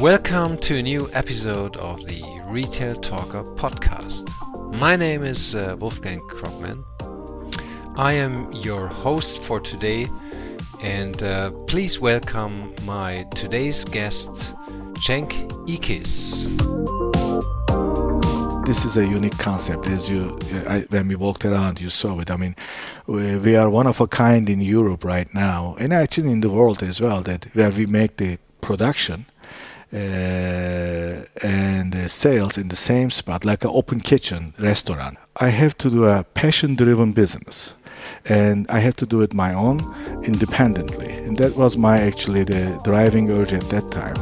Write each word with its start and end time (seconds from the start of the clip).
Welcome 0.00 0.58
to 0.58 0.76
a 0.76 0.82
new 0.82 1.10
episode 1.12 1.76
of 1.78 2.06
the 2.06 2.22
Retail 2.44 2.94
Talker 2.94 3.42
podcast. 3.56 4.30
My 4.72 4.94
name 4.94 5.24
is 5.24 5.56
uh, 5.56 5.74
Wolfgang 5.76 6.20
Krogman. 6.20 6.84
I 7.96 8.12
am 8.12 8.52
your 8.52 8.86
host 8.86 9.42
for 9.42 9.58
today, 9.58 10.06
and 10.80 11.20
uh, 11.20 11.50
please 11.66 11.98
welcome 11.98 12.72
my 12.84 13.26
today's 13.34 13.84
guest, 13.84 14.54
Cenk 15.04 15.32
Ikiz. 15.66 16.46
This 18.64 18.84
is 18.84 18.96
a 18.96 19.04
unique 19.04 19.36
concept. 19.38 19.88
As 19.88 20.08
you, 20.08 20.38
I, 20.68 20.86
when 20.90 21.08
we 21.08 21.16
walked 21.16 21.44
around, 21.44 21.80
you 21.80 21.90
saw 21.90 22.20
it. 22.20 22.30
I 22.30 22.36
mean, 22.36 22.54
we, 23.08 23.36
we 23.36 23.56
are 23.56 23.68
one 23.68 23.88
of 23.88 24.00
a 24.00 24.06
kind 24.06 24.48
in 24.48 24.60
Europe 24.60 25.04
right 25.04 25.34
now, 25.34 25.74
and 25.80 25.92
actually 25.92 26.30
in 26.30 26.40
the 26.40 26.50
world 26.50 26.84
as 26.84 27.00
well. 27.00 27.20
That 27.22 27.46
where 27.52 27.72
we 27.72 27.86
make 27.86 28.18
the 28.18 28.38
production 28.60 29.26
and 29.90 31.94
uh, 31.94 32.08
sales 32.08 32.58
in 32.58 32.68
the 32.68 32.76
same 32.76 33.10
spot, 33.10 33.44
like 33.44 33.64
an 33.64 33.70
open 33.72 34.00
kitchen 34.00 34.54
restaurant. 34.58 35.18
I 35.36 35.48
have 35.48 35.76
to 35.78 35.90
do 35.90 36.04
a 36.04 36.24
passion-driven 36.34 37.12
business, 37.12 37.74
and 38.24 38.66
I 38.68 38.80
have 38.80 38.96
to 38.96 39.06
do 39.06 39.22
it 39.22 39.32
my 39.32 39.54
own, 39.54 39.80
independently, 40.24 41.12
and 41.12 41.36
that 41.38 41.56
was 41.56 41.76
my 41.76 42.00
actually 42.00 42.44
the 42.44 42.80
driving 42.84 43.30
urge 43.30 43.52
at 43.52 43.68
that 43.70 43.90
time. 43.90 44.16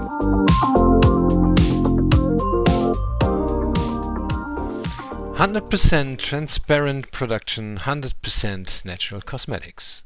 Hundred 5.37 5.69
percent 5.69 6.19
transparent 6.19 7.13
production, 7.13 7.77
hundred 7.77 8.15
percent 8.23 8.81
natural 8.87 9.21
cosmetics. 9.21 10.03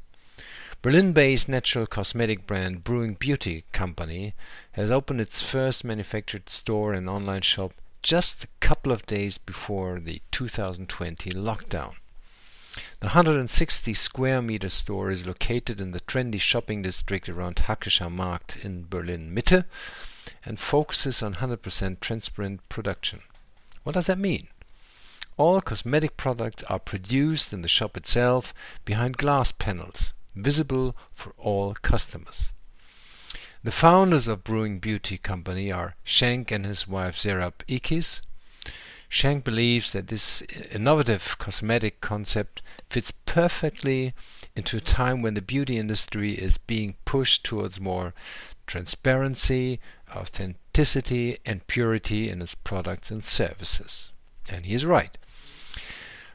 Berlin-based 0.83 1.47
natural 1.47 1.85
cosmetic 1.85 2.47
brand 2.47 2.83
Brewing 2.83 3.13
Beauty 3.13 3.65
Company 3.71 4.33
has 4.71 4.89
opened 4.89 5.21
its 5.21 5.39
first 5.39 5.83
manufactured 5.83 6.49
store 6.49 6.91
and 6.91 7.07
online 7.07 7.43
shop 7.43 7.73
just 8.01 8.43
a 8.43 8.47
couple 8.61 8.91
of 8.91 9.05
days 9.05 9.37
before 9.37 9.99
the 9.99 10.23
2020 10.31 11.29
lockdown. 11.33 11.93
The 12.99 13.09
160 13.09 13.93
square 13.93 14.41
meter 14.41 14.69
store 14.69 15.11
is 15.11 15.27
located 15.27 15.79
in 15.79 15.91
the 15.91 15.99
trendy 15.99 16.41
shopping 16.41 16.81
district 16.81 17.29
around 17.29 17.57
Hackescher 17.57 18.11
Markt 18.11 18.65
in 18.65 18.87
Berlin 18.89 19.35
Mitte 19.35 19.65
and 20.43 20.59
focuses 20.59 21.21
on 21.21 21.35
100% 21.35 21.99
transparent 21.99 22.67
production. 22.69 23.19
What 23.83 23.93
does 23.93 24.07
that 24.07 24.17
mean? 24.17 24.47
All 25.37 25.61
cosmetic 25.61 26.17
products 26.17 26.63
are 26.63 26.79
produced 26.79 27.53
in 27.53 27.61
the 27.61 27.67
shop 27.67 27.95
itself 27.95 28.51
behind 28.83 29.17
glass 29.17 29.51
panels 29.51 30.13
visible 30.35 30.95
for 31.13 31.33
all 31.37 31.73
customers. 31.73 32.51
The 33.63 33.71
founders 33.71 34.27
of 34.27 34.43
Brewing 34.43 34.79
Beauty 34.79 35.17
Company 35.17 35.71
are 35.71 35.95
Cenk 36.05 36.51
and 36.51 36.65
his 36.65 36.87
wife 36.87 37.17
Zerab 37.17 37.53
Ikiz. 37.67 38.21
Cenk 39.11 39.43
believes 39.43 39.91
that 39.91 40.07
this 40.07 40.41
innovative 40.71 41.37
cosmetic 41.37 42.01
concept 42.01 42.61
fits 42.89 43.11
perfectly 43.25 44.13
into 44.55 44.77
a 44.77 44.81
time 44.81 45.21
when 45.21 45.33
the 45.33 45.41
beauty 45.41 45.77
industry 45.77 46.33
is 46.33 46.57
being 46.57 46.95
pushed 47.05 47.43
towards 47.43 47.79
more 47.79 48.13
transparency, 48.65 49.79
authenticity, 50.15 51.37
and 51.45 51.67
purity 51.67 52.29
in 52.29 52.41
its 52.41 52.55
products 52.55 53.11
and 53.11 53.25
services. 53.25 54.11
And 54.49 54.65
he 54.65 54.73
is 54.73 54.85
right. 54.85 55.17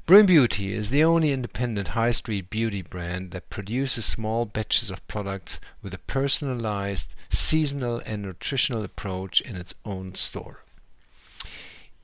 Brewing 0.07 0.27
Beauty 0.27 0.73
is 0.73 0.91
the 0.91 1.03
only 1.03 1.33
independent 1.33 1.89
high 1.89 2.12
street 2.12 2.49
beauty 2.49 2.81
brand 2.81 3.33
that 3.33 3.51
produces 3.51 4.05
small 4.05 4.45
batches 4.45 4.89
of 4.89 5.05
products 5.09 5.59
with 5.83 5.93
a 5.93 5.99
personalized, 5.99 7.12
seasonal 7.29 8.01
and 8.07 8.23
nutritional 8.23 8.84
approach 8.84 9.41
in 9.41 9.57
its 9.57 9.75
own 9.84 10.15
store. 10.15 10.62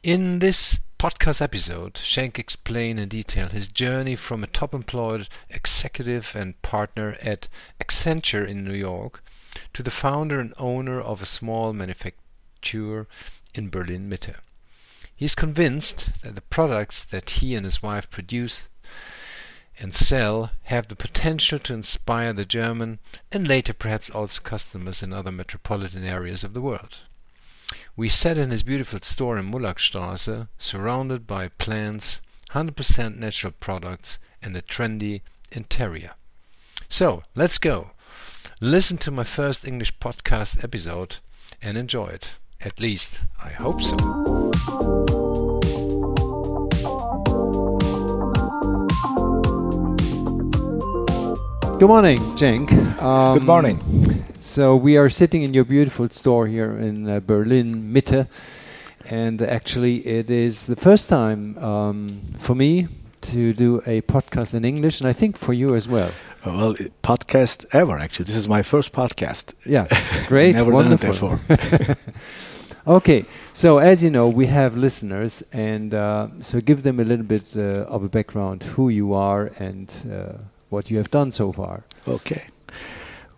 In 0.02 0.40
this 0.40 0.80
podcast 0.98 1.40
episode, 1.40 1.94
Cenk 1.94 2.40
explained 2.40 2.98
in 2.98 3.08
detail 3.08 3.48
his 3.48 3.68
journey 3.68 4.16
from 4.16 4.42
a 4.42 4.48
top 4.48 4.74
employed 4.74 5.28
executive 5.48 6.34
and 6.34 6.60
partner 6.60 7.16
at 7.22 7.46
Accenture 7.80 8.44
in 8.44 8.64
New 8.64 8.74
York 8.74 9.22
to 9.74 9.82
the 9.84 9.92
founder 9.92 10.40
and 10.40 10.54
owner 10.58 11.00
of 11.00 11.22
a 11.22 11.26
small 11.26 11.72
manufacturer 11.72 13.06
in 13.54 13.70
Berlin 13.70 14.10
Mitte. 14.10 14.34
He 15.22 15.26
is 15.26 15.36
convinced 15.36 16.08
that 16.22 16.34
the 16.34 16.40
products 16.40 17.04
that 17.04 17.30
he 17.30 17.54
and 17.54 17.64
his 17.64 17.80
wife 17.80 18.10
produce 18.10 18.68
and 19.78 19.94
sell 19.94 20.50
have 20.64 20.88
the 20.88 20.96
potential 20.96 21.60
to 21.60 21.74
inspire 21.74 22.32
the 22.32 22.44
German 22.44 22.98
and 23.30 23.46
later 23.46 23.72
perhaps 23.72 24.10
also 24.10 24.40
customers 24.40 25.00
in 25.00 25.12
other 25.12 25.30
metropolitan 25.30 26.02
areas 26.04 26.42
of 26.42 26.54
the 26.54 26.60
world. 26.60 27.02
We 27.94 28.08
sat 28.08 28.36
in 28.36 28.50
his 28.50 28.64
beautiful 28.64 28.98
store 29.00 29.38
in 29.38 29.48
Mulackstraße, 29.48 30.48
surrounded 30.58 31.28
by 31.28 31.50
plants, 31.50 32.18
100% 32.50 33.16
natural 33.16 33.52
products, 33.52 34.18
and 34.42 34.56
a 34.56 34.60
trendy 34.62 35.20
interior. 35.52 36.14
So, 36.88 37.22
let's 37.36 37.58
go. 37.58 37.92
Listen 38.60 38.98
to 38.98 39.12
my 39.12 39.22
first 39.22 39.64
English 39.64 39.96
podcast 40.00 40.64
episode 40.64 41.18
and 41.62 41.78
enjoy 41.78 42.06
it. 42.06 42.30
At 42.64 42.78
least, 42.78 43.20
I 43.42 43.48
hope 43.48 43.82
so. 43.82 43.96
Good 51.78 51.88
morning, 51.88 52.18
Cenk. 52.36 52.70
Um, 53.02 53.38
Good 53.38 53.46
morning. 53.46 53.80
So 54.38 54.76
we 54.76 54.96
are 54.96 55.08
sitting 55.08 55.42
in 55.42 55.52
your 55.52 55.64
beautiful 55.64 56.08
store 56.10 56.46
here 56.46 56.70
in 56.78 57.08
uh, 57.10 57.18
Berlin 57.18 57.92
Mitte, 57.92 58.28
and 59.06 59.42
actually 59.42 60.06
it 60.06 60.30
is 60.30 60.66
the 60.66 60.76
first 60.76 61.08
time 61.08 61.58
um, 61.58 62.08
for 62.38 62.54
me 62.54 62.86
to 63.22 63.52
do 63.52 63.82
a 63.86 64.02
podcast 64.02 64.54
in 64.54 64.64
English, 64.64 65.00
and 65.00 65.08
I 65.08 65.12
think 65.12 65.36
for 65.36 65.52
you 65.52 65.74
as 65.74 65.88
well. 65.88 66.12
Well, 66.46 66.74
podcast 67.02 67.66
ever 67.72 67.98
actually. 67.98 68.26
This 68.26 68.36
is 68.36 68.48
my 68.48 68.62
first 68.62 68.92
podcast. 68.92 69.54
Yeah, 69.66 69.88
great, 70.28 70.54
Never 70.54 70.70
wonderful. 70.70 71.40
done 72.84 72.96
it 72.96 72.96
before. 72.96 72.96
okay, 72.96 73.24
so 73.52 73.78
as 73.78 74.02
you 74.02 74.10
know, 74.10 74.28
we 74.28 74.46
have 74.46 74.76
listeners, 74.76 75.42
and 75.52 75.94
uh, 75.94 76.28
so 76.40 76.60
give 76.60 76.82
them 76.82 77.00
a 77.00 77.04
little 77.04 77.26
bit 77.26 77.56
uh, 77.56 77.84
of 77.88 78.04
a 78.04 78.08
background, 78.08 78.62
who 78.62 78.88
you 78.88 79.14
are, 79.14 79.50
and 79.58 79.92
uh, 80.10 80.38
what 80.70 80.90
you 80.90 80.96
have 80.98 81.10
done 81.10 81.30
so 81.30 81.52
far. 81.52 81.84
Okay. 82.06 82.42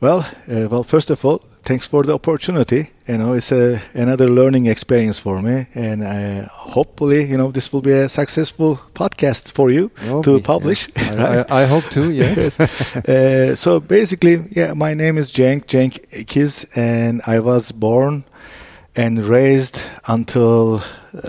Well, 0.00 0.21
uh, 0.49 0.69
well, 0.71 0.82
first 0.82 1.10
of 1.10 1.25
all, 1.25 1.43
thanks 1.62 1.87
for 1.87 2.03
the 2.03 2.12
opportunity. 2.12 2.91
You 3.09 3.19
know, 3.19 3.32
it's 3.32 3.53
a, 3.53 3.81
another 3.94 4.28
learning 4.28 4.66
experience 4.66 5.19
for 5.19 5.41
me, 5.41 5.66
and 5.75 6.03
uh, 6.03 6.49
hopefully, 6.49 7.25
you 7.25 7.37
know, 7.38 7.50
this 7.50 7.72
will 7.72 7.81
be 7.81 7.93
a 7.93 8.09
successful 8.09 8.81
podcast 8.94 9.53
for 9.53 9.71
you 9.71 9.91
oh, 10.09 10.22
to 10.22 10.41
publish. 10.41 10.88
Right? 10.97 11.50
I, 11.50 11.62
I, 11.62 11.66
hope 11.66 11.84
to. 11.91 12.11
Yes. 12.11 12.59
yes. 12.59 12.97
Uh, 12.97 13.55
so 13.56 13.81
basically, 13.81 14.44
yeah, 14.50 14.75
my 14.75 14.94
name 14.94 15.16
is 15.16 15.32
Cenk 15.32 15.66
Cenk 15.66 16.00
Ikiz, 16.11 16.66
and 16.76 17.22
I 17.26 17.41
was 17.41 17.72
born 17.72 18.25
and 18.97 19.25
raised 19.25 19.78
until 20.06 20.81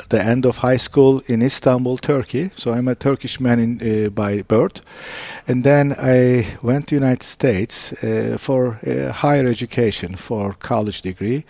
the 0.10 0.24
end 0.24 0.46
of 0.46 0.58
high 0.58 0.78
school 0.78 1.22
in 1.28 1.42
Istanbul, 1.42 1.98
Turkey. 1.98 2.52
So 2.56 2.72
I'm 2.72 2.88
a 2.88 2.96
Turkish 2.96 3.40
man 3.40 3.60
in, 3.60 4.06
uh, 4.06 4.10
by 4.10 4.42
birth, 4.44 4.82
and 5.48 5.64
then 5.64 5.94
I 5.98 6.58
went 6.62 6.88
to 6.88 6.96
United 6.96 7.24
States 7.24 7.94
uh, 8.04 8.38
for 8.40 8.80
uh, 8.86 9.12
higher 9.12 9.46
education 9.46 10.16
for 10.16 10.54
college 10.54 11.02
degree. 11.02 11.46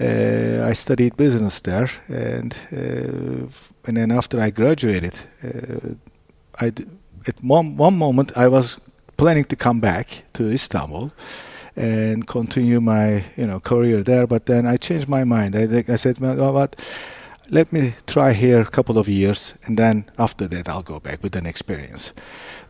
Uh, 0.00 0.70
I 0.70 0.72
studied 0.74 1.16
business 1.16 1.60
there, 1.60 1.88
and 2.08 2.54
uh, 2.72 3.46
and 3.86 3.96
then 3.96 4.10
after 4.10 4.40
I 4.40 4.50
graduated, 4.50 5.14
uh, 5.44 5.94
I 6.60 6.70
d- 6.70 6.86
at 7.26 7.34
one 7.42 7.76
one 7.76 7.96
moment 7.98 8.32
I 8.36 8.48
was 8.48 8.78
planning 9.16 9.44
to 9.44 9.56
come 9.56 9.80
back 9.80 10.24
to 10.32 10.50
Istanbul 10.50 11.10
and 11.80 12.26
continue 12.26 12.80
my 12.80 13.24
you 13.36 13.46
know 13.46 13.60
career 13.60 14.02
there. 14.02 14.26
But 14.26 14.46
then 14.46 14.66
I 14.66 14.76
changed 14.76 15.08
my 15.08 15.24
mind. 15.24 15.56
I, 15.56 15.84
I 15.88 15.96
said, 15.96 16.18
well, 16.18 16.52
what? 16.52 16.76
Let 17.52 17.72
me 17.72 17.94
try 18.06 18.32
here 18.32 18.60
a 18.60 18.70
couple 18.70 18.96
of 18.96 19.08
years, 19.08 19.54
and 19.64 19.76
then 19.76 20.04
after 20.18 20.46
that 20.46 20.68
I'll 20.68 20.84
go 20.84 21.00
back 21.00 21.20
with 21.22 21.34
an 21.34 21.46
experience. 21.46 22.12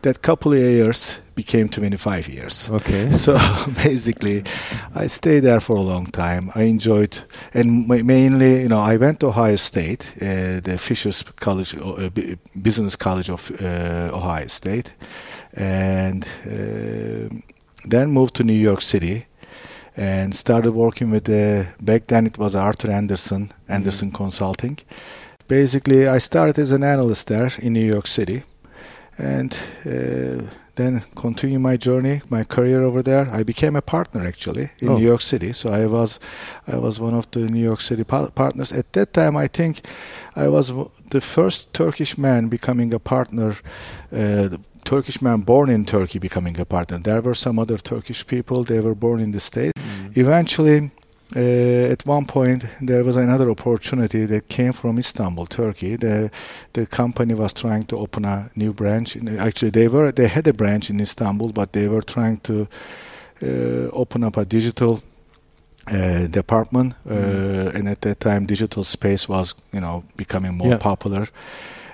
That 0.01 0.23
couple 0.23 0.53
of 0.53 0.59
years 0.59 1.19
became 1.35 1.69
25 1.69 2.27
years. 2.27 2.67
Okay. 2.71 3.11
So 3.25 3.37
basically, 3.83 4.43
I 4.95 5.05
stayed 5.07 5.41
there 5.41 5.59
for 5.59 5.75
a 5.75 5.81
long 5.81 6.07
time. 6.07 6.49
I 6.55 6.63
enjoyed, 6.63 7.19
and 7.53 7.87
mainly, 7.87 8.61
you 8.61 8.69
know, 8.69 8.79
I 8.79 8.97
went 8.97 9.19
to 9.19 9.27
Ohio 9.27 9.57
State, 9.57 10.13
uh, 10.19 10.61
the 10.61 10.77
Fishers 10.79 11.21
College, 11.35 11.75
uh, 11.77 12.09
Business 12.59 12.95
College 12.95 13.29
of 13.29 13.51
uh, 13.61 14.09
Ohio 14.11 14.47
State, 14.47 14.95
and 15.53 16.25
uh, 16.47 17.29
then 17.85 18.11
moved 18.11 18.35
to 18.35 18.43
New 18.43 18.53
York 18.69 18.81
City 18.81 19.25
and 19.97 20.33
started 20.33 20.71
working 20.71 21.11
with 21.11 21.25
the 21.25 21.67
back 21.81 22.07
then 22.07 22.25
it 22.25 22.37
was 22.37 22.55
Arthur 22.55 22.91
Andersen, 22.91 23.51
Andersen 23.67 24.07
mm-hmm. 24.09 24.23
Consulting. 24.23 24.77
Basically, 25.47 26.07
I 26.07 26.19
started 26.19 26.57
as 26.59 26.71
an 26.71 26.83
analyst 26.83 27.27
there 27.27 27.51
in 27.59 27.73
New 27.73 27.85
York 27.85 28.07
City, 28.07 28.43
and 29.17 29.53
uh, 29.85 30.43
then 30.75 31.01
continue 31.15 31.59
my 31.59 31.75
journey, 31.77 32.21
my 32.29 32.45
career 32.45 32.81
over 32.81 33.03
there. 33.03 33.27
I 33.29 33.43
became 33.43 33.75
a 33.75 33.81
partner 33.81 34.25
actually 34.25 34.69
in 34.79 34.89
Oh. 34.89 34.97
New 34.97 35.05
York 35.05 35.21
City. 35.21 35.51
So 35.53 35.69
I 35.69 35.85
was, 35.87 36.19
I 36.67 36.77
was 36.77 36.99
one 37.01 37.13
of 37.13 37.29
the 37.31 37.39
New 37.39 37.63
York 37.63 37.81
City 37.81 38.03
pa- 38.05 38.29
partners. 38.33 38.71
At 38.71 38.93
that 38.93 39.11
time, 39.13 39.35
I 39.35 39.47
think 39.47 39.81
I 40.35 40.47
was 40.47 40.67
w- 40.69 40.89
the 41.09 41.19
first 41.21 41.73
Turkish 41.73 42.17
man 42.17 42.47
becoming 42.49 42.93
a 42.93 42.99
partner. 42.99 43.55
Uh, 44.11 44.57
Turkish 44.83 45.21
man 45.21 45.41
born 45.41 45.69
in 45.69 45.85
Turkey 45.85 46.19
becoming 46.19 46.59
a 46.59 46.65
partner. 46.65 46.99
There 46.99 47.21
were 47.21 47.35
some 47.35 47.59
other 47.61 47.77
Turkish 47.77 48.25
people. 48.25 48.63
They 48.63 48.79
were 48.79 48.95
born 48.95 49.19
in 49.19 49.31
the 49.31 49.39
States. 49.39 49.73
Eventually, 50.15 50.91
uh, 51.35 51.91
at 51.93 52.05
one 52.05 52.25
point, 52.25 52.65
there 52.81 53.03
was 53.03 53.15
another 53.17 53.49
opportunity 53.49 54.25
that 54.25 54.47
came 54.49 54.73
from 54.73 54.97
Istanbul, 54.97 55.45
Turkey. 55.47 55.95
The 55.97 56.29
the 56.73 56.85
company 56.85 57.33
was 57.33 57.53
trying 57.53 57.85
to 57.87 57.97
open 57.97 58.25
a 58.25 58.49
new 58.55 58.73
branch. 58.73 59.15
Actually, 59.39 59.71
they 59.71 59.87
were 59.87 60.11
they 60.11 60.27
had 60.27 60.47
a 60.47 60.53
branch 60.53 60.89
in 60.89 60.99
Istanbul, 60.99 61.51
but 61.53 61.71
they 61.71 61.87
were 61.87 62.01
trying 62.03 62.39
to 62.43 62.67
uh, 63.43 63.89
open 63.93 64.23
up 64.23 64.37
a 64.37 64.43
digital 64.45 64.99
uh, 65.87 66.27
department. 66.27 66.93
Uh, 67.09 67.77
and 67.77 67.87
at 67.87 68.01
that 68.01 68.19
time, 68.19 68.45
digital 68.45 68.83
space 68.83 69.29
was 69.29 69.55
you 69.73 69.79
know 69.79 70.03
becoming 70.17 70.57
more 70.57 70.71
Yeah. 70.71 70.77
popular. 70.79 71.27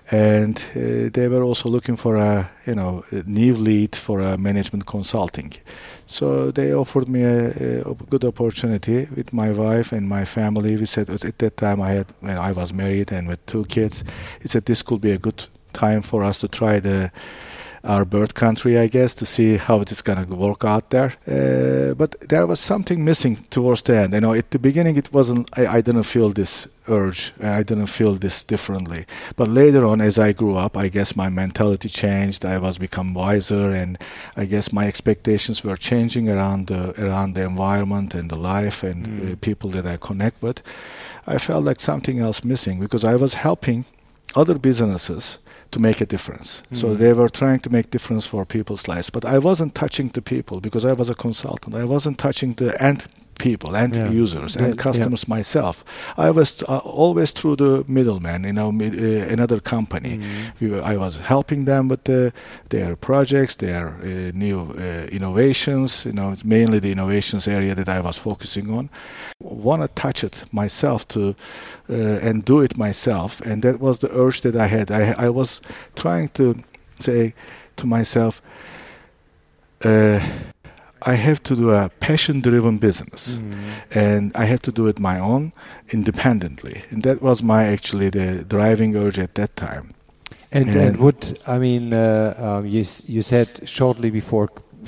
And 0.09 0.57
uh, 0.73 1.09
they 1.11 1.27
were 1.27 1.43
also 1.43 1.69
looking 1.69 1.97
for 1.97 2.15
a 2.15 2.49
you 2.65 2.75
know 2.75 3.03
a 3.11 3.23
new 3.25 3.55
lead 3.55 3.95
for 3.95 4.21
a 4.21 4.37
management 4.37 4.85
consulting. 4.85 5.53
So 6.05 6.51
they 6.51 6.73
offered 6.73 7.09
me 7.09 7.23
a, 7.23 7.81
a 7.81 7.93
good 8.09 8.23
opportunity 8.23 9.07
with 9.15 9.33
my 9.33 9.51
wife 9.51 9.91
and 9.91 10.07
my 10.07 10.23
family. 10.25 10.77
We 10.77 10.85
said 10.85 11.09
at 11.09 11.37
that 11.39 11.57
time 11.57 11.81
I 11.81 11.91
had 11.91 12.07
when 12.21 12.37
I 12.37 12.53
was 12.53 12.73
married 12.73 13.11
and 13.11 13.27
with 13.27 13.45
two 13.45 13.65
kids. 13.65 14.03
He 14.41 14.47
said 14.47 14.65
this 14.65 14.81
could 14.81 15.01
be 15.01 15.11
a 15.11 15.17
good 15.17 15.43
time 15.73 16.01
for 16.01 16.23
us 16.23 16.39
to 16.39 16.47
try 16.47 16.79
the 16.79 17.11
our 17.87 18.05
birth 18.05 18.33
country, 18.33 18.77
I 18.77 18.87
guess, 18.87 19.15
to 19.15 19.25
see 19.25 19.57
how 19.57 19.81
it 19.81 19.91
is 19.91 20.01
going 20.01 20.25
to 20.27 20.35
work 20.35 20.63
out 20.65 20.89
there. 20.89 21.13
Uh, 21.27 21.93
but 21.95 22.15
there 22.29 22.45
was 22.45 22.59
something 22.59 23.03
missing 23.03 23.37
towards 23.49 23.81
the 23.83 23.95
end. 23.97 24.13
You 24.13 24.21
know, 24.21 24.33
at 24.33 24.51
the 24.51 24.59
beginning, 24.59 24.97
it 24.97 25.11
wasn't. 25.13 25.49
I, 25.57 25.77
I 25.77 25.81
didn't 25.81 26.03
feel 26.03 26.29
this 26.33 26.67
urge. 26.89 27.33
I 27.41 27.63
didn't 27.63 27.87
feel 27.87 28.13
this 28.15 28.43
differently. 28.43 29.05
But 29.35 29.47
later 29.47 29.85
on, 29.85 30.01
as 30.01 30.17
I 30.19 30.33
grew 30.33 30.55
up, 30.57 30.75
I 30.77 30.89
guess 30.89 31.15
my 31.15 31.29
mentality 31.29 31.89
changed. 31.89 32.43
I 32.45 32.57
was 32.59 32.77
become 32.77 33.13
wiser, 33.13 33.71
and 33.71 33.97
I 34.35 34.45
guess 34.45 34.73
my 34.73 34.85
expectations 34.87 35.63
were 35.63 35.77
changing 35.77 36.29
around 36.29 36.67
the 36.67 36.93
around 37.03 37.35
the 37.35 37.43
environment 37.45 38.13
and 38.13 38.29
the 38.29 38.39
life 38.39 38.83
and 38.83 39.07
Mm. 39.07 39.31
uh, 39.31 39.35
people 39.41 39.69
that 39.71 39.85
I 39.85 39.97
connect 39.97 40.41
with. 40.41 40.61
I 41.25 41.37
felt 41.37 41.63
like 41.65 41.79
something 41.79 42.19
else 42.19 42.43
missing 42.43 42.79
because 42.79 43.03
I 43.13 43.15
was 43.15 43.33
helping 43.35 43.85
other 44.35 44.57
businesses 44.59 45.39
to 45.71 45.79
make 45.79 46.01
a 46.01 46.05
difference. 46.05 46.63
So 46.71 46.87
Mhm. 46.87 46.97
they 46.97 47.13
were 47.13 47.29
trying 47.29 47.59
to 47.61 47.69
make 47.69 47.89
difference 47.91 48.25
for 48.27 48.45
people's 48.45 48.87
lives, 48.87 49.09
but 49.09 49.25
I 49.25 49.37
wasn't 49.39 49.73
touching 49.75 50.09
the 50.13 50.21
people 50.21 50.59
because 50.61 50.85
I 50.85 50.93
was 50.93 51.09
a 51.09 51.15
consultant. 51.15 51.75
I 51.75 51.85
wasn't 51.85 52.17
touching 52.17 52.53
the 52.55 52.71
end 52.81 53.05
people, 53.37 53.75
end 53.75 53.95
Yeah. 53.95 54.09
users, 54.23 54.55
Yeah, 54.55 54.65
and 54.65 54.75
yeah. 54.75 54.83
customers 54.83 55.27
myself. 55.27 55.83
I 56.17 56.31
was 56.31 56.63
uh, 56.63 56.77
always 56.77 57.31
through 57.31 57.55
the 57.57 57.83
middleman, 57.87 58.43
you 58.43 58.53
know, 58.53 58.71
mid, 58.71 58.93
uh, 58.93 59.33
another 59.33 59.59
company. 59.59 60.17
Mhm. 60.17 60.51
We 60.61 60.67
were, 60.69 60.83
I 60.93 60.97
was 60.97 61.17
helping 61.17 61.65
them 61.65 61.87
with 61.89 62.03
the, 62.03 62.31
their 62.69 62.95
projects, 62.95 63.55
their 63.55 63.87
uh, 63.87 64.31
new 64.33 64.59
uh, 64.77 65.07
innovations. 65.11 66.05
You 66.05 66.13
know, 66.13 66.35
mainly 66.43 66.79
the 66.79 66.91
innovations 66.91 67.47
area 67.47 67.75
that 67.75 67.87
I 67.87 67.99
was 68.01 68.17
focusing 68.17 68.69
on. 68.77 68.89
Want 69.39 69.81
to 69.81 69.87
touch 70.01 70.23
it 70.23 70.43
myself 70.51 71.07
to 71.07 71.19
uh, 71.89 72.27
and 72.29 72.43
do 72.45 72.61
it 72.61 72.77
myself, 72.77 73.41
and 73.41 73.61
that 73.61 73.79
was 73.79 73.99
the 73.99 74.09
urge 74.11 74.41
that 74.41 74.55
I 74.55 74.67
had. 74.67 74.91
I 74.91 75.27
I 75.27 75.29
was 75.29 75.61
trying 75.95 76.29
to 76.33 76.43
say 76.99 77.33
to 77.75 77.87
myself. 77.87 78.41
I 81.13 81.15
have 81.27 81.39
to 81.43 81.55
do 81.55 81.67
a 81.71 81.89
passion-driven 82.07 82.77
business 82.87 83.21
Mhm. 83.39 83.53
and 84.05 84.23
I 84.43 84.45
had 84.51 84.61
to 84.67 84.71
do 84.71 84.87
it 84.91 84.99
my 84.99 85.17
own 85.31 85.51
independently 85.97 86.75
and 86.91 87.03
that 87.03 87.17
was 87.21 87.41
my 87.41 87.61
actually 87.75 88.09
the 88.09 88.27
driving 88.55 88.95
urge 88.95 89.19
at 89.19 89.33
that 89.35 89.51
time 89.55 89.85
And, 90.51 90.69
and 90.69 90.77
And- 90.77 90.99
what 91.05 91.19
I 91.55 91.57
mean, 91.67 91.85
uh, 91.93 91.99
um, 92.47 92.65
you 92.75 92.83
you 93.15 93.21
said 93.21 93.47
shortly 93.65 94.09
before, 94.11 94.47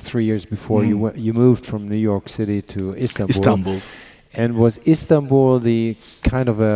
three 0.10 0.24
years 0.30 0.45
before, 0.56 0.81
you 0.89 0.95
Mm. 0.98 1.01
went, 1.04 1.16
you 1.25 1.33
moved 1.45 1.63
from 1.66 1.81
New 1.94 2.01
York 2.12 2.25
City 2.30 2.60
to 2.74 2.80
Istanbul. 3.07 3.30
Istanbul 3.36 3.77
And 4.42 4.50
was 4.63 4.74
Istanbul 4.95 5.60
the 5.60 5.95
kind 6.31 6.48
of 6.54 6.57
a 6.62 6.75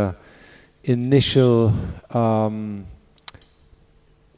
initial 0.83 1.71
um, 2.11 2.85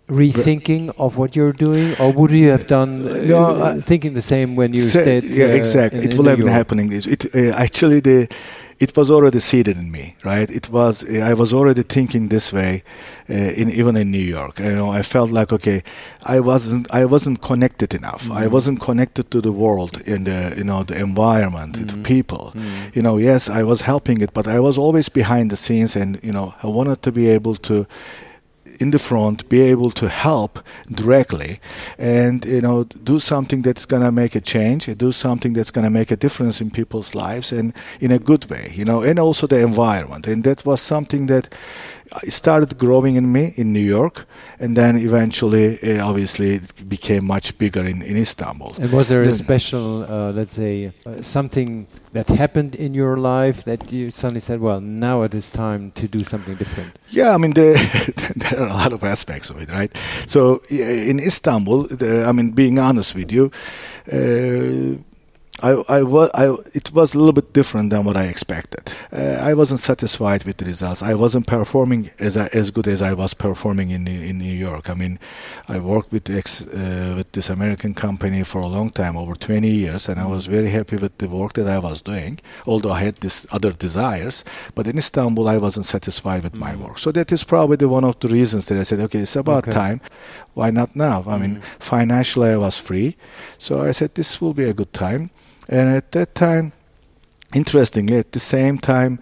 rethinking 0.07 0.93
of 0.97 1.17
what 1.17 1.35
you're 1.35 1.51
doing, 1.53 1.95
or 1.99 2.11
would 2.11 2.31
you 2.31 2.49
have 2.49 2.67
done 2.67 3.05
uh, 3.07 3.21
No, 3.23 3.63
I- 3.63 3.79
thinking 3.79 4.13
the 4.13 4.21
same 4.21 4.55
when 4.55 4.73
you 4.73 4.81
Sa- 4.81 4.99
stayed? 4.99 5.23
yeah 5.23 5.45
uh, 5.45 5.49
exactly 5.61 5.99
in- 5.99 6.05
it 6.05 6.13
in 6.13 6.17
will 6.19 6.29
have 6.29 6.37
been 6.39 6.47
happening 6.47 6.91
it, 6.93 7.07
it 7.07 7.25
uh, 7.35 7.55
actually 7.57 7.99
the 8.01 8.27
it 8.77 8.95
was 8.97 9.09
already 9.09 9.39
seeded 9.39 9.77
in 9.77 9.89
me 9.89 10.15
right 10.25 10.49
it 10.51 10.69
was 10.69 11.03
uh, 11.05 11.31
I 11.31 11.33
was 11.33 11.53
already 11.53 11.81
thinking 11.83 12.27
this 12.29 12.51
way 12.53 12.83
uh, 13.29 13.33
in 13.33 13.69
even 13.71 13.95
in 13.95 14.11
New 14.11 14.27
York 14.37 14.59
you 14.59 14.75
know 14.75 14.89
I 14.91 15.01
felt 15.01 15.31
like 15.31 15.51
okay 15.53 15.81
I 16.23 16.39
wasn't 16.39 16.85
I 16.93 17.05
wasn't 17.05 17.41
connected 17.41 17.93
enough 17.93 18.29
I 18.29 18.45
Mhm. 18.45 18.51
wasn't 18.51 18.79
connected 18.81 19.31
to 19.31 19.41
the 19.41 19.51
world 19.51 20.01
in 20.05 20.25
the 20.25 20.53
you 20.57 20.63
know 20.65 20.83
the 20.83 20.97
environment 20.99 21.75
to 21.89 21.95
Mhm. 21.95 22.03
people 22.03 22.51
Mm. 22.53 22.61
you 22.95 23.01
know 23.01 23.17
yes 23.17 23.49
i 23.49 23.63
was 23.63 23.81
helping 23.81 24.21
it 24.21 24.31
but 24.33 24.45
i 24.47 24.59
was 24.59 24.77
always 24.77 25.09
behind 25.09 25.49
the 25.49 25.55
scenes 25.57 25.95
and 25.95 26.19
you 26.21 26.31
know 26.31 26.53
i 26.63 26.67
wanted 26.67 27.01
to 27.01 27.11
be 27.11 27.25
able 27.37 27.55
to 27.55 27.85
in 28.79 28.91
the 28.91 28.99
front 28.99 29.47
be 29.49 29.61
able 29.61 29.91
to 29.91 30.09
help 30.09 30.59
directly 30.91 31.59
and 31.97 32.45
you 32.45 32.61
know 32.61 32.83
do 32.83 33.19
something 33.19 33.61
that's 33.61 33.85
going 33.85 34.03
to 34.03 34.11
make 34.11 34.35
a 34.35 34.41
change 34.41 34.85
do 34.97 35.11
something 35.11 35.53
that's 35.53 35.71
going 35.71 35.85
to 35.85 35.89
make 35.89 36.11
a 36.11 36.15
difference 36.15 36.61
in 36.61 36.69
people's 36.69 37.15
lives 37.15 37.51
and 37.51 37.73
in 37.99 38.11
a 38.11 38.19
good 38.19 38.49
way 38.49 38.71
you 38.75 38.85
know 38.85 39.01
and 39.01 39.19
also 39.19 39.47
the 39.47 39.59
environment. 39.59 40.27
And 40.27 40.43
that 40.43 40.65
was 40.65 40.81
something 40.81 41.27
that 41.27 41.53
uh, 42.11 42.19
started 42.27 42.77
growing 42.77 43.15
in 43.15 43.31
me 43.31 43.53
in 43.55 43.73
New 43.73 43.79
York 43.97 44.25
and 44.59 44.75
then 44.77 44.95
eventually 44.97 45.79
uh, 45.81 46.05
obviously 46.05 46.55
it 46.55 46.89
became 46.89 47.25
much 47.25 47.57
bigger 47.57 47.83
in, 47.83 48.01
in 48.01 48.17
Istanbul 48.17 48.75
And 48.79 48.91
was 48.91 49.09
there 49.09 49.23
a 49.23 49.33
special, 49.33 50.03
uh, 50.03 50.31
let's 50.31 50.51
say, 50.51 50.91
uh, 51.05 51.21
something 51.21 51.87
that 52.13 52.27
happened 52.27 52.75
in 52.75 52.93
your 52.93 53.17
life 53.17 53.63
that 53.65 53.91
you 53.91 54.11
suddenly 54.11 54.39
said, 54.39 54.59
"Well, 54.61 54.79
now 54.79 55.23
it 55.23 55.33
is 55.33 55.51
time 55.51 55.91
to 55.95 56.07
do 56.07 56.23
something 56.23 56.55
different"? 56.55 56.95
Yeah, 57.09 57.33
I 57.33 57.37
mean 57.37 57.53
there, 57.53 57.73
there 58.35 58.59
are 58.59 58.67
a 58.67 58.73
lot 58.73 58.93
of 58.93 59.03
aspects 59.03 59.49
of 59.49 59.61
it, 59.61 59.69
right? 59.69 59.91
So 60.27 60.61
in 60.69 61.19
Istanbul, 61.19 61.87
the, 61.87 62.25
I 62.27 62.31
mean, 62.31 62.51
being 62.51 62.79
honest 62.79 63.15
with 63.15 63.31
you, 63.31 63.51
uh, 64.11 64.97
I, 65.63 65.71
I, 65.87 66.03
wa- 66.03 66.29
I, 66.33 66.53
it 66.73 66.91
was 66.93 67.15
a 67.15 67.17
little 67.17 67.31
bit 67.31 67.53
different 67.53 67.89
than 67.89 68.03
what 68.03 68.17
I 68.17 68.25
expected. 68.25 68.91
Uh, 69.11 69.37
I 69.41 69.53
wasn't 69.53 69.79
satisfied 69.79 70.43
with 70.43 70.57
the 70.57 70.65
results. 70.65 71.01
I 71.01 71.13
wasn't 71.13 71.47
performing 71.47 72.11
as 72.19 72.35
I, 72.35 72.47
as 72.53 72.71
good 72.71 72.87
as 72.87 73.01
I 73.01 73.13
was 73.13 73.33
performing 73.33 73.89
in 73.91 74.05
in 74.07 74.37
New 74.37 74.53
York. 74.53 74.89
I 74.89 74.93
mean, 74.95 75.17
I 75.69 75.79
worked 75.79 76.11
with 76.11 76.29
ex, 76.29 76.67
uh, 76.67 77.13
with 77.15 77.31
this 77.31 77.49
American 77.49 77.93
company 77.93 78.43
for 78.43 78.59
a 78.59 78.67
long 78.67 78.89
time, 78.89 79.15
over 79.15 79.33
20 79.33 79.67
years, 79.67 80.09
and 80.09 80.19
I 80.19 80.27
was 80.27 80.45
very 80.47 80.69
happy 80.69 80.97
with 80.97 81.17
the 81.19 81.29
work 81.29 81.53
that 81.53 81.67
I 81.67 81.79
was 81.79 82.01
doing. 82.01 82.37
Although 82.67 82.91
I 82.91 82.99
had 83.03 83.15
this 83.21 83.47
other 83.51 83.71
desires, 83.71 84.43
but 84.75 84.87
in 84.87 84.97
Istanbul, 84.97 85.47
I 85.47 85.57
wasn't 85.57 85.85
satisfied 85.85 86.43
with 86.43 86.57
my 86.57 86.73
Mm. 86.73 86.79
work. 86.85 86.99
So 86.99 87.11
that 87.13 87.31
is 87.31 87.45
probably 87.45 87.77
the 87.77 87.87
one 87.87 88.03
of 88.03 88.19
the 88.19 88.27
reasons 88.27 88.65
that 88.65 88.77
I 88.77 88.83
said, 88.83 88.99
okay, 88.99 89.19
it's 89.19 89.37
about 89.37 89.63
Okay. 89.67 89.71
time. 89.71 90.01
Why 90.53 90.69
not 90.69 90.95
now? 90.95 91.23
I 91.27 91.37
mean, 91.37 91.55
Mm. 91.55 91.63
financially, 91.79 92.49
I 92.49 92.57
was 92.57 92.77
free, 92.77 93.15
so 93.57 93.81
I 93.81 93.93
said 93.93 94.15
this 94.15 94.41
will 94.41 94.53
be 94.53 94.65
a 94.69 94.73
good 94.73 94.91
time. 94.91 95.29
And 95.69 95.89
at 95.89 96.11
that 96.11 96.35
time, 96.35 96.73
interestingly, 97.53 98.17
at 98.17 98.31
the 98.31 98.39
same 98.39 98.77
time, 98.77 99.19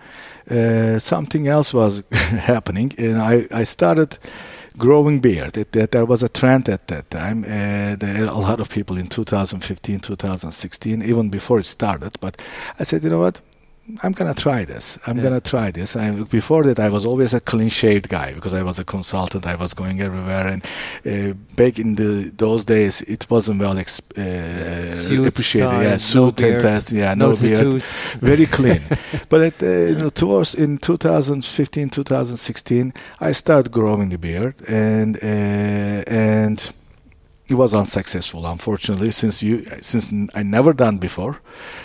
uh, 0.49 0.99
something 0.99 1.47
else 1.47 1.73
was 1.73 2.03
happening, 2.11 2.93
and 2.97 3.17
I, 3.17 3.47
I 3.51 3.63
started 3.63 4.17
growing 4.77 5.19
beard. 5.19 5.57
It, 5.57 5.71
there 5.71 6.05
was 6.05 6.23
a 6.23 6.29
trend 6.29 6.67
at 6.67 6.87
that 6.87 7.09
time. 7.09 7.43
Uh, 7.43 7.95
there 7.95 8.25
a 8.25 8.37
lot 8.37 8.59
of 8.59 8.69
people 8.69 8.97
in 8.97 9.07
2015, 9.07 9.99
2016, 9.99 11.01
even 11.03 11.29
before 11.29 11.59
it 11.59 11.65
started. 11.65 12.19
But 12.19 12.41
I 12.79 12.83
said, 12.83 13.03
you 13.03 13.09
know 13.09 13.19
what? 13.19 13.39
I'm 14.01 14.13
gonna 14.13 14.33
try 14.33 14.63
this. 14.63 14.97
I'm 15.05 15.17
Yeah. 15.17 15.23
gonna 15.23 15.41
try 15.41 15.69
this. 15.71 15.95
I, 15.97 16.11
before 16.11 16.63
that, 16.63 16.79
I 16.79 16.89
was 16.89 17.05
always 17.05 17.33
a 17.33 17.41
clean-shaved 17.41 18.07
guy 18.07 18.31
because 18.33 18.53
I 18.53 18.63
was 18.63 18.79
a 18.79 18.85
consultant. 18.85 19.45
I 19.45 19.55
was 19.55 19.73
going 19.73 19.99
everywhere, 19.99 20.47
and 20.47 20.63
uh, 21.05 21.33
back 21.57 21.79
in 21.79 21.95
the 21.95 22.31
those 22.37 22.63
days, 22.63 23.01
it 23.01 23.29
wasn't 23.29 23.59
well 23.59 23.77
uh, 23.77 23.83
Suit, 23.83 25.27
appreciated. 25.27 25.69
tie, 25.69 25.83
yeah, 25.83 25.97
no 26.15 26.27
and 26.27 26.35
beard, 26.37 26.91
yeah, 26.91 27.13
no, 27.13 27.31
no, 27.31 27.35
beard, 27.35 27.83
very 28.21 28.45
clean. 28.45 28.81
but 29.29 29.41
at, 29.41 29.61
uh, 29.61 29.67
you 29.67 29.95
know, 29.97 30.09
towards 30.09 30.55
in 30.55 30.77
2015, 30.77 31.89
2016, 31.89 32.93
I 33.19 33.33
started 33.33 33.71
growing 33.71 34.09
the 34.09 34.17
beard, 34.17 34.55
and 34.67 35.17
uh, 35.17 36.03
and 36.07 36.71
it 37.49 37.55
was 37.55 37.73
unsuccessful 37.73 38.45
unfortunately 38.45 39.11
since 39.11 39.43
you 39.43 39.65
since 39.81 40.11
i 40.33 40.41
never 40.41 40.71
done 40.73 40.97
before. 40.97 41.39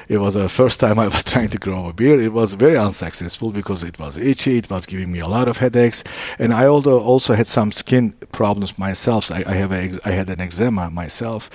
It 0.09 0.19
was 0.19 0.35
the 0.35 0.49
first 0.49 0.79
time 0.81 0.99
i 1.07 1.09
was 1.09 1.25
trying 1.25 1.49
to 1.51 1.59
grow 1.59 1.89
a 1.89 1.93
beard 1.93 2.21
it 2.21 2.33
was 2.33 2.55
very 2.55 2.77
unsuccessful 2.77 3.51
because 3.51 3.83
it 3.83 3.99
was 3.99 4.17
itchy 4.17 4.59
it 4.59 4.71
was 4.71 4.87
giving 4.87 5.11
me 5.11 5.19
a 5.19 5.29
lot 5.29 5.49
of 5.49 5.59
headaches. 5.59 6.05
And 6.39 6.55
i 6.55 6.67
also 6.67 7.01
also 7.01 7.35
had 7.35 7.47
some 7.47 7.73
skin 7.73 8.13
problems 8.33 8.79
myself. 8.79 9.31
I, 9.33 9.43
I 9.47 9.55
have 9.55 9.73
a, 9.73 9.99
i 10.05 10.11
had 10.11 10.31
an 10.31 10.41
eczema 10.41 10.91
myself. 10.91 11.51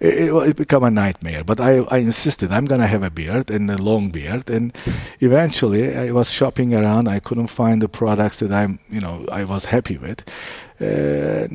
It, 0.00 0.14
it, 0.28 0.48
it 0.48 0.56
became 0.56 0.84
a 0.84 0.90
nightmare. 0.90 1.44
But 1.44 1.60
i 1.60 1.80
i 1.90 1.98
insisted 1.98 2.50
i'm 2.52 2.64
gonna 2.64 2.86
have 2.86 3.02
a 3.02 3.10
beard 3.10 3.50
and 3.50 3.70
a 3.70 3.76
long 3.76 4.10
beard. 4.10 4.48
And 4.48 4.74
eventually 5.20 5.94
i 5.96 6.10
was 6.10 6.30
shopping 6.30 6.74
around. 6.74 7.06
I 7.08 7.20
couldn't 7.20 7.48
find 7.48 7.82
the 7.82 7.88
products 7.88 8.38
that 8.40 8.52
i'm 8.52 8.78
you 8.88 9.00
know 9.00 9.26
i 9.30 9.44
was 9.44 9.66
happy 9.66 9.98
with. 9.98 10.24
Uh, 10.80 11.46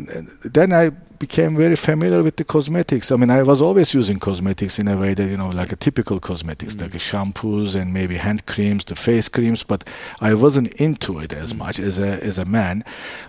then 0.45 0.71
I 0.71 0.91
became 1.19 1.55
very 1.55 1.75
familiar 1.75 2.23
with 2.23 2.35
the 2.35 2.43
cosmetics. 2.43 3.11
I 3.11 3.15
mean, 3.15 3.29
I 3.29 3.43
was 3.43 3.61
always 3.61 3.93
using 3.93 4.19
cosmetics 4.19 4.79
in 4.79 4.87
a 4.87 4.97
way 4.97 5.13
that, 5.13 5.29
you 5.29 5.37
know, 5.37 5.49
like 5.49 5.71
a 5.71 5.75
typical 5.75 6.19
cosmetics, 6.19 6.75
mm. 6.75 6.81
like 6.81 6.91
shampoos 6.91 7.75
and 7.75 7.93
maybe 7.93 8.17
hand 8.17 8.45
creams, 8.45 8.85
the 8.85 8.95
face 8.95 9.29
creams, 9.29 9.63
but 9.63 9.89
I 10.21 10.33
wasn't 10.33 10.73
into 10.75 11.19
it 11.19 11.33
as 11.33 11.53
mm. 11.53 11.57
much 11.57 11.79
as 11.79 11.99
a, 11.99 12.23
as 12.23 12.37
a 12.37 12.45
man. 12.45 12.83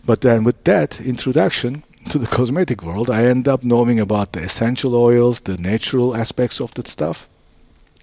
But 0.05 0.21
then 0.21 0.45
with 0.45 0.65
that 0.65 1.01
introduction, 1.01 1.85
to 2.11 2.19
the 2.19 2.27
cosmetic 2.27 2.83
world, 2.83 3.11
I 3.11 3.25
end 3.25 3.49
up 3.49 3.63
knowing 3.63 4.01
about 4.01 4.33
the 4.33 4.41
essential 4.41 4.95
oils, 4.95 5.41
the 5.41 5.59
natural 5.59 6.17
aspects 6.17 6.61
of 6.61 6.73
that 6.75 6.89
stuff. 6.89 7.29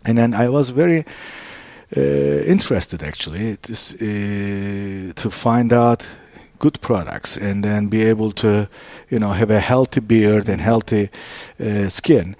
And 0.05 0.17
then 0.17 0.33
I 0.33 0.49
was 0.49 0.69
very 0.69 1.05
uh, 1.95 2.01
interested 2.01 3.01
actually 3.01 3.57
to, 3.57 3.73
uh, 3.73 5.13
to 5.13 5.31
find 5.31 5.73
out 5.73 6.07
good 6.65 6.81
products 6.81 7.37
and 7.37 7.63
then 7.63 7.89
be 7.89 8.01
able 8.11 8.31
to, 8.31 8.51
you 9.11 9.19
know, 9.19 9.33
have 9.41 9.51
a 9.51 9.59
healthy 9.71 10.01
beard 10.11 10.49
and 10.49 10.61
healthy 10.71 11.09
uh, 11.59 11.87
skin. 11.89 12.35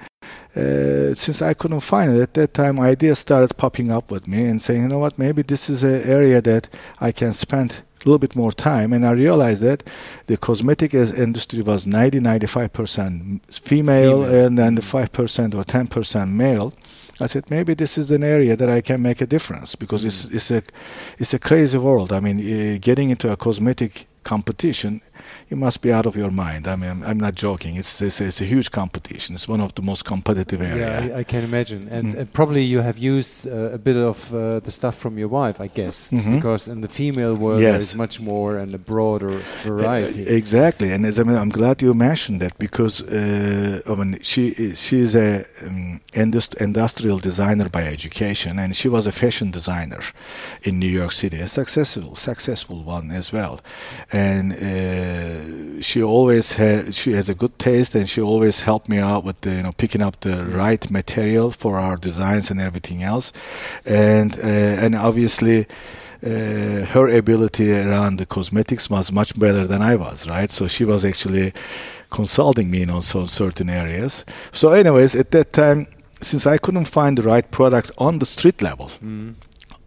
Uh, 0.56 1.14
since 1.14 1.40
I 1.42 1.54
couldn't 1.54 1.82
find 1.82 2.08
it 2.16 2.22
at 2.22 2.34
that 2.34 2.54
time, 2.54 2.80
ideas 2.80 3.20
started 3.20 3.56
popping 3.58 3.92
up 3.92 4.10
with 4.10 4.26
me 4.28 4.42
and 4.50 4.60
saying, 4.60 4.82
you 4.84 4.88
know 4.88 5.04
what, 5.06 5.20
maybe 5.20 5.42
this 5.44 5.70
is 5.70 5.84
an 5.84 6.02
area 6.18 6.42
that 6.42 6.64
I 7.08 7.12
can 7.12 7.34
spend 7.34 7.70
a 7.72 8.04
little 8.06 8.24
bit 8.26 8.36
more 8.36 8.52
time. 8.52 8.94
And 8.94 9.06
I 9.06 9.12
realized 9.12 9.62
that 9.62 9.84
the 10.26 10.38
cosmetic 10.38 10.94
industry 10.94 11.62
was 11.62 11.86
90 11.86 12.20
95% 12.20 13.42
female, 13.52 14.24
female. 14.24 14.46
and 14.46 14.58
then 14.58 14.76
the 14.76 14.82
5% 14.82 15.54
or 15.54 15.64
10% 15.64 16.30
male. 16.32 16.74
I 17.22 17.28
said 17.28 17.50
maybe 17.50 17.74
this 17.76 17.98
is 17.98 18.12
an 18.12 18.24
area 18.24 18.56
that 18.56 18.70
I 18.70 18.82
can 18.82 19.02
make 19.02 19.22
a 19.22 19.26
difference 19.26 19.76
because 19.76 20.04
mm. 20.04 20.08
it's 20.08 20.30
it's 20.38 20.52
a 20.52 20.62
it's 21.18 21.34
a 21.34 21.40
crazy 21.40 21.78
world. 21.78 22.12
I 22.12 22.20
mean, 22.20 22.38
uh, 22.40 22.78
getting 22.82 23.10
into 23.10 23.32
a 23.32 23.38
cosmetic 23.38 24.06
competition 24.26 25.02
you 25.50 25.58
must 25.58 25.82
be 25.82 25.92
out 25.92 26.06
of 26.06 26.16
your 26.16 26.32
mind. 26.32 26.68
I 26.68 26.76
mean, 26.76 27.04
I'm, 27.04 27.18
not 27.18 27.36
joking. 27.36 27.76
It's, 27.76 28.02
it's, 28.02 28.20
it's 28.22 28.42
a 28.42 28.46
huge 28.46 28.72
competition. 28.72 29.36
It's 29.36 29.48
one 29.48 29.62
of 29.62 29.74
the 29.76 29.82
most 29.82 30.06
competitive 30.06 30.62
areas. 30.62 31.06
Yeah, 31.06 31.16
I, 31.16 31.20
I, 31.20 31.24
can 31.24 31.44
imagine. 31.44 31.88
And, 31.90 32.14
mm. 32.14 32.20
and 32.20 32.34
probably 32.34 32.64
you 32.64 32.82
have 32.82 32.98
used 32.98 33.48
uh, 33.48 33.72
a 33.74 33.78
bit 33.78 33.96
of 33.96 34.34
uh, 34.34 34.60
the 34.60 34.72
stuff 34.72 34.98
from 34.98 35.18
your 35.18 35.28
wife, 35.28 35.62
I 35.62 35.68
guess, 35.68 36.10
mm-hmm. 36.10 36.36
because 36.36 36.68
in 36.68 36.82
the 36.82 36.88
female 36.88 37.36
world 37.36 37.62
yes. 37.62 37.72
there's 37.74 37.96
much 37.96 38.20
more 38.20 38.58
and 38.58 38.74
a 38.74 38.78
broader 38.78 39.38
variety. 39.64 40.28
Uh, 40.28 40.32
exactly. 40.32 40.92
And 40.92 41.06
as 41.06 41.20
I 41.20 41.24
mean, 41.24 41.38
I'm 41.38 41.50
glad 41.50 41.82
you 41.82 41.94
mentioned 41.94 42.42
that 42.42 42.58
because 42.58 43.02
uh, 43.04 43.82
I 43.88 43.96
mean, 43.96 44.20
she 44.22 44.76
she's 44.76 45.16
a 45.16 45.46
um, 45.66 46.02
indust- 46.14 46.56
industrial 46.56 47.20
designer 47.20 47.70
by 47.70 47.84
education, 47.84 48.60
and 48.60 48.76
she 48.76 48.90
was 48.90 49.08
a 49.08 49.12
fashion 49.12 49.52
designer 49.52 50.02
in 50.64 50.80
New 50.80 50.90
York 50.90 51.12
City, 51.12 51.40
a 51.40 51.48
successful 51.48 52.16
successful 52.16 52.84
one 52.84 53.12
as 53.12 53.32
well. 53.32 53.60
And 54.16 54.46
uh, 54.54 55.82
she 55.82 56.02
always 56.02 56.54
had 56.54 56.96
she 56.96 57.12
has 57.12 57.28
a 57.30 57.36
good 57.36 57.58
taste 57.60 57.96
and 57.96 58.08
she 58.08 58.22
always 58.22 58.62
helped 58.62 58.88
me 58.88 59.00
out 59.00 59.24
with 59.28 59.42
the 59.42 59.52
you 59.58 59.64
know 59.64 59.74
picking 59.84 60.02
up 60.02 60.16
the 60.22 60.38
right 60.46 60.84
material 60.90 61.52
for 61.52 61.78
our 61.78 61.98
designs 61.98 62.52
and 62.52 62.60
everything 62.62 63.04
else. 63.04 63.34
And 63.86 64.32
uh, 64.40 64.84
and 64.84 64.96
obviously 64.96 65.68
uh, 66.26 66.86
her 66.94 67.08
ability 67.10 67.74
around 67.74 68.18
the 68.18 68.26
cosmetics 68.26 68.90
was 68.90 69.12
much 69.12 69.38
better 69.38 69.68
than 69.68 69.82
I 69.82 69.96
was 69.96 70.28
right? 70.30 70.50
So 70.50 70.68
she 70.68 70.86
was 70.86 71.04
actually 71.04 71.54
consulting 72.10 72.72
me 72.72 72.84
in 72.84 72.90
on 72.90 73.02
certain 73.02 73.70
areas. 73.70 74.24
So 74.52 74.72
anyways 74.72 75.16
at 75.16 75.32
that 75.32 75.52
time 75.52 75.88
since 76.22 76.48
I 76.48 76.58
couldn't 76.58 76.86
find 76.86 77.18
the 77.18 77.24
right 77.24 77.50
products 77.52 77.92
on 77.98 78.20
the 78.20 78.26
street 78.26 78.62
level 78.62 78.88
mm 79.04 79.36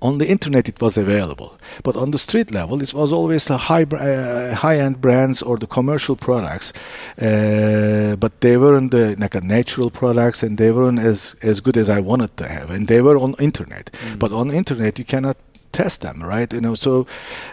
on 0.01 0.19
the 0.19 0.27
internet 0.27 0.69
it 0.69 0.81
was 0.81 0.97
available 0.97 1.59
but 1.83 1.97
on 1.97 2.11
the 2.11 2.19
street 2.19 2.51
level 2.53 2.81
it 2.81 2.95
was 2.95 3.13
always 3.13 3.47
the 3.47 3.57
high 3.57 3.83
uh, 3.83 4.55
high 4.55 4.79
end 4.79 5.01
brands 5.01 5.43
or 5.43 5.59
the 5.59 5.67
commercial 5.67 6.17
products 6.17 6.73
uh, 7.21 8.15
but 8.17 8.41
they 8.41 8.57
weren't 8.57 8.91
the 8.91 9.17
like 9.19 9.35
a 9.35 9.41
natural 9.41 9.91
products 9.91 10.43
and 10.43 10.59
they 10.59 10.71
weren't 10.71 11.01
as 11.01 11.35
as 11.43 11.61
good 11.61 11.77
as 11.77 11.91
I 11.91 12.01
wanted 12.01 12.37
to 12.37 12.47
have 12.47 12.71
and 12.71 12.87
they 12.87 13.03
were 13.03 13.19
on 13.19 13.35
internet 13.39 13.91
mm. 13.93 14.19
but 14.19 14.33
on 14.33 14.51
internet 14.51 14.99
you 14.99 15.05
cannot 15.05 15.37
test 15.73 16.03
them, 16.03 16.23
right? 16.23 16.53
You 16.53 16.61
know, 16.61 16.75
so 16.75 17.07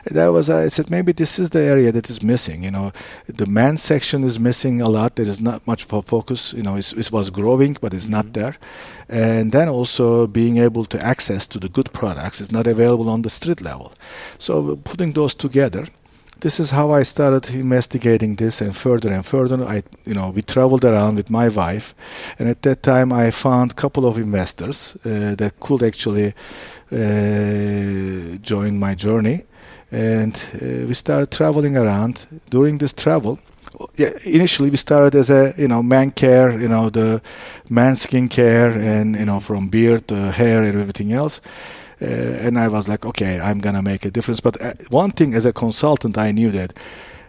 that 0.06 0.28
was 0.28 0.50
I 0.50 0.68
said 0.68 0.90
maybe 0.90 1.12
this 1.12 1.40
is 1.40 1.50
the 1.50 1.60
area 1.60 1.92
that 1.92 2.10
is 2.10 2.22
missing. 2.24 2.64
You 2.64 2.72
know, 2.72 2.92
the 3.28 3.46
men's 3.46 3.82
section 3.82 4.24
is 4.24 4.40
missing 4.40 4.82
a 4.82 4.90
lot. 4.90 5.16
There 5.16 5.26
is 5.26 5.42
not 5.42 5.66
much 5.68 5.84
for 5.84 6.02
focus. 6.04 6.54
You 6.54 6.64
know, 6.64 6.76
it 6.76 7.12
was 7.12 7.30
growing, 7.30 7.78
but 7.82 7.94
it's 7.94 8.08
not 8.08 8.26
mm-hmm. 8.26 8.42
there. 8.42 8.58
And 9.10 9.52
then 9.52 9.70
also 9.70 10.28
being 10.28 10.58
able 10.58 10.86
to 10.86 11.06
access 11.06 11.48
to 11.48 11.60
the 11.60 11.70
good 11.70 11.94
products 11.94 12.42
is 12.42 12.52
not 12.52 12.68
available 12.68 13.10
on 13.10 13.22
the 13.22 13.30
street 13.30 13.62
level. 13.62 13.94
So 14.40 14.76
putting 14.78 15.14
those 15.14 15.34
together 15.34 15.88
this 16.42 16.60
is 16.60 16.70
how 16.72 16.92
I 16.92 17.04
started 17.04 17.50
investigating 17.56 18.36
this 18.36 18.62
and 18.62 18.76
further 18.76 19.12
and 19.12 19.26
further. 19.26 19.64
I, 19.64 19.84
you 20.06 20.14
know, 20.14 20.30
we 20.30 20.42
traveled 20.42 20.86
around 20.86 21.16
with 21.16 21.30
my 21.30 21.48
wife, 21.48 21.96
and 22.38 22.50
at 22.50 22.62
that 22.64 22.84
time 22.84 23.14
I 23.14 23.32
found 23.32 23.72
a 23.72 23.76
couple 23.76 24.06
of 24.06 24.18
investors 24.18 24.96
uh, 25.06 25.36
that 25.36 25.54
could 25.60 25.82
actually 25.82 26.34
uh, 26.92 28.38
join 28.42 28.80
my 28.80 28.96
journey, 28.96 29.44
and 29.92 30.36
uh, 30.56 30.88
we 30.88 30.94
started 30.94 31.32
traveling 31.32 31.78
around. 31.78 32.26
During 32.50 32.78
this 32.78 32.94
travel, 32.94 33.40
yeah, 33.96 34.12
initially 34.24 34.70
we 34.70 34.78
started 34.78 35.16
as 35.16 35.30
a 35.30 35.54
you 35.58 35.68
know 35.68 35.82
man 35.84 36.12
care, 36.12 36.52
you 36.60 36.68
know 36.68 36.90
the 36.90 37.22
man 37.70 37.96
skin 37.96 38.30
care, 38.30 38.72
and 38.72 39.16
you 39.16 39.26
know 39.26 39.40
from 39.40 39.68
beard 39.70 40.08
to 40.08 40.32
hair 40.32 40.64
and 40.64 40.80
everything 40.80 41.14
else. 41.14 41.42
Uh, 42.02 42.06
and 42.06 42.60
I 42.60 42.68
was 42.68 42.88
like, 42.88 43.06
okay, 43.06 43.40
I'm 43.40 43.60
gonna 43.60 43.82
make 43.82 44.06
a 44.06 44.12
difference. 44.12 44.42
But 44.42 44.62
uh, 44.62 44.74
one 44.90 45.12
thing, 45.12 45.34
as 45.34 45.46
a 45.46 45.54
consultant, 45.54 46.18
I 46.18 46.32
knew 46.32 46.52
that 46.52 46.74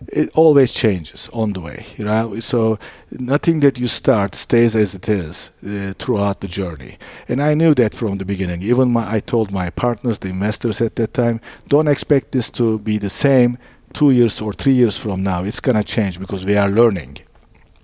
it 0.09 0.31
always 0.35 0.71
changes 0.71 1.29
on 1.33 1.53
the 1.53 1.61
way. 1.61 1.85
You 1.97 2.05
know, 2.05 2.41
so 2.41 2.79
nothing 3.11 3.61
that 3.61 3.79
you 3.79 3.89
start 3.89 4.35
stays 4.35 4.77
as 4.77 4.95
it 4.95 5.09
is 5.09 5.51
uh, 5.67 5.95
throughout 5.99 6.41
the 6.41 6.49
journey. 6.49 6.99
And 7.29 7.43
I 7.43 7.55
knew 7.55 7.75
that 7.75 7.95
from 7.95 8.19
the 8.19 8.25
beginning. 8.25 8.63
Even 8.63 8.93
my, 8.93 9.17
I 9.17 9.21
told 9.21 9.53
my 9.53 9.71
partners, 9.71 10.19
the 10.19 10.29
investors 10.29 10.81
at 10.81 10.97
that 10.97 11.15
time, 11.15 11.41
don't 11.69 11.89
expect 11.89 12.33
this 12.33 12.51
to 12.51 12.79
be 12.79 12.99
the 12.99 13.11
same 13.11 13.59
two 13.93 14.11
years 14.11 14.41
or 14.41 14.53
three 14.53 14.75
years 14.75 14.99
from 14.99 15.23
now. 15.23 15.45
It's 15.45 15.61
gonna 15.61 15.85
change 15.85 16.21
because 16.21 16.45
we 16.45 16.57
are 16.57 16.69
learning. 16.69 17.19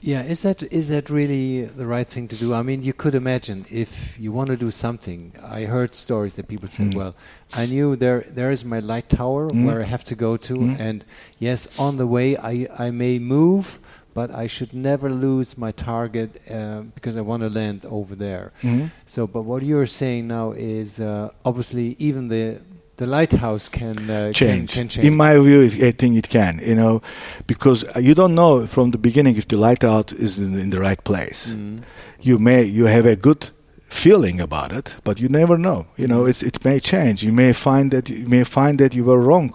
Yeah, 0.02 0.22
is 0.24 0.42
that 0.42 0.64
is 0.64 0.88
that 0.88 1.10
really 1.10 1.64
the 1.64 1.86
right 1.86 2.06
thing 2.06 2.26
to 2.28 2.36
do? 2.36 2.52
I 2.52 2.62
mean, 2.62 2.82
you 2.82 2.92
could 2.92 3.14
imagine 3.14 3.66
if 3.70 4.18
you 4.18 4.32
want 4.32 4.48
to 4.48 4.56
do 4.56 4.72
something. 4.72 5.32
I 5.40 5.62
heard 5.62 5.94
stories 5.94 6.34
that 6.36 6.48
people 6.48 6.68
said, 6.68 6.90
mm. 6.90 6.96
"Well, 6.96 7.14
I 7.54 7.66
knew 7.66 7.94
there 7.94 8.24
there 8.28 8.50
is 8.50 8.64
my 8.64 8.80
light 8.80 9.08
tower 9.08 9.48
mm. 9.48 9.64
where 9.64 9.80
I 9.80 9.84
have 9.84 10.02
to 10.06 10.16
go 10.16 10.36
to, 10.36 10.54
mm. 10.54 10.80
and 10.80 11.04
yes, 11.38 11.78
on 11.78 11.98
the 11.98 12.06
way 12.08 12.36
I 12.36 12.66
I 12.76 12.90
may 12.90 13.20
move, 13.20 13.78
but 14.12 14.34
I 14.34 14.48
should 14.48 14.74
never 14.74 15.08
lose 15.08 15.56
my 15.56 15.70
target 15.70 16.42
uh, 16.50 16.80
because 16.96 17.16
I 17.16 17.20
want 17.20 17.44
to 17.44 17.48
land 17.48 17.86
over 17.86 18.16
there." 18.16 18.50
-hmm. 18.60 18.90
So, 19.06 19.26
but 19.26 19.44
what 19.44 19.62
you're 19.62 19.86
saying 19.86 20.26
now 20.26 20.52
is 20.52 20.98
uh, 20.98 21.28
obviously 21.42 21.94
even 21.98 22.28
the 22.28 22.56
the 23.02 23.08
lighthouse 23.08 23.68
can, 23.68 23.98
uh, 24.08 24.32
change. 24.32 24.70
Can, 24.70 24.82
can, 24.82 24.88
change. 24.88 25.06
In 25.06 25.16
my 25.16 25.34
view, 25.46 25.62
I 25.88 25.90
think 25.90 26.16
it 26.16 26.28
can. 26.28 26.60
You 26.64 26.76
know, 26.76 27.02
because 27.46 27.84
you 27.96 28.14
don't 28.14 28.34
know 28.34 28.66
from 28.66 28.92
the 28.92 28.98
beginning 28.98 29.36
if 29.36 29.46
the 29.48 29.56
lighthouse 29.56 30.12
is 30.12 30.38
in, 30.38 30.58
in 30.58 30.70
the 30.70 30.80
right 30.80 31.02
place. 31.02 31.54
Mm. 31.54 31.82
You 32.20 32.38
may 32.38 32.62
you 32.62 32.86
have 32.86 33.06
a 33.06 33.16
good 33.16 33.50
feeling 33.88 34.40
about 34.40 34.70
it, 34.72 34.96
but 35.02 35.18
you 35.18 35.28
never 35.28 35.58
know. 35.58 35.86
You 35.96 36.06
know, 36.06 36.26
it's, 36.26 36.42
it 36.42 36.64
may 36.64 36.78
change. 36.78 37.24
You 37.24 37.32
may 37.32 37.52
find 37.52 37.90
that 37.90 38.08
you 38.08 38.28
may 38.28 38.44
find 38.44 38.78
that 38.78 38.94
you 38.94 39.04
were 39.04 39.20
wrong. 39.20 39.50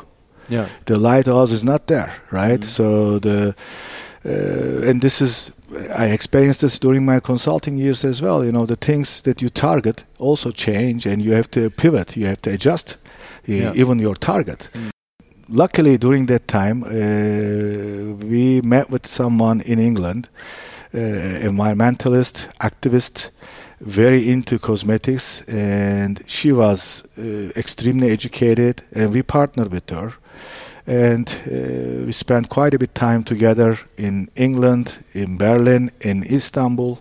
Yeah, 0.49 0.67
the 0.85 0.99
lighthouse 0.99 1.51
is 1.53 1.63
not 1.63 1.87
there, 1.87 2.11
right? 2.31 2.59
Mm. 2.59 2.69
So 2.77 3.19
the 3.19 3.55
uh, 4.25 4.89
and 4.89 5.01
this 5.01 5.21
is 5.21 5.51
I 6.03 6.07
experienced 6.07 6.61
this 6.61 6.79
during 6.79 7.05
my 7.05 7.19
consulting 7.21 7.77
years 7.77 8.03
as 8.03 8.21
well. 8.21 8.43
You 8.43 8.51
know, 8.51 8.65
the 8.65 8.75
things 8.75 9.21
that 9.21 9.41
you 9.41 9.49
target 9.49 10.03
also 10.19 10.51
change, 10.51 11.05
and 11.05 11.21
you 11.21 11.31
have 11.35 11.49
to 11.51 11.69
pivot. 11.69 12.17
You 12.17 12.27
have 12.27 12.41
to 12.41 12.51
adjust 12.51 12.97
yeah. 13.47 13.73
even 13.75 13.99
your 13.99 14.15
target. 14.15 14.69
Mm. 14.73 14.89
Luckily, 15.49 15.97
during 15.97 16.25
that 16.27 16.47
time, 16.47 16.83
uh, 16.83 18.15
we 18.25 18.61
met 18.61 18.89
with 18.89 19.07
someone 19.07 19.61
in 19.61 19.79
England, 19.79 20.29
uh, 20.93 20.97
environmentalist, 20.97 22.47
activist, 22.59 23.29
very 23.79 24.29
into 24.29 24.59
cosmetics, 24.59 25.41
and 25.47 26.21
she 26.25 26.51
was 26.51 27.07
uh, 27.17 27.49
extremely 27.55 28.09
educated, 28.11 28.83
and 28.93 29.13
we 29.13 29.21
partnered 29.21 29.71
with 29.71 29.89
her 29.89 30.13
and 30.87 31.27
uh, 31.45 32.05
we 32.05 32.11
spent 32.13 32.47
quite 32.47 32.73
a 32.73 32.79
bit 32.79 32.95
time 32.95 33.23
together 33.23 33.77
in 33.97 34.29
England, 34.35 35.03
in 35.13 35.37
Berlin, 35.37 35.91
in 35.99 36.23
Istanbul, 36.23 36.99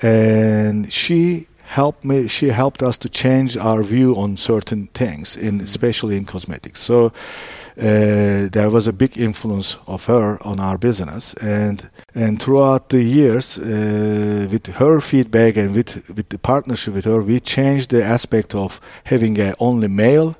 and 0.00 0.90
she 0.90 1.46
helped 1.72 2.04
me. 2.04 2.28
She 2.28 2.48
helped 2.48 2.82
us 2.82 2.98
to 2.98 3.08
change 3.08 3.56
our 3.56 3.82
view 3.82 4.14
on 4.16 4.36
certain 4.36 4.88
things, 4.94 5.36
in 5.36 5.60
especially 5.60 6.16
in 6.16 6.24
cosmetics. 6.24 6.80
So. 6.80 7.12
Uh, 7.78 8.50
there 8.52 8.68
was 8.68 8.86
a 8.86 8.92
big 8.92 9.16
influence 9.16 9.78
of 9.86 10.04
her 10.04 10.36
on 10.42 10.60
our 10.60 10.76
business 10.76 11.32
and 11.40 11.88
and 12.14 12.38
throughout 12.38 12.90
the 12.90 13.02
years 13.02 13.58
uh, 13.58 14.46
with 14.50 14.66
her 14.66 15.00
feedback 15.00 15.56
and 15.56 15.74
with 15.74 16.06
with 16.16 16.28
the 16.28 16.38
partnership 16.38 16.92
with 16.94 17.06
her 17.06 17.22
we 17.22 17.40
changed 17.40 17.88
the 17.88 18.04
aspect 18.04 18.54
of 18.54 18.78
having 19.04 19.40
a 19.40 19.54
only 19.58 19.88
male 19.88 20.34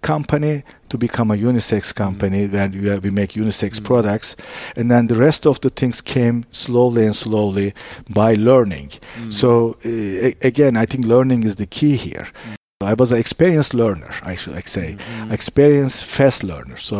company 0.00 0.64
to 0.94 0.98
become 0.98 1.32
a 1.32 1.36
unisex 1.36 1.84
mm. 1.92 1.96
company 1.96 2.46
where 2.46 2.68
we, 2.68 2.98
we 3.04 3.10
make 3.10 3.32
unisex 3.32 3.72
mm. 3.80 3.84
products. 3.84 4.36
And 4.76 4.90
then 4.92 5.08
the 5.08 5.16
rest 5.16 5.44
of 5.44 5.60
the 5.60 5.70
things 5.70 6.00
came 6.00 6.44
slowly 6.50 7.04
and 7.04 7.16
slowly 7.16 7.74
by 8.08 8.34
learning. 8.34 8.90
Mm. 8.90 9.32
So 9.40 9.50
uh, 9.84 10.48
again 10.50 10.74
i 10.76 10.86
think 10.90 11.02
learning 11.14 11.40
is 11.48 11.56
the 11.56 11.66
key 11.66 11.96
here. 11.96 12.26
I 12.92 12.94
was 12.94 13.10
an 13.12 13.18
experienced 13.18 13.72
learner, 13.82 14.12
I 14.30 14.34
should 14.36 14.54
like 14.54 14.68
say, 14.68 14.88
mm-hmm. 14.92 15.32
experienced 15.32 16.04
fast 16.04 16.44
learner. 16.44 16.76
So, 16.76 16.98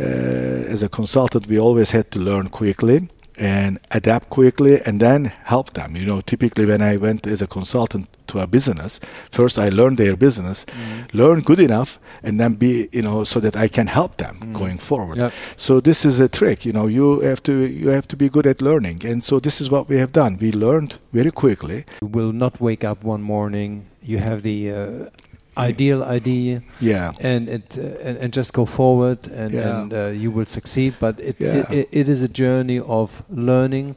uh, 0.00 0.74
as 0.74 0.82
a 0.82 0.88
consultant, 0.88 1.46
we 1.46 1.58
always 1.60 1.90
had 1.92 2.06
to 2.10 2.18
learn 2.18 2.48
quickly 2.48 3.08
and 3.38 3.78
adapt 3.90 4.30
quickly, 4.30 4.80
and 4.86 5.00
then 5.00 5.26
help 5.44 5.72
them. 5.74 5.96
You 5.96 6.06
know, 6.06 6.20
typically 6.20 6.66
when 6.66 6.82
I 6.82 6.96
went 6.96 7.26
as 7.26 7.42
a 7.42 7.46
consultant 7.46 8.08
to 8.28 8.40
a 8.40 8.46
business, 8.46 9.00
first 9.30 9.58
I 9.58 9.68
learned 9.68 9.98
their 9.98 10.16
business, 10.16 10.66
learn 11.12 11.40
good 11.40 11.60
enough, 11.60 11.98
and 12.22 12.40
then 12.40 12.54
be 12.54 12.88
you 12.92 13.02
know 13.02 13.24
so 13.24 13.40
that 13.40 13.56
I 13.56 13.68
can 13.68 13.86
help 13.86 14.16
them 14.16 14.52
going 14.52 14.78
forward. 14.78 15.18
Yep. 15.18 15.32
So 15.56 15.80
this 15.80 16.04
is 16.04 16.20
a 16.20 16.28
trick. 16.28 16.64
You 16.66 16.72
know, 16.72 16.86
you 16.86 17.20
have 17.20 17.42
to 17.44 17.52
you 17.52 17.88
have 17.90 18.08
to 18.08 18.16
be 18.16 18.28
good 18.28 18.46
at 18.46 18.60
learning, 18.62 19.06
and 19.06 19.22
so 19.22 19.40
this 19.40 19.60
is 19.60 19.70
what 19.70 19.88
we 19.88 19.98
have 19.98 20.12
done. 20.12 20.38
We 20.40 20.52
learned 20.52 20.98
very 21.12 21.30
quickly. 21.30 21.84
You 22.02 22.08
will 22.08 22.32
not 22.32 22.60
wake 22.60 22.84
up 22.84 23.04
one 23.04 23.22
morning. 23.22 23.86
You 24.02 24.18
have 24.18 24.42
the 24.42 24.70
uh, 24.70 25.10
ideal 25.58 26.02
idea, 26.04 26.62
Yeah. 26.80 27.12
and 27.20 27.48
it 27.48 27.78
uh, 27.78 27.82
and, 28.08 28.18
and 28.18 28.32
just 28.36 28.52
go 28.52 28.64
forward, 28.66 29.18
and, 29.30 29.52
Yeah. 29.52 29.80
and 29.82 29.92
uh, 29.92 30.06
you 30.22 30.30
will 30.30 30.46
succeed. 30.46 30.94
But 31.00 31.18
it, 31.20 31.36
Yeah. 31.40 31.56
it, 31.58 31.70
it 31.70 31.88
it 31.92 32.08
is 32.08 32.22
a 32.22 32.28
journey 32.28 32.80
of 32.80 33.22
learning. 33.30 33.96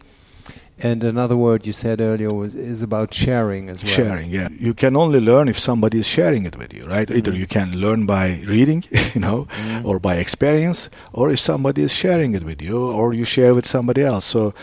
And 0.81 1.03
another 1.03 1.35
word 1.35 1.65
you 1.67 1.73
said 1.73 1.99
earlier 1.99 2.29
was 2.29 2.55
is 2.55 2.81
about 2.81 3.13
sharing 3.13 3.67
as 3.69 3.83
well. 3.83 3.91
sharing 3.93 4.29
yeah 4.31 4.47
you 4.67 4.73
can 4.73 4.95
only 4.95 5.19
learn 5.19 5.49
if 5.49 5.59
somebody 5.59 5.97
is 5.99 6.07
sharing 6.07 6.45
it 6.45 6.55
with 6.55 6.73
you 6.73 6.83
right 6.85 7.11
either 7.11 7.33
you 7.35 7.45
can 7.47 7.75
learn 7.81 8.05
by 8.05 8.39
reading 8.47 8.85
you 9.13 9.19
know 9.19 9.45
or 9.83 9.99
by 9.99 10.15
experience 10.15 10.89
or 11.11 11.31
if 11.31 11.39
somebody 11.39 11.81
is 11.81 11.91
sharing 11.93 12.33
it 12.33 12.43
with 12.45 12.61
you 12.61 12.77
or 12.99 13.13
you 13.13 13.25
share 13.25 13.53
with 13.53 13.65
somebody 13.67 14.03
else 14.03 14.23
so 14.23 14.53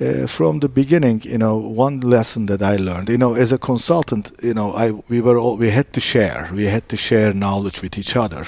uh, 0.00 0.26
from 0.26 0.60
the 0.60 0.68
beginning, 0.68 1.20
you 1.24 1.38
know, 1.38 1.56
one 1.56 2.00
lesson 2.00 2.46
that 2.46 2.62
I 2.62 2.76
learned, 2.76 3.08
you 3.08 3.18
know, 3.18 3.34
as 3.34 3.52
a 3.52 3.58
consultant, 3.58 4.30
you 4.42 4.54
know, 4.54 4.72
I 4.72 4.92
we 5.08 5.20
were 5.20 5.38
all, 5.38 5.56
we 5.56 5.70
had 5.70 5.92
to 5.92 6.00
share, 6.00 6.48
we 6.52 6.66
had 6.66 6.88
to 6.88 6.96
share 6.96 7.32
knowledge 7.32 7.82
with 7.82 7.98
each 7.98 8.16
other 8.16 8.46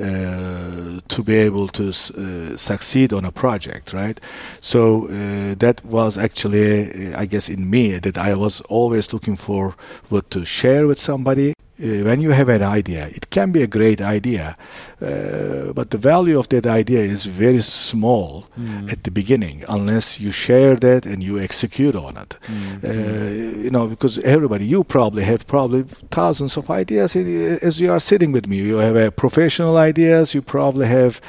uh, 0.00 1.00
to 1.08 1.22
be 1.22 1.36
able 1.36 1.68
to 1.68 1.88
uh, 1.88 2.56
succeed 2.56 3.12
on 3.12 3.24
a 3.24 3.32
project, 3.32 3.92
right? 3.92 4.20
So 4.60 5.06
uh, 5.06 5.54
that 5.58 5.84
was 5.84 6.18
actually, 6.18 7.14
I 7.14 7.26
guess, 7.26 7.48
in 7.48 7.70
me 7.70 7.98
that 7.98 8.18
I 8.18 8.34
was 8.34 8.60
always 8.62 9.12
looking 9.12 9.36
for 9.36 9.74
what 10.08 10.30
to 10.30 10.44
share 10.44 10.86
with 10.86 10.98
somebody. 10.98 11.54
Uh, 11.80 12.02
when 12.04 12.20
you 12.20 12.30
have 12.32 12.48
an 12.48 12.62
idea, 12.62 13.06
it 13.06 13.30
can 13.30 13.52
be 13.52 13.62
a 13.62 13.66
great 13.68 14.00
idea, 14.00 14.56
uh, 15.00 15.72
but 15.72 15.90
the 15.90 15.98
value 15.98 16.36
of 16.38 16.48
that 16.48 16.66
idea 16.66 16.98
is 17.00 17.24
very 17.26 17.62
small 17.62 18.46
at 18.90 19.04
the 19.04 19.10
beginning 19.10 19.62
unless 19.68 20.18
you 20.18 20.32
share 20.32 20.74
that 20.74 21.06
and 21.06 21.22
you 21.22 21.38
execute 21.38 21.94
on 21.94 22.16
it. 22.16 22.36
Uh, 22.84 23.62
you 23.64 23.70
know, 23.70 23.86
because 23.86 24.18
everybody, 24.24 24.66
you 24.66 24.82
probably 24.82 25.22
have 25.22 25.46
probably 25.46 25.84
thousands 26.10 26.56
of 26.56 26.68
ideas 26.68 27.14
in, 27.14 27.58
as 27.62 27.78
you 27.78 27.92
are 27.92 28.00
sitting 28.00 28.32
with 28.32 28.46
me. 28.48 28.56
You 28.56 28.78
have 28.78 28.96
uh, 28.96 29.10
professional 29.12 29.76
ideas, 29.76 30.34
you 30.34 30.42
probably 30.42 30.86
have 30.86 31.20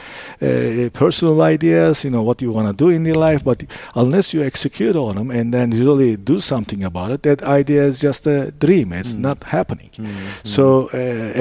uh, 0.42 0.90
personal 0.94 1.42
ideas, 1.44 2.04
you 2.04 2.10
know, 2.10 2.24
what 2.24 2.42
you 2.42 2.52
want 2.52 2.68
to 2.68 2.74
do 2.74 2.90
in 2.90 3.06
your 3.06 3.16
life, 3.18 3.44
but 3.44 3.64
unless 3.96 4.34
you 4.34 4.42
execute 4.42 4.96
on 4.96 5.16
them 5.16 5.30
and 5.30 5.54
then 5.54 5.70
really 5.72 6.18
do 6.18 6.40
something 6.40 6.84
about 6.84 7.12
it, 7.12 7.22
that 7.22 7.44
idea 7.44 7.84
is 7.84 8.00
just 8.00 8.26
a 8.26 8.52
dream. 8.52 8.94
It's 8.94 9.14
not 9.16 9.44
happening. 9.44 9.92
So, 10.44 10.90
uh, 10.94 10.98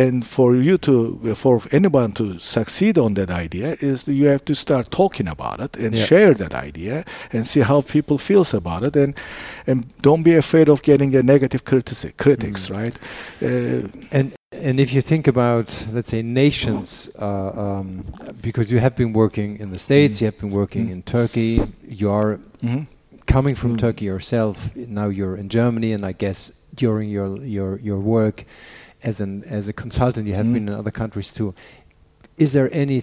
and 0.07 0.25
for 0.25 0.57
you 0.57 0.77
to, 0.79 1.35
for 1.35 1.61
anyone 1.71 2.13
to 2.13 2.39
succeed 2.39 2.99
on 2.99 3.15
that 3.15 3.31
idea, 3.31 3.77
is 3.81 4.07
you 4.09 4.27
have 4.29 4.45
to 4.45 4.55
start 4.55 4.91
talking 4.91 5.29
about 5.29 5.61
it 5.61 5.77
and 5.77 5.95
Yeah. 5.95 6.05
share 6.07 6.35
that 6.35 6.55
idea 6.55 7.05
and 7.33 7.47
see 7.47 7.61
how 7.63 7.81
people 7.83 8.19
feels 8.19 8.55
about 8.55 8.85
it, 8.85 8.97
and 8.97 9.15
and 9.67 9.85
don't 10.03 10.23
be 10.23 10.37
afraid 10.37 10.69
of 10.69 10.83
getting 10.83 11.15
a 11.17 11.23
negative 11.23 11.63
critici- 11.65 12.13
critics, 12.17 12.71
right? 12.71 12.99
Uh, 13.43 13.89
And 14.13 14.33
and 14.67 14.81
if 14.81 14.93
you 14.95 15.03
think 15.03 15.29
about, 15.29 15.87
let's 15.93 16.09
say, 16.09 16.23
nations, 16.23 17.11
uh, 17.21 17.51
um, 17.81 18.05
because 18.43 18.73
you 18.75 18.81
have 18.81 18.95
been 18.97 19.13
working 19.13 19.61
in 19.61 19.71
the 19.73 19.79
States, 19.79 20.21
you 20.21 20.27
have 20.27 20.39
been 20.41 20.51
working 20.51 20.87
Mm. 20.89 20.93
in 20.93 21.03
Turkey, 21.03 21.61
you 22.01 22.11
are 22.11 22.39
mhm. 22.63 22.87
coming 23.27 23.55
from 23.57 23.73
Mm. 23.73 23.79
Turkey 23.79 24.05
yourself. 24.07 24.71
Now 24.75 25.09
you're 25.11 25.37
in 25.37 25.49
Germany, 25.49 25.93
and 25.93 26.05
I 26.05 26.13
guess 26.19 26.53
during 26.75 27.11
your 27.11 27.29
your 27.45 27.79
your 27.83 27.99
work 28.01 28.45
as 29.03 29.21
an 29.21 29.45
as 29.49 29.69
a 29.69 29.73
consultant, 29.73 30.27
you 30.27 30.35
have 30.35 30.47
Mm. 30.47 30.53
been 30.55 30.69
in 30.69 30.75
other 30.75 30.91
countries 30.93 31.33
too. 31.33 31.51
Is 32.37 32.53
there 32.53 32.69
any? 32.73 33.03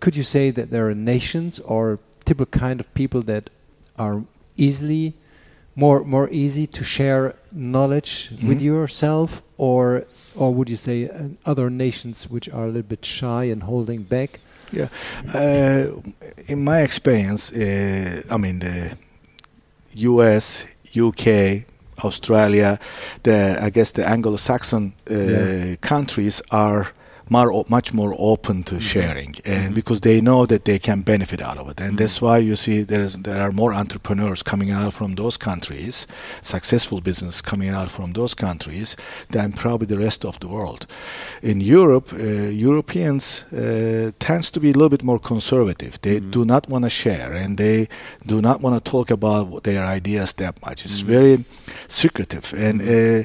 Could 0.00 0.16
you 0.16 0.22
say 0.24 0.50
that 0.50 0.70
there 0.70 0.88
are 0.88 0.94
nations 0.94 1.60
or 1.60 1.98
typical 2.24 2.60
kind 2.60 2.80
of 2.80 2.86
people 2.94 3.22
that 3.22 3.50
are 3.98 4.22
easily 4.56 5.14
more 5.74 6.04
more 6.04 6.28
easy 6.30 6.66
to 6.66 6.84
share 6.84 7.34
knowledge 7.50 8.30
with 8.42 8.58
Mhm. 8.58 8.64
yourself, 8.64 9.42
or 9.56 10.04
or 10.34 10.52
would 10.54 10.68
you 10.68 10.76
say 10.76 11.08
uh, 11.08 11.28
other 11.46 11.70
nations 11.70 12.28
which 12.30 12.48
are 12.48 12.64
a 12.64 12.68
little 12.68 12.88
bit 12.88 13.04
shy 13.04 13.44
and 13.52 13.62
holding 13.62 14.02
back? 14.02 14.40
Yeah, 14.72 14.88
uh, 15.34 15.86
in 16.48 16.64
my 16.64 16.80
experience, 16.82 17.52
uh, 17.52 18.22
I 18.30 18.36
mean 18.38 18.58
the 18.60 18.96
U.S., 19.94 20.66
U.K., 20.92 21.64
Australia, 22.04 22.78
the 23.22 23.56
I 23.66 23.70
guess 23.70 23.92
the 23.92 24.02
Anglo-Saxon 24.08 24.92
uh, 25.10 25.14
Yeah. 25.14 25.76
countries 25.80 26.42
are 26.50 26.86
more, 27.32 27.64
much 27.68 27.88
more 28.00 28.12
open 28.32 28.56
to 28.64 28.74
sharing, 28.92 29.32
and 29.54 29.70
Mhm. 29.70 29.74
because 29.80 30.00
they 30.08 30.18
know 30.28 30.40
that 30.52 30.64
they 30.64 30.78
can 30.88 30.98
benefit 31.12 31.40
out 31.48 31.58
of 31.62 31.66
it, 31.70 31.80
and 31.84 31.92
Mhm. 31.92 31.98
that's 32.00 32.18
why 32.24 32.36
you 32.48 32.56
see 32.64 32.76
there 32.92 33.04
is 33.06 33.12
there 33.28 33.40
are 33.46 33.52
more 33.62 33.72
entrepreneurs 33.82 34.42
coming 34.42 34.70
out 34.80 34.92
from 34.98 35.10
those 35.20 35.36
countries, 35.48 36.06
successful 36.40 37.00
business 37.00 37.42
coming 37.50 37.70
out 37.78 37.90
from 37.96 38.12
those 38.12 38.34
countries 38.46 38.96
than 39.34 39.52
probably 39.52 39.86
the 39.86 39.98
rest 40.06 40.24
of 40.24 40.34
the 40.40 40.48
world. 40.48 40.82
In 41.42 41.60
Europe, 41.60 42.08
uh, 42.12 42.50
Europeans 42.68 43.44
uh, 43.52 44.10
tends 44.18 44.50
to 44.50 44.60
be 44.60 44.68
a 44.68 44.72
little 44.78 44.88
bit 44.96 45.02
more 45.10 45.20
conservative. 45.32 45.92
They 46.02 46.20
Mhm. 46.20 46.30
do 46.30 46.44
not 46.44 46.68
want 46.68 46.84
to 46.84 46.90
share, 46.90 47.30
and 47.42 47.56
they 47.56 47.88
do 48.26 48.40
not 48.40 48.60
want 48.62 48.74
to 48.76 48.90
talk 48.90 49.10
about 49.10 49.62
their 49.64 49.84
ideas 49.96 50.34
that 50.34 50.54
much. 50.66 50.84
It's 50.86 51.02
Mhm. 51.02 51.06
very 51.16 51.44
secretive, 51.88 52.46
and 52.66 52.76
uh, 52.82 53.22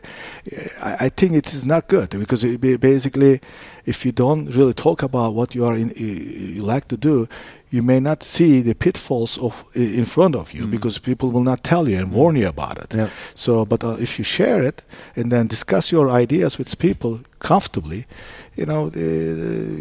I, 0.89 1.05
I 1.05 1.09
think 1.17 1.31
it 1.33 1.47
is 1.53 1.65
not 1.65 1.87
good 1.87 2.09
because 2.19 2.43
it 2.47 2.61
ba- 2.61 2.77
basically, 2.79 3.39
if 3.87 4.05
you 4.05 4.11
don't 4.11 4.45
really 4.57 4.73
talk 4.73 5.03
about 5.03 5.33
what 5.33 5.55
you 5.55 5.65
are 5.65 5.75
in, 5.79 5.91
you 5.95 6.61
like 6.75 6.87
to 6.87 6.97
do, 6.97 7.27
you 7.71 7.81
may 7.83 7.99
not 7.99 8.23
see 8.23 8.61
the 8.61 8.73
pitfalls 8.73 9.37
of 9.37 9.53
in 9.73 10.05
front 10.05 10.35
of 10.35 10.51
you 10.53 10.65
Mm. 10.67 10.71
because 10.71 10.99
people 11.01 11.29
will 11.31 11.43
not 11.43 11.63
tell 11.63 11.89
you 11.89 11.97
and 11.99 12.11
warn 12.11 12.35
you 12.37 12.47
about 12.49 12.77
it. 12.83 12.93
Yeah. 12.95 13.09
So, 13.35 13.65
but 13.65 13.83
uh, 13.83 13.97
if 13.99 14.17
you 14.19 14.25
share 14.25 14.67
it 14.67 14.83
and 15.15 15.31
then 15.31 15.47
discuss 15.47 15.91
your 15.91 16.09
ideas 16.21 16.57
with 16.57 16.77
people 16.79 17.19
comfortably, 17.39 18.05
you 18.55 18.65
know, 18.65 18.87
uh, 18.95 18.99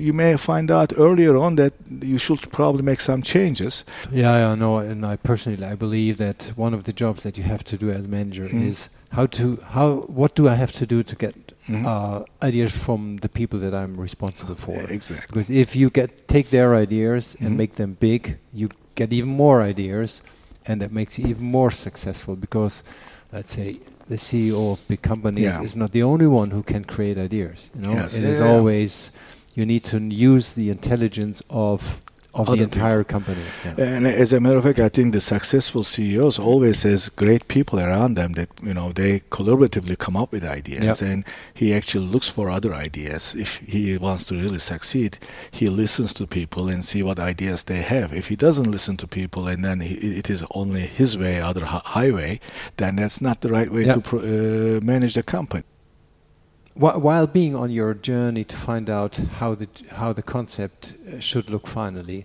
you 0.07 0.13
may 0.13 0.37
find 0.37 0.71
out 0.71 0.93
earlier 0.97 1.37
on 1.37 1.57
that 1.57 1.73
you 2.03 2.19
should 2.19 2.41
probably 2.53 2.83
make 2.83 3.01
some 3.01 3.23
changes. 3.23 3.85
Yeah, 4.13 4.37
yeah, 4.39 4.55
no, 4.57 4.79
and 4.79 5.05
I 5.05 5.17
personally 5.17 5.65
I 5.73 5.77
believe 5.77 6.17
that 6.17 6.53
one 6.57 6.77
of 6.77 6.83
the 6.85 6.93
jobs 6.93 7.23
that 7.23 7.37
you 7.39 7.45
have 7.45 7.63
to 7.65 7.77
do 7.77 7.91
as 7.91 8.05
a 8.05 8.09
manager 8.09 8.49
Mm. 8.49 8.67
is 8.69 8.89
how 9.11 9.27
to 9.27 9.59
how 9.75 9.89
what 10.17 10.35
do 10.37 10.49
I 10.49 10.55
have 10.55 10.73
to 10.73 10.87
do 10.87 11.03
to 11.03 11.17
get 11.17 11.35
Mhm. 11.69 11.85
uh, 11.85 12.25
ideas 12.43 12.73
from 12.77 13.17
the 13.23 13.29
people 13.29 13.59
that 13.61 13.75
I'm 13.75 13.97
responsible 14.01 14.55
for. 14.55 14.77
Exactly. 14.91 15.27
Because 15.29 15.51
if 15.51 15.75
you 15.75 15.91
get 15.91 16.29
take 16.29 16.51
their 16.51 16.75
ideas 16.75 17.37
and 17.41 17.51
Mhm. 17.51 17.57
make 17.57 17.73
them 17.75 17.97
big, 18.01 18.37
you 18.55 18.69
get 18.95 19.13
even 19.13 19.31
more 19.31 19.63
ideas, 19.63 20.23
and 20.67 20.81
that 20.81 20.93
makes 20.93 21.19
you 21.19 21.27
even 21.29 21.45
more 21.51 21.71
successful. 21.73 22.37
Because 22.37 22.85
let's 23.33 23.53
say 23.53 23.77
the 24.09 24.17
CEO 24.19 24.73
of 24.73 24.79
big 24.89 25.03
companies 25.03 25.45
Yeah. 25.45 25.63
is 25.63 25.75
not 25.75 25.91
the 25.93 26.03
only 26.03 26.27
one 26.27 26.51
who 26.53 26.63
can 26.63 26.85
create 26.85 27.19
ideas. 27.19 27.71
You 27.75 27.83
know, 27.83 27.93
Yes. 27.95 28.15
it 28.15 28.23
is 28.23 28.39
Yeah. 28.39 28.49
always 28.53 29.11
you 29.57 29.65
need 29.67 29.83
to 29.85 29.99
use 29.99 30.53
the 30.53 30.71
intelligence 30.71 31.43
of 31.51 32.01
of 32.41 32.49
other 32.49 32.57
the 32.59 32.65
entire 32.65 33.03
people. 33.05 33.21
company. 33.21 33.43
Yeah. 33.65 33.75
And 33.97 34.07
as 34.07 34.33
a 34.33 34.41
matter 34.41 34.59
of 34.59 34.65
fact, 34.65 34.79
I 34.79 34.89
think 34.89 35.13
the 35.13 35.21
successful 35.21 35.83
CEOs 35.85 36.39
always 36.39 36.83
has 36.85 37.09
great 37.09 37.49
people 37.49 37.79
around 37.81 38.15
them 38.15 38.33
that 38.35 38.49
you 38.63 38.75
know 38.75 38.93
they 38.93 39.21
collaboratively 39.31 39.97
come 39.99 40.17
up 40.17 40.33
with 40.33 40.45
ideas, 40.45 41.01
Yep. 41.03 41.11
and 41.11 41.25
he 41.55 41.75
actually 41.75 42.07
looks 42.07 42.29
for 42.31 42.51
other 42.51 42.73
ideas. 42.75 43.35
If 43.35 43.57
he 43.59 43.97
wants 43.99 44.25
to 44.27 44.35
really 44.35 44.59
succeed, 44.59 45.19
he 45.51 45.69
listens 45.69 46.13
to 46.15 46.27
people 46.27 46.69
and 46.69 46.85
see 46.85 47.03
what 47.03 47.19
ideas 47.19 47.65
they 47.65 47.83
have. 47.83 48.13
If 48.13 48.29
he 48.29 48.37
doesn't 48.37 48.71
listen 48.71 48.97
to 48.99 49.07
people 49.07 49.47
and 49.49 49.65
then 49.65 49.81
he, 49.81 49.95
it 50.19 50.29
is 50.31 50.45
only 50.51 50.81
his 50.83 51.17
way, 51.19 51.41
other 51.41 51.65
highway, 51.65 52.41
then 52.77 52.97
that's 52.97 53.21
not 53.21 53.41
the 53.41 53.49
right 53.49 53.71
way 53.71 53.85
Yep. 53.87 53.95
to 53.95 54.01
pro, 54.01 54.19
uh, 54.21 54.81
manage 54.83 55.15
the 55.15 55.23
company. 55.23 55.65
Wh- 56.77 56.99
While 57.03 57.27
being 57.27 57.57
on 57.57 57.71
your 57.71 57.95
journey 57.95 58.45
to 58.45 58.57
find 58.57 58.89
out 58.91 59.17
how 59.41 59.55
the 59.55 59.69
how 59.97 60.13
the 60.13 60.23
concept 60.23 60.95
uh, 60.95 61.21
should 61.21 61.51
look 61.51 61.67
finally, 61.67 62.25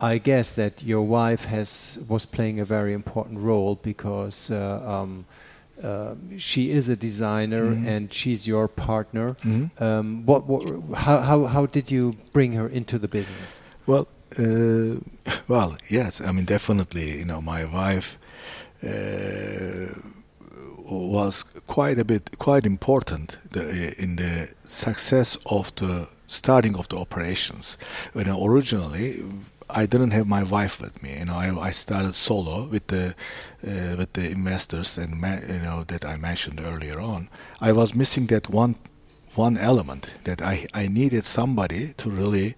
I 0.00 0.18
guess 0.18 0.54
that 0.54 0.82
your 0.82 1.02
wife 1.02 1.44
has 1.46 1.98
was 2.08 2.26
playing 2.26 2.60
a 2.60 2.64
very 2.64 2.92
important 2.92 3.38
role 3.40 3.74
because 3.82 4.50
uh, 4.50 4.82
um, 5.02 5.24
uh, 5.82 6.14
she 6.38 6.70
is 6.70 6.88
a 6.88 6.96
designer 6.96 7.64
Mhm. 7.74 7.86
and 7.88 8.12
she's 8.12 8.46
your 8.46 8.68
partner. 8.68 9.34
Mhm. 9.42 9.70
Um, 9.80 10.26
what, 10.26 10.46
what 10.46 10.62
how, 10.98 11.18
how 11.20 11.46
how 11.46 11.66
did 11.66 11.90
you 11.90 12.12
bring 12.32 12.52
her 12.54 12.68
into 12.68 12.98
the 12.98 13.08
business? 13.08 13.62
Well, 13.86 14.06
uh, 14.38 15.00
well, 15.48 15.76
yes. 15.88 16.20
I 16.20 16.32
mean, 16.32 16.44
definitely. 16.46 17.18
You 17.18 17.24
know, 17.24 17.40
my 17.40 17.64
wife 17.64 18.18
uh, 18.84 19.86
was 20.90 21.44
quite 21.66 21.98
a 21.98 22.04
bit, 22.04 22.38
quite 22.38 22.66
important 22.66 23.38
in 23.54 24.16
the 24.16 24.48
success 24.64 25.36
of 25.46 25.74
the 25.76 26.08
starting 26.26 26.76
of 26.76 26.88
the 26.88 26.96
operations. 26.96 27.78
Know, 28.14 28.44
originally. 28.44 29.22
I 29.72 29.86
didn't 29.86 30.10
have 30.10 30.26
my 30.26 30.42
wife 30.42 30.80
with 30.80 31.00
me. 31.00 31.16
You 31.16 31.26
know, 31.26 31.36
I, 31.36 31.68
I 31.68 31.70
started 31.70 32.16
solo 32.16 32.64
with 32.64 32.88
the 32.88 33.14
uh, 33.64 33.94
with 33.98 34.14
the 34.14 34.28
investors 34.28 34.98
and 34.98 35.14
you 35.14 35.60
know 35.60 35.84
that 35.84 36.04
I 36.04 36.16
mentioned 36.16 36.60
earlier 36.60 36.98
on. 36.98 37.28
I 37.60 37.70
was 37.70 37.94
missing 37.94 38.26
that 38.26 38.50
one 38.50 38.74
one 39.36 39.56
element 39.56 40.14
that 40.24 40.42
I, 40.42 40.66
I 40.74 40.88
needed 40.88 41.24
somebody 41.24 41.94
to 41.98 42.10
really 42.10 42.54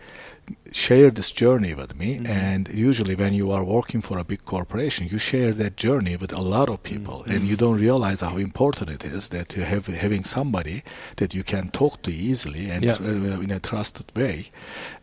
share 0.72 1.10
this 1.10 1.30
journey 1.30 1.74
with 1.74 1.96
me. 1.96 2.18
Mhm. 2.18 2.28
and 2.28 2.68
usually 2.68 3.14
when 3.14 3.32
you 3.32 3.50
are 3.52 3.64
working 3.64 4.02
for 4.02 4.18
a 4.18 4.24
big 4.24 4.44
corporation 4.44 5.06
you 5.10 5.18
share 5.18 5.52
that 5.52 5.76
journey 5.76 6.16
with 6.16 6.32
a 6.32 6.40
lot 6.40 6.68
of 6.68 6.82
people. 6.82 7.22
And 7.26 7.46
you 7.46 7.56
don't 7.56 7.78
realize 7.80 8.20
how 8.20 8.36
important 8.38 8.90
it 8.90 9.04
is 9.04 9.28
that 9.28 9.54
you 9.56 9.62
have 9.64 9.86
having 9.86 10.24
somebody 10.24 10.82
that 11.16 11.32
you 11.34 11.44
can 11.44 11.70
talk 11.70 12.02
to 12.02 12.10
easily 12.10 12.70
and 12.70 12.82
Yeah. 12.84 12.96
tr- 12.96 13.04
uh, 13.04 13.44
in 13.46 13.50
a 13.50 13.60
trusted 13.60 14.06
way. 14.16 14.50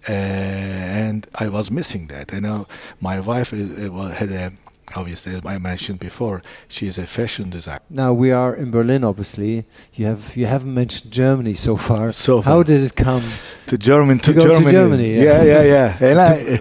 Uh, 0.08 0.12
and 0.12 1.28
I 1.36 1.48
was 1.50 1.70
missing 1.72 2.08
that. 2.08 2.32
And 2.34 2.42
now 2.44 2.68
my 3.00 3.20
wife 3.20 3.54
is, 3.54 3.70
uh, 3.90 4.14
had 4.22 4.32
a 4.32 4.52
obviously 4.96 5.34
as 5.36 5.42
I 5.46 5.58
mentioned 5.58 6.00
before 6.00 6.42
she 6.68 6.88
is 6.88 6.98
a 6.98 7.06
fashion 7.06 7.50
designer 7.50 7.82
Now 7.90 8.14
we 8.14 8.32
are 8.32 8.56
in 8.56 8.72
Berlin. 8.72 9.04
Obviously, 9.04 9.66
you 9.94 10.06
have 10.06 10.36
you 10.36 10.46
haven't 10.46 10.74
mentioned 10.74 11.12
Germany 11.12 11.54
so 11.54 11.76
far. 11.78 12.12
So 12.12 12.42
how 12.42 12.58
far. 12.58 12.64
did 12.64 12.82
it 12.84 12.96
come? 12.96 13.24
to 13.68 13.78
German 13.78 14.18
to, 14.20 14.34
To 14.34 14.34
go 14.34 14.42
to 14.42 14.54
Germany. 14.54 14.72
Germany, 14.72 15.10
yeah, 15.16 15.44
yeah. 15.44 15.62
yeah, 15.64 15.98
yeah. 16.02 16.10
And 16.10 16.20
I, 16.20 16.60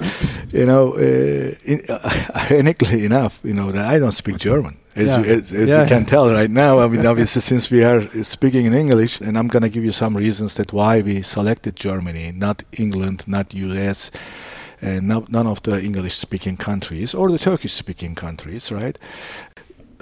you 0.59 0.67
know, 0.67 0.93
uh, 0.95 1.55
in, 1.65 1.79
ironically 2.51 3.05
enough, 3.05 3.41
you 3.45 3.55
know, 3.55 3.71
that 3.73 3.87
I 3.95 3.99
don't 3.99 4.13
speak 4.13 4.37
German. 4.39 4.77
As, 4.95 5.07
Yeah. 5.07 5.19
you, 5.21 5.25
as, 5.33 5.53
as 5.53 5.71
Yeah, 5.71 5.83
you 5.83 5.89
can 5.89 6.05
tell 6.05 6.31
right 6.31 6.51
now, 6.51 6.81
I 6.81 6.89
mean, 6.89 7.07
obviously, 7.13 7.41
since 7.41 7.71
we 7.71 7.83
are 7.85 8.03
speaking 8.25 8.67
in 8.67 8.75
English, 8.75 9.21
and 9.21 9.39
I'm 9.39 9.49
going 9.49 9.63
to 9.63 9.71
give 9.71 9.85
you 9.85 9.93
some 9.93 10.17
reasons 10.17 10.55
that 10.55 10.73
why 10.73 11.01
we 11.01 11.23
selected 11.23 11.77
Germany, 11.77 12.33
not 12.33 12.63
England, 12.73 13.25
not 13.27 13.55
US, 13.55 14.11
Uh, 14.83 14.87
and 14.87 15.09
not, 15.09 15.31
none 15.31 15.47
of 15.47 15.63
the 15.63 15.83
English-speaking 15.83 16.57
countries 16.57 17.15
or 17.15 17.31
the 17.31 17.39
Turkish-speaking 17.39 18.15
countries, 18.15 18.71
right? 18.71 18.99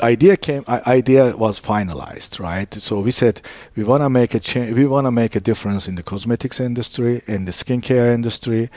Idea 0.03 0.37
came 0.37 0.65
idea 0.69 1.37
was 1.37 1.61
finalized 1.61 2.39
right? 2.39 2.73
So 2.75 3.01
we 3.01 3.11
said 3.11 3.41
we 3.77 3.85
want 3.85 4.03
to 4.03 4.11
make 4.11 4.35
a 4.35 4.41
change 4.41 4.77
we 4.77 4.87
want 4.87 5.07
to 5.07 5.11
make 5.11 5.37
a 5.37 5.41
difference 5.41 5.89
in 5.89 5.95
the 5.95 6.03
cosmetics 6.03 6.61
industry 6.61 7.23
in 7.27 7.45
the 7.45 7.53
skincare 7.53 8.13
industry 8.13 8.71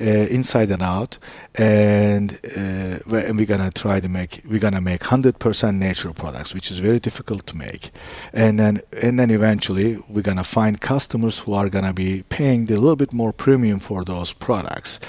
uh, 0.00 0.04
inside 0.04 0.70
and 0.70 0.82
out. 0.82 1.18
And 1.54 2.32
uh, 2.56 2.98
we're 3.06 3.46
gonna 3.46 3.70
try 3.70 4.00
to 4.00 4.08
make 4.08 4.42
we're 4.48 4.60
gonna 4.60 4.80
make 4.80 5.02
100% 5.02 5.76
natural 5.76 6.14
products 6.14 6.52
which 6.54 6.70
is 6.70 6.78
very 6.78 7.00
difficult 7.00 7.46
to 7.46 7.56
make. 7.56 7.90
And 8.32 8.58
then 8.58 8.82
and 9.02 9.18
then 9.18 9.30
eventually 9.30 9.98
we're 10.08 10.22
gonna 10.22 10.44
find 10.44 10.80
customers 10.80 11.38
who 11.40 11.54
are 11.54 11.68
gonna 11.68 11.94
be 11.94 12.24
paying 12.28 12.70
a 12.70 12.76
little 12.76 12.96
bit 12.96 13.12
more 13.12 13.32
premium 13.32 13.78
for 13.78 14.04
those 14.04 14.32
products. 14.32 15.00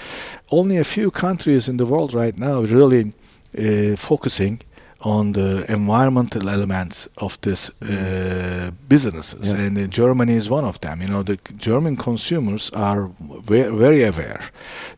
Only 0.49 0.77
a 0.77 0.86
few 0.86 1.12
countries 1.12 1.67
in 1.67 1.77
the 1.77 1.86
world 1.86 2.13
right 2.13 2.38
now 2.38 2.62
really 2.62 3.13
uh, 3.58 3.95
focusing 3.97 4.62
on 5.02 5.34
the 5.34 5.64
environmental 5.72 6.50
elements 6.50 7.08
of 7.18 7.38
this 7.42 7.70
uh, 7.82 8.72
businesses, 8.90 9.52
Yeah. 9.52 9.66
and 9.68 9.78
uh, 9.78 9.88
Germany 9.88 10.34
is 10.34 10.50
one 10.50 10.66
of 10.68 10.80
them. 10.80 11.02
You 11.02 11.08
know, 11.08 11.24
the 11.24 11.38
German 11.58 11.96
consumers 11.98 12.70
are 12.74 13.10
ve- 13.48 13.70
very 13.78 14.04
aware; 14.04 14.40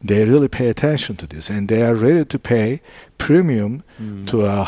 they 0.07 0.25
really 0.25 0.47
pay 0.47 0.69
attention 0.69 1.15
to 1.17 1.27
this, 1.27 1.49
and 1.49 1.67
they 1.67 1.81
are 1.83 1.95
ready 1.95 2.25
to 2.25 2.39
pay 2.39 2.79
premium 3.17 3.83
Mm. 4.01 4.25
to 4.27 4.45
a 4.45 4.65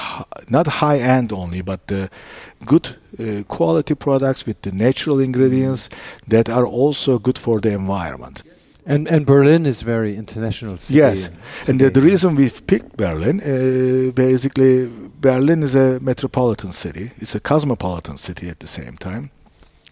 not 0.49 0.67
high 0.67 0.99
end 0.99 1.31
only, 1.31 1.61
but 1.63 1.79
the 1.87 2.09
good 2.65 2.89
uh, 3.19 3.43
quality 3.47 3.95
products 3.95 4.45
with 4.45 4.61
the 4.61 4.71
natural 4.71 5.19
ingredients 5.21 5.89
that 6.27 6.49
are 6.49 6.65
also 6.67 7.17
good 7.19 7.37
for 7.39 7.61
the 7.61 7.69
environment. 7.69 8.43
And 8.85 9.07
and 9.07 9.25
Berlin 9.25 9.65
is 9.65 9.83
very 9.83 10.15
international. 10.15 10.77
City 10.77 10.97
Yes, 10.97 11.29
and 11.67 11.79
the, 11.79 11.89
the 11.89 12.01
reason 12.01 12.35
we 12.35 12.49
picked 12.49 12.97
Berlin, 12.97 13.39
uh, 13.41 14.11
basically, 14.11 14.89
Berlin 15.19 15.63
is 15.63 15.75
a 15.75 15.99
metropolitan 15.99 16.71
city. 16.71 17.11
It's 17.17 17.35
a 17.35 17.39
cosmopolitan 17.39 18.17
city 18.17 18.49
at 18.49 18.59
the 18.59 18.67
same 18.67 18.97
time. 18.97 19.29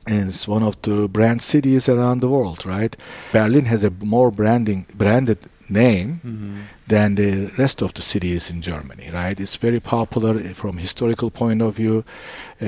And 0.07 0.29
it's 0.29 0.47
one 0.47 0.63
of 0.63 0.81
the 0.81 1.07
brand 1.07 1.41
cities 1.41 1.87
around 1.87 2.21
the 2.21 2.29
world, 2.29 2.65
right? 2.65 2.95
Berlin 3.31 3.65
has 3.65 3.83
a 3.83 3.91
more 3.91 4.31
branding 4.31 4.87
branded 4.95 5.37
name 5.69 6.19
Mhm. 6.25 6.55
than 6.87 7.15
the 7.15 7.51
rest 7.57 7.81
of 7.81 7.93
the 7.93 8.01
cities 8.01 8.49
in 8.49 8.61
Germany, 8.61 9.09
right? 9.13 9.39
It's 9.39 9.55
very 9.55 9.79
popular 9.79 10.39
from 10.53 10.77
historical 10.77 11.29
point 11.29 11.61
of 11.61 11.75
view, 11.75 12.03
uh, 12.61 12.65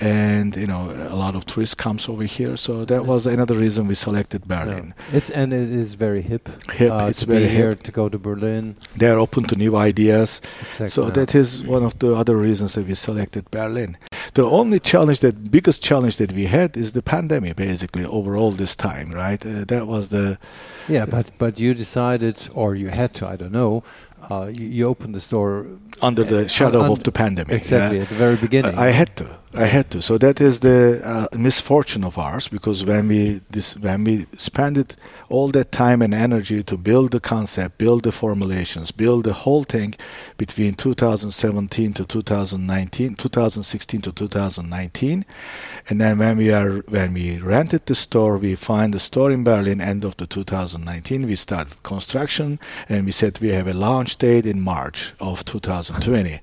and 0.00 0.56
you 0.56 0.66
know 0.66 0.90
a 1.10 1.16
lot 1.16 1.34
of 1.34 1.44
tourists 1.46 1.74
comes 1.74 2.08
over 2.08 2.24
here. 2.24 2.56
So 2.56 2.84
that 2.84 3.04
was 3.06 3.26
another 3.26 3.54
reason 3.56 3.86
we 3.88 3.94
selected 3.94 4.46
Berlin. 4.48 4.94
Yeah. 5.10 5.16
It's 5.18 5.30
and 5.30 5.52
it 5.52 5.70
is 5.70 5.94
very 5.94 6.22
hip. 6.22 6.48
Hip, 6.72 6.90
uh, 6.92 7.06
it's 7.08 7.22
very 7.24 7.48
here 7.48 7.70
hip. 7.70 7.82
to 7.84 7.92
go 7.92 8.08
to 8.08 8.18
Berlin. 8.18 8.76
They 8.96 9.08
are 9.10 9.18
open 9.18 9.44
to 9.44 9.56
new 9.56 9.76
ideas. 9.76 10.40
Exactly. 10.62 10.88
So 10.88 11.10
that 11.10 11.34
is 11.34 11.62
one 11.62 11.84
of 11.84 11.98
the 11.98 12.14
other 12.14 12.36
reasons 12.36 12.72
that 12.74 12.86
we 12.88 12.94
selected 12.94 13.44
Berlin. 13.50 13.96
The 14.38 14.48
only 14.48 14.78
challenge, 14.78 15.18
that 15.18 15.50
biggest 15.50 15.82
challenge 15.82 16.18
that 16.18 16.32
we 16.32 16.44
had 16.44 16.76
is 16.76 16.92
the 16.92 17.02
pandemic, 17.02 17.56
basically 17.56 18.04
overall 18.04 18.52
this 18.52 18.76
time, 18.76 19.10
right? 19.10 19.44
Uh, 19.44 19.64
that 19.66 19.88
was 19.88 20.10
the 20.10 20.38
yeah, 20.88 21.06
but 21.06 21.32
but 21.38 21.58
you 21.58 21.74
decided, 21.74 22.48
or 22.54 22.76
you 22.76 22.86
had 22.86 23.14
to, 23.14 23.28
I 23.28 23.34
don't 23.34 23.50
know. 23.50 23.82
Uh, 24.30 24.52
you, 24.54 24.66
you 24.66 24.86
opened 24.86 25.16
the 25.16 25.20
store 25.20 25.66
under 26.02 26.24
the 26.24 26.44
Uh, 26.44 26.48
shadow 26.48 26.82
un- 26.82 26.90
of 26.90 27.02
the 27.02 27.12
pandemic. 27.12 27.52
exactly 27.56 27.96
yeah. 27.98 28.02
at 28.04 28.08
the 28.08 28.14
very 28.14 28.36
beginning. 28.36 28.78
I 28.78 28.90
had 28.90 29.14
to. 29.16 29.24
I 29.54 29.64
had 29.66 29.90
to. 29.90 30.02
So 30.02 30.18
that 30.18 30.40
is 30.40 30.60
the 30.60 31.00
uh, 31.02 31.26
misfortune 31.38 32.04
of 32.06 32.18
ours 32.18 32.48
because 32.48 32.84
when 32.84 33.08
we 33.08 33.40
this 33.50 33.76
when 33.78 34.04
we 34.04 34.26
spend 34.36 34.76
it 34.76 34.94
all 35.30 35.48
that 35.52 35.72
time 35.72 36.02
and 36.04 36.12
energy 36.14 36.62
to 36.62 36.76
build 36.76 37.10
the 37.12 37.20
concept, 37.20 37.78
build 37.78 38.02
the 38.02 38.12
formulations, 38.12 38.92
build 38.92 39.24
the 39.24 39.32
whole 39.32 39.64
thing 39.64 39.94
between 40.36 40.74
2017 40.74 41.92
to 41.94 42.04
2019, 42.04 43.14
2016 43.14 44.00
to 44.02 44.12
2019, 44.12 45.24
and 45.88 46.00
then 46.00 46.18
when 46.18 46.36
we 46.36 46.52
are 46.52 46.82
when 46.88 47.14
we 47.14 47.38
rented 47.38 47.86
the 47.86 47.94
store, 47.94 48.36
we 48.38 48.54
find 48.54 48.92
the 48.92 49.00
store 49.00 49.30
in 49.32 49.44
Berlin 49.44 49.80
end 49.80 50.04
of 50.04 50.14
the 50.18 50.26
2019. 50.26 51.26
We 51.26 51.36
started 51.36 51.82
construction 51.82 52.58
and 52.88 53.06
we 53.06 53.12
said 53.12 53.38
we 53.40 53.48
have 53.48 53.66
a 53.66 53.72
launch 53.74 54.18
date 54.18 54.46
in 54.46 54.60
March 54.60 55.14
of 55.20 55.42
2020. 55.88 56.40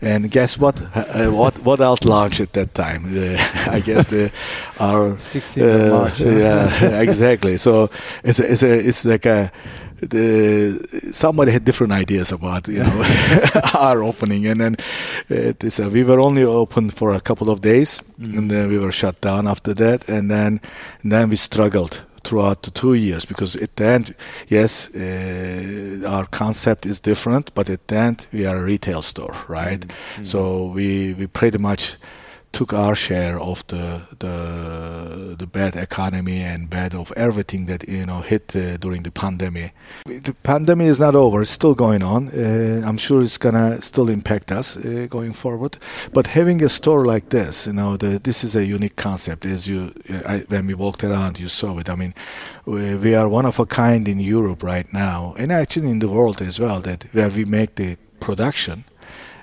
And 0.00 0.30
guess 0.30 0.58
what? 0.58 0.80
Uh, 0.94 1.30
what 1.30 1.58
what 1.64 1.80
else 1.80 2.04
launched 2.04 2.40
at 2.40 2.52
that 2.52 2.74
time? 2.74 3.12
The, 3.12 3.36
I 3.70 3.80
guess 3.80 4.06
the 4.06 4.30
our 4.80 5.16
16th 5.16 5.84
of 5.86 5.92
March, 5.92 6.20
yeah, 6.20 7.00
exactly. 7.08 7.58
So 7.58 7.90
it's 8.24 8.40
a, 8.40 8.52
it's 8.52 8.62
a, 8.62 8.88
it's 8.88 9.04
like 9.04 9.26
a 9.26 9.50
the 10.00 11.10
somebody 11.12 11.52
had 11.52 11.64
different 11.64 11.92
ideas 11.92 12.32
about 12.32 12.68
you 12.68 12.82
know 12.82 13.04
our 13.74 14.02
opening, 14.02 14.46
and 14.46 14.60
then 14.60 14.76
uh, 15.30 15.52
this, 15.58 15.80
uh, 15.80 15.88
we 15.88 16.04
were 16.04 16.20
only 16.20 16.42
open 16.44 16.90
for 16.90 17.14
a 17.14 17.20
couple 17.20 17.50
of 17.50 17.60
days, 17.60 18.00
Mm. 18.20 18.38
and 18.38 18.50
then 18.50 18.68
we 18.68 18.78
were 18.78 18.92
shut 18.92 19.20
down 19.20 19.46
after 19.48 19.74
that, 19.74 20.08
and 20.08 20.30
then 20.30 20.60
and 21.02 21.12
then 21.12 21.30
we 21.30 21.36
struggled 21.36 22.04
throughout 22.24 22.62
the 22.62 22.70
two 22.70 22.94
years 22.94 23.24
because 23.24 23.56
at 23.56 23.76
the 23.76 23.84
end, 23.84 24.14
yes, 24.48 24.94
uh, 24.94 26.08
our 26.08 26.26
concept 26.26 26.86
is 26.86 27.00
different, 27.00 27.54
but 27.54 27.70
at 27.70 27.86
the 27.88 27.96
end 27.96 28.26
we 28.32 28.46
are 28.46 28.56
a 28.56 28.62
retail 28.62 29.02
store, 29.02 29.34
right? 29.48 29.80
Mm. 30.16 30.26
So 30.26 30.66
we 30.66 31.14
we 31.14 31.26
pretty 31.26 31.58
much 31.58 31.96
took 32.54 32.72
our 32.72 32.94
share 32.94 33.38
of 33.40 33.66
the 33.66 34.00
the 34.20 35.34
the 35.36 35.46
bad 35.46 35.74
economy 35.76 36.40
and 36.40 36.70
bad 36.70 36.94
of 36.94 37.12
everything 37.16 37.66
that 37.66 37.86
you 37.88 38.06
know 38.06 38.20
hit 38.20 38.54
uh, 38.56 38.76
during 38.76 39.02
the 39.02 39.10
pandemic. 39.10 39.74
The 40.06 40.34
pandemic 40.42 40.86
is 40.86 41.00
not 41.00 41.14
over; 41.14 41.42
it's 41.42 41.50
still 41.50 41.74
going 41.74 42.02
on. 42.02 42.28
Uh, 42.28 42.82
I'm 42.86 42.96
sure 42.96 43.22
it's 43.22 43.38
gonna 43.38 43.82
still 43.82 44.08
impact 44.08 44.52
us 44.52 44.76
uh, 44.76 45.06
going 45.10 45.32
forward. 45.32 45.78
But 46.12 46.26
having 46.28 46.62
a 46.62 46.68
store 46.68 47.04
like 47.04 47.28
this, 47.30 47.66
you 47.66 47.72
know, 47.72 47.96
the, 47.96 48.18
this 48.18 48.44
is 48.44 48.54
a 48.56 48.64
unique 48.64 48.96
concept. 48.96 49.44
As 49.46 49.66
you, 49.66 49.92
I, 50.24 50.44
when 50.48 50.66
we 50.66 50.74
walked 50.74 51.02
around, 51.04 51.40
you 51.40 51.48
saw 51.48 51.78
it. 51.78 51.90
I 51.90 51.96
mean, 51.96 52.14
we, 52.66 52.94
we 52.94 53.14
are 53.14 53.28
one 53.28 53.46
of 53.46 53.58
a 53.58 53.66
kind 53.66 54.06
in 54.08 54.20
Europe 54.20 54.62
right 54.62 54.90
now, 54.92 55.34
and 55.38 55.50
actually 55.50 55.90
in 55.90 55.98
the 55.98 56.08
world 56.08 56.40
as 56.40 56.60
well. 56.60 56.80
That 56.80 57.04
where 57.12 57.30
we 57.30 57.44
make 57.44 57.74
the 57.74 57.96
production 58.20 58.84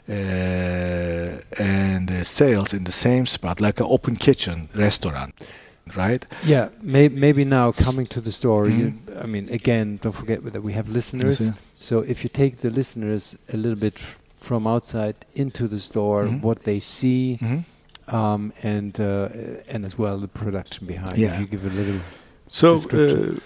and 0.07 2.11
uh, 2.11 2.23
sales 2.23 2.73
in 2.73 2.83
the 2.83 2.91
same 2.91 3.25
spot, 3.25 3.61
like 3.61 3.79
an 3.79 3.85
open 3.89 4.15
kitchen 4.15 4.69
restaurant, 4.73 5.33
right? 5.95 6.25
Yeah, 6.43 6.69
may, 6.81 7.07
maybe 7.07 7.45
now 7.45 7.71
coming 7.71 8.05
to 8.07 8.21
the 8.21 8.31
store. 8.31 8.65
Mm-hmm. 8.65 8.79
You, 8.79 9.19
I 9.21 9.27
mean, 9.27 9.49
again, 9.49 9.99
don't 10.01 10.13
forget 10.13 10.43
that 10.43 10.63
we 10.63 10.73
have 10.73 10.89
listeners. 10.89 11.51
So 11.73 11.99
if 11.99 12.23
you 12.23 12.29
take 12.29 12.57
the 12.57 12.69
listeners 12.69 13.37
a 13.53 13.57
little 13.57 13.79
bit 13.79 13.99
from 14.37 14.67
outside 14.67 15.15
into 15.35 15.67
the 15.67 15.79
store, 15.79 16.25
mm-hmm. 16.25 16.41
what 16.41 16.63
they 16.63 16.79
see, 16.79 17.37
mm-hmm. 17.41 18.15
um, 18.15 18.53
and 18.63 18.99
uh, 18.99 19.29
and 19.67 19.85
as 19.85 19.97
well 19.97 20.17
the 20.17 20.27
production 20.27 20.87
behind. 20.87 21.17
Yeah. 21.17 21.39
You 21.39 21.45
give 21.45 21.65
a 21.65 21.69
little. 21.69 22.01
So, 22.47 22.75
uh, 22.91 23.37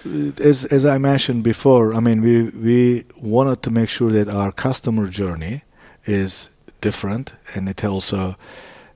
as 0.42 0.66
as 0.66 0.84
I 0.84 0.98
mentioned 0.98 1.44
before, 1.44 1.94
I 1.94 2.00
mean, 2.00 2.22
we 2.22 2.50
we 2.50 3.04
wanted 3.22 3.62
to 3.64 3.70
make 3.70 3.90
sure 3.90 4.12
that 4.12 4.28
our 4.28 4.52
customer 4.52 5.08
journey 5.08 5.62
is 6.06 6.50
different, 6.82 7.34
and 7.54 7.68
it 7.68 7.84
also 7.84 8.36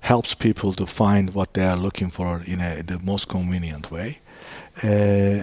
helps 0.02 0.34
people 0.34 0.74
to 0.74 0.86
find 0.86 1.34
what 1.34 1.54
they 1.54 1.66
are 1.66 1.78
looking 1.78 2.10
for 2.10 2.42
in 2.46 2.62
a, 2.62 2.82
the 2.84 3.00
most 3.00 3.28
convenient 3.28 3.92
way. 3.92 4.20
Uh, 4.82 4.88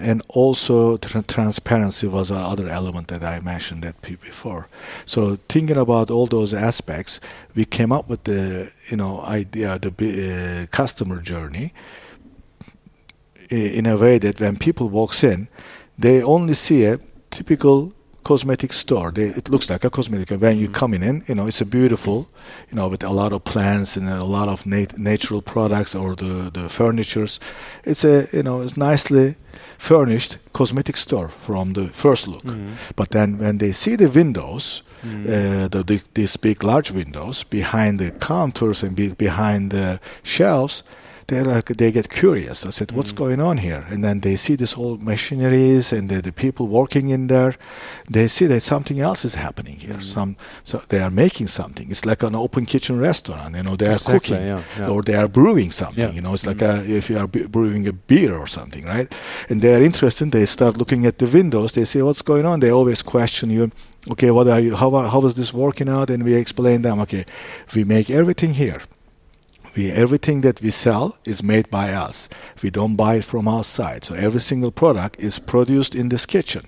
and 0.09 0.23
also 0.29 0.97
tra- 0.97 1.21
transparency 1.21 2.07
was 2.07 2.31
another 2.31 2.67
element 2.67 3.07
that 3.09 3.23
I 3.23 3.39
mentioned 3.39 3.83
that 3.83 4.01
before. 4.01 4.67
So 5.05 5.37
thinking 5.47 5.77
about 5.77 6.09
all 6.09 6.25
those 6.25 6.55
aspects, 6.55 7.19
we 7.53 7.65
came 7.65 7.91
up 7.91 8.09
with 8.09 8.23
the 8.23 8.71
you 8.89 8.97
know 8.97 9.21
idea 9.21 9.77
the 9.77 9.91
uh, 9.91 10.75
customer 10.75 11.21
journey 11.21 11.71
in 13.49 13.85
a 13.85 13.95
way 13.95 14.17
that 14.17 14.39
when 14.39 14.57
people 14.57 14.89
walks 14.89 15.23
in, 15.23 15.47
they 15.97 16.23
only 16.23 16.53
see 16.53 16.85
a 16.85 16.99
typical 17.29 17.93
cosmetic 18.27 18.73
store. 18.73 19.11
They, 19.11 19.27
it 19.37 19.49
looks 19.49 19.69
like 19.69 19.87
a 19.87 19.89
cosmetic. 19.89 20.29
When 20.29 20.41
mm-hmm. 20.41 20.61
you 20.61 20.69
come 20.69 20.93
in, 20.93 21.23
you 21.27 21.35
know, 21.35 21.47
it's 21.47 21.61
a 21.61 21.65
beautiful, 21.65 22.27
you 22.69 22.75
know, 22.75 22.89
with 22.89 23.03
a 23.03 23.13
lot 23.13 23.31
of 23.31 23.41
plants 23.43 23.97
and 23.97 24.09
a 24.09 24.25
lot 24.25 24.49
of 24.49 24.65
nat- 24.65 24.97
natural 24.97 25.41
products 25.41 25.95
or 25.95 26.15
the 26.15 26.51
the 26.51 26.69
furnitures. 26.69 27.39
It's 27.83 28.03
a 28.05 28.27
you 28.33 28.43
know, 28.43 28.63
it's 28.63 28.75
nicely 28.75 29.35
furnished 29.77 30.37
cosmetic 30.51 30.97
store 30.97 31.29
from 31.29 31.73
the 31.73 31.87
first 31.87 32.27
look. 32.27 32.43
Mm-hmm. 32.43 32.73
But 32.95 33.09
then 33.09 33.37
when 33.37 33.57
they 33.57 33.73
see 33.73 33.95
the 33.97 34.09
windows, 34.09 34.83
mm. 35.03 35.25
uh, 35.25 35.67
the, 35.69 35.83
the, 35.83 36.01
these 36.13 36.37
big 36.37 36.63
large 36.63 36.91
windows 36.91 37.43
behind 37.43 37.99
the 37.99 38.11
counters 38.11 38.83
and 38.83 38.95
be, 38.95 39.13
behind 39.13 39.71
the 39.71 39.99
shelves, 40.23 40.83
they 41.27 41.43
like 41.43 41.65
they 41.65 41.91
get 41.91 42.09
curious. 42.09 42.65
I 42.65 42.69
said, 42.69 42.91
"What's 42.91 43.11
mm. 43.11 43.17
going 43.17 43.41
on 43.41 43.57
here?" 43.57 43.85
And 43.89 44.03
then 44.03 44.21
they 44.21 44.37
see 44.37 44.55
this 44.55 44.73
whole 44.73 44.97
machineries 44.97 45.91
and 45.91 46.09
the, 46.09 46.21
the, 46.21 46.31
people 46.31 46.67
working 46.67 47.09
in 47.09 47.27
there. 47.27 47.55
They 48.09 48.27
see 48.27 48.47
that 48.47 48.61
something 48.61 48.99
else 48.99 49.25
is 49.25 49.35
happening 49.35 49.77
here. 49.77 49.95
Mm. 49.95 50.01
Some 50.01 50.37
so 50.63 50.81
they 50.87 50.99
are 50.99 51.09
making 51.09 51.47
something. 51.47 51.89
It's 51.89 52.05
like 52.05 52.23
an 52.23 52.33
open 52.33 52.65
kitchen 52.65 52.97
restaurant. 52.99 53.55
You 53.55 53.63
know, 53.63 53.75
they 53.75 53.87
are 53.87 53.93
exactly, 53.93 54.37
cooking 54.37 54.47
yeah, 54.47 54.61
yeah. 54.79 54.89
or 54.89 55.01
they 55.01 55.15
are 55.15 55.27
brewing 55.27 55.71
something. 55.71 56.03
Yeah. 56.03 56.11
You 56.11 56.21
know, 56.21 56.33
it's 56.33 56.45
mm. 56.45 56.53
like 56.53 56.61
a, 56.61 56.89
if 56.89 57.09
you 57.09 57.17
are 57.17 57.27
brewing 57.27 57.87
a 57.87 57.93
beer 57.93 58.37
or 58.37 58.47
something, 58.47 58.85
right? 58.85 59.13
And 59.49 59.61
they 59.61 59.75
are 59.75 59.81
interested. 59.81 60.31
They 60.31 60.45
start 60.45 60.77
looking 60.77 61.05
at 61.05 61.17
the 61.19 61.25
windows. 61.25 61.73
They 61.73 61.85
see 61.85 62.01
what's 62.01 62.21
going 62.21 62.45
on. 62.45 62.61
They 62.61 62.71
always 62.71 63.01
question 63.01 63.49
you 63.49 63.71
okay 64.09 64.31
what 64.31 64.47
are 64.47 64.61
you 64.61 64.73
how, 64.75 64.89
how 64.89 65.21
is 65.25 65.33
this 65.33 65.53
working 65.53 65.89
out 65.89 66.09
and 66.09 66.23
we 66.23 66.33
explain 66.33 66.81
them 66.81 66.99
okay 66.99 67.25
we 67.75 67.83
make 67.83 68.09
everything 68.09 68.53
here 68.53 68.79
we 69.77 69.91
everything 69.91 70.41
that 70.41 70.61
we 70.61 70.71
sell 70.71 71.15
is 71.23 71.43
made 71.43 71.69
by 71.69 71.93
us. 71.93 72.29
We 72.63 72.69
don't 72.69 72.95
buy 72.95 73.15
it 73.15 73.25
from 73.25 73.47
outside. 73.47 74.03
So 74.03 74.15
every 74.15 74.41
single 74.41 74.71
product 74.71 75.19
is 75.19 75.39
produced 75.39 75.95
in 75.95 76.09
this 76.09 76.25
kitchen. 76.25 76.63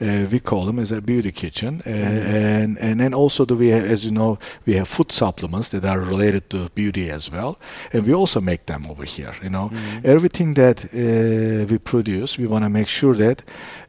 Uh, 0.00 0.26
we 0.32 0.40
call 0.40 0.64
them 0.64 0.78
as 0.78 0.92
a 0.92 1.00
beauty 1.00 1.30
kitchen, 1.32 1.82
uh, 1.86 1.90
and 1.90 2.78
and 2.78 2.98
then 2.98 3.14
also 3.14 3.44
do 3.44 3.54
we, 3.54 3.68
have, 3.68 3.84
as 3.84 4.04
you 4.04 4.10
know, 4.10 4.38
we 4.66 4.74
have 4.74 4.88
food 4.88 5.12
supplements 5.12 5.68
that 5.68 5.84
are 5.84 6.00
related 6.00 6.48
to 6.48 6.68
beauty 6.74 7.10
as 7.10 7.30
well, 7.30 7.58
and 7.92 8.06
we 8.06 8.14
also 8.14 8.40
make 8.40 8.64
them 8.64 8.86
over 8.90 9.04
here. 9.04 9.34
You 9.42 9.50
know, 9.50 9.68
mm-hmm. 9.68 10.00
everything 10.04 10.54
that 10.54 10.84
uh, 10.84 11.66
we 11.70 11.78
produce, 11.78 12.38
we 12.38 12.46
want 12.46 12.64
to 12.64 12.70
make 12.70 12.88
sure 12.88 13.14
that 13.14 13.42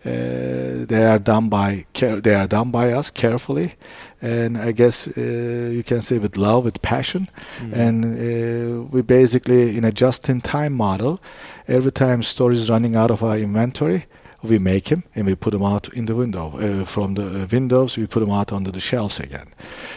uh, 0.05 0.85
they 0.87 1.05
are 1.05 1.19
done 1.19 1.49
by 1.49 1.85
care, 1.93 2.21
they 2.21 2.35
are 2.35 2.47
done 2.47 2.71
by 2.71 2.91
us 2.91 3.11
carefully, 3.11 3.75
and 4.21 4.57
I 4.57 4.71
guess 4.71 5.07
uh, 5.07 5.69
you 5.71 5.83
can 5.83 6.01
say 6.01 6.19
with 6.19 6.37
love, 6.37 6.65
with 6.65 6.81
passion, 6.81 7.27
mm-hmm. 7.57 7.73
and 7.73 8.05
uh, 8.05 8.83
we 8.91 9.01
basically 9.01 9.77
in 9.77 9.83
a 9.83 9.91
just-in-time 9.91 10.73
model. 10.73 11.19
Every 11.67 11.91
time 11.91 12.23
store 12.23 12.51
is 12.51 12.69
running 12.69 12.95
out 12.95 13.11
of 13.11 13.23
our 13.23 13.37
inventory, 13.37 14.05
we 14.43 14.59
make 14.59 14.85
them 14.85 15.03
and 15.15 15.25
we 15.25 15.35
put 15.35 15.51
them 15.51 15.63
out 15.63 15.89
in 15.93 16.05
the 16.05 16.15
window. 16.15 16.57
Uh, 16.57 16.85
from 16.85 17.13
the 17.15 17.43
uh, 17.43 17.47
windows, 17.51 17.97
we 17.97 18.07
put 18.07 18.19
them 18.21 18.31
out 18.31 18.51
onto 18.51 18.71
the 18.71 18.79
shelves 18.79 19.19
again. 19.19 19.47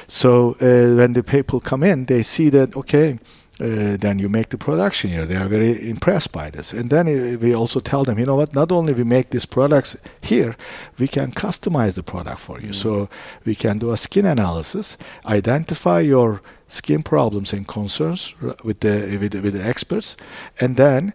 So 0.06 0.56
uh, 0.60 0.96
when 0.96 1.14
the 1.14 1.22
people 1.22 1.60
come 1.60 1.82
in, 1.82 2.04
they 2.06 2.22
see 2.22 2.50
that 2.50 2.76
okay. 2.76 3.18
Uh, 3.60 3.96
then 3.96 4.18
you 4.18 4.28
make 4.28 4.48
the 4.48 4.58
production 4.58 5.10
here. 5.10 5.26
They 5.26 5.36
are 5.36 5.46
very 5.46 5.88
impressed 5.88 6.32
by 6.32 6.50
this. 6.50 6.72
And 6.72 6.90
then 6.90 7.06
uh, 7.06 7.38
we 7.38 7.54
also 7.54 7.78
tell 7.80 8.02
them, 8.02 8.18
you 8.18 8.26
know 8.26 8.34
what? 8.34 8.52
Not 8.52 8.72
only 8.72 8.92
we 8.92 9.04
make 9.04 9.30
these 9.30 9.46
products 9.46 9.96
here, 10.20 10.56
we 10.98 11.06
can 11.06 11.30
customize 11.30 11.94
the 11.94 12.02
product 12.02 12.40
for 12.40 12.60
you. 12.60 12.70
Mm. 12.70 12.74
So 12.74 13.08
we 13.44 13.54
can 13.54 13.78
do 13.78 13.92
a 13.92 13.96
skin 13.96 14.26
analysis, 14.26 14.98
identify 15.24 16.00
your 16.00 16.40
skin 16.66 17.02
problems 17.04 17.52
and 17.52 17.68
concerns 17.68 18.34
with 18.64 18.80
the 18.80 19.18
with, 19.20 19.34
with 19.34 19.52
the 19.52 19.64
experts, 19.64 20.16
and 20.60 20.76
then 20.76 21.12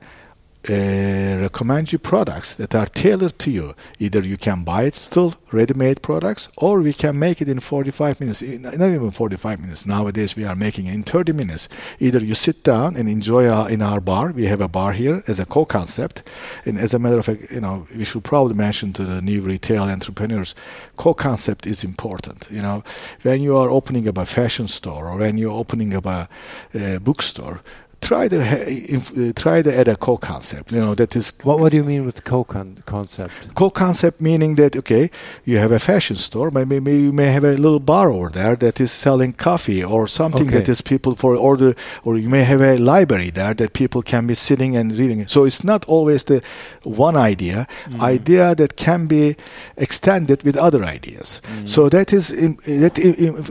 uh, 0.67 1.37
recommend 1.39 1.93
you 1.93 1.97
products 1.97 2.55
that 2.57 2.75
are 2.75 2.85
tailored 2.85 3.39
to 3.39 3.49
you. 3.49 3.73
Either 3.97 4.19
you 4.19 4.37
can 4.37 4.63
buy 4.63 4.83
it 4.83 4.93
still 4.93 5.33
ready-made 5.51 6.01
products, 6.01 6.49
or 6.57 6.81
we 6.81 6.91
can 6.91 7.17
make 7.17 7.41
it 7.41 7.47
in 7.47 7.61
45 7.61 8.19
minutes. 8.19 8.41
Not 8.41 8.73
even 8.73 9.09
45 9.09 9.61
minutes. 9.61 9.85
Nowadays 9.85 10.35
we 10.35 10.43
are 10.43 10.55
making 10.55 10.87
it 10.87 10.93
in 10.93 11.03
30 11.03 11.31
minutes. 11.31 11.69
Either 11.99 12.19
you 12.19 12.35
sit 12.35 12.61
down 12.63 12.97
and 12.97 13.09
enjoy 13.09 13.47
our, 13.47 13.69
in 13.69 13.81
our 13.81 14.01
bar. 14.01 14.31
We 14.31 14.47
have 14.47 14.59
a 14.59 14.67
bar 14.67 14.91
here 14.91 15.23
as 15.27 15.39
a 15.39 15.45
co-concept, 15.45 16.29
and 16.65 16.77
as 16.77 16.93
a 16.93 16.99
matter 16.99 17.19
of 17.19 17.25
fact, 17.25 17.51
you 17.51 17.61
know, 17.61 17.87
we 17.95 18.03
should 18.03 18.25
probably 18.25 18.55
mention 18.55 18.91
to 18.93 19.05
the 19.05 19.21
new 19.21 19.41
retail 19.41 19.83
entrepreneurs, 19.83 20.55
co-concept 20.97 21.67
is 21.67 21.85
important. 21.85 22.47
You 22.49 22.61
know, 22.61 22.83
when 23.21 23.41
you 23.41 23.55
are 23.55 23.69
opening 23.69 24.07
up 24.09 24.17
a 24.17 24.25
fashion 24.25 24.67
store 24.67 25.09
or 25.09 25.17
when 25.17 25.37
you're 25.37 25.51
opening 25.51 25.95
up 25.95 26.05
a, 26.05 26.27
a 26.73 26.99
bookstore 26.99 27.61
try 28.01 28.27
to 28.27 28.39
uh, 28.39 29.33
try 29.35 29.61
to 29.61 29.71
add 29.79 29.87
a 29.87 29.95
co-concept. 29.95 30.71
You 30.71 30.81
know 30.81 30.95
that 30.95 31.15
is. 31.15 31.33
What 31.43 31.59
What 31.59 31.71
do 31.71 31.77
you 31.77 31.83
mean 31.83 32.05
with 32.05 32.23
co-concept? 32.23 33.33
Co-concept 33.55 34.21
meaning 34.21 34.55
that 34.55 34.75
okay, 34.75 35.09
you 35.45 35.57
have 35.57 35.71
a 35.71 35.79
fashion 35.79 36.15
store, 36.15 36.51
maybe, 36.51 36.79
maybe 36.79 37.01
you 37.01 37.13
may 37.13 37.31
have 37.31 37.43
a 37.43 37.53
little 37.53 37.79
bar 37.79 38.11
over 38.11 38.29
there 38.29 38.55
that 38.55 38.79
is 38.79 38.91
selling 38.91 39.33
coffee 39.33 39.83
or 39.83 40.07
something 40.07 40.47
okay. 40.47 40.59
that 40.59 40.69
is 40.69 40.81
people 40.81 41.15
for 41.15 41.35
order, 41.35 41.75
or 42.03 42.17
you 42.17 42.29
may 42.29 42.43
have 42.43 42.61
a 42.61 42.77
library 42.77 43.31
there 43.31 43.53
that 43.53 43.73
people 43.73 44.01
can 44.01 44.27
be 44.27 44.33
sitting 44.33 44.75
and 44.75 44.97
reading. 44.97 45.27
So 45.27 45.45
it's 45.45 45.63
not 45.63 45.85
always 45.85 46.23
the 46.23 46.41
one 46.83 47.15
idea, 47.15 47.67
mm. 47.89 48.01
idea 48.01 48.55
that 48.55 48.75
can 48.75 49.07
be 49.07 49.35
extended 49.77 50.43
with 50.43 50.55
other 50.55 50.83
ideas. 50.83 51.41
Mm. 51.41 51.67
So 51.67 51.89
that 51.89 52.13
is 52.13 52.29
that 52.29 52.97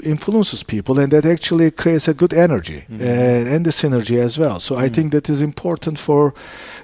influences 0.03 0.63
people, 0.63 0.99
and 0.99 1.13
that 1.13 1.25
actually 1.25 1.71
creates 1.71 2.09
a 2.09 2.15
good 2.15 2.33
energy 2.33 2.85
mm. 2.91 3.01
uh, 3.01 3.55
and 3.55 3.65
the 3.65 3.71
synergy 3.71 4.19
as 4.19 4.38
well. 4.38 4.61
So 4.61 4.74
mm. 4.74 4.79
I 4.79 4.88
think 4.88 5.12
that 5.12 5.29
is 5.29 5.42
important 5.42 5.98
for 5.98 6.35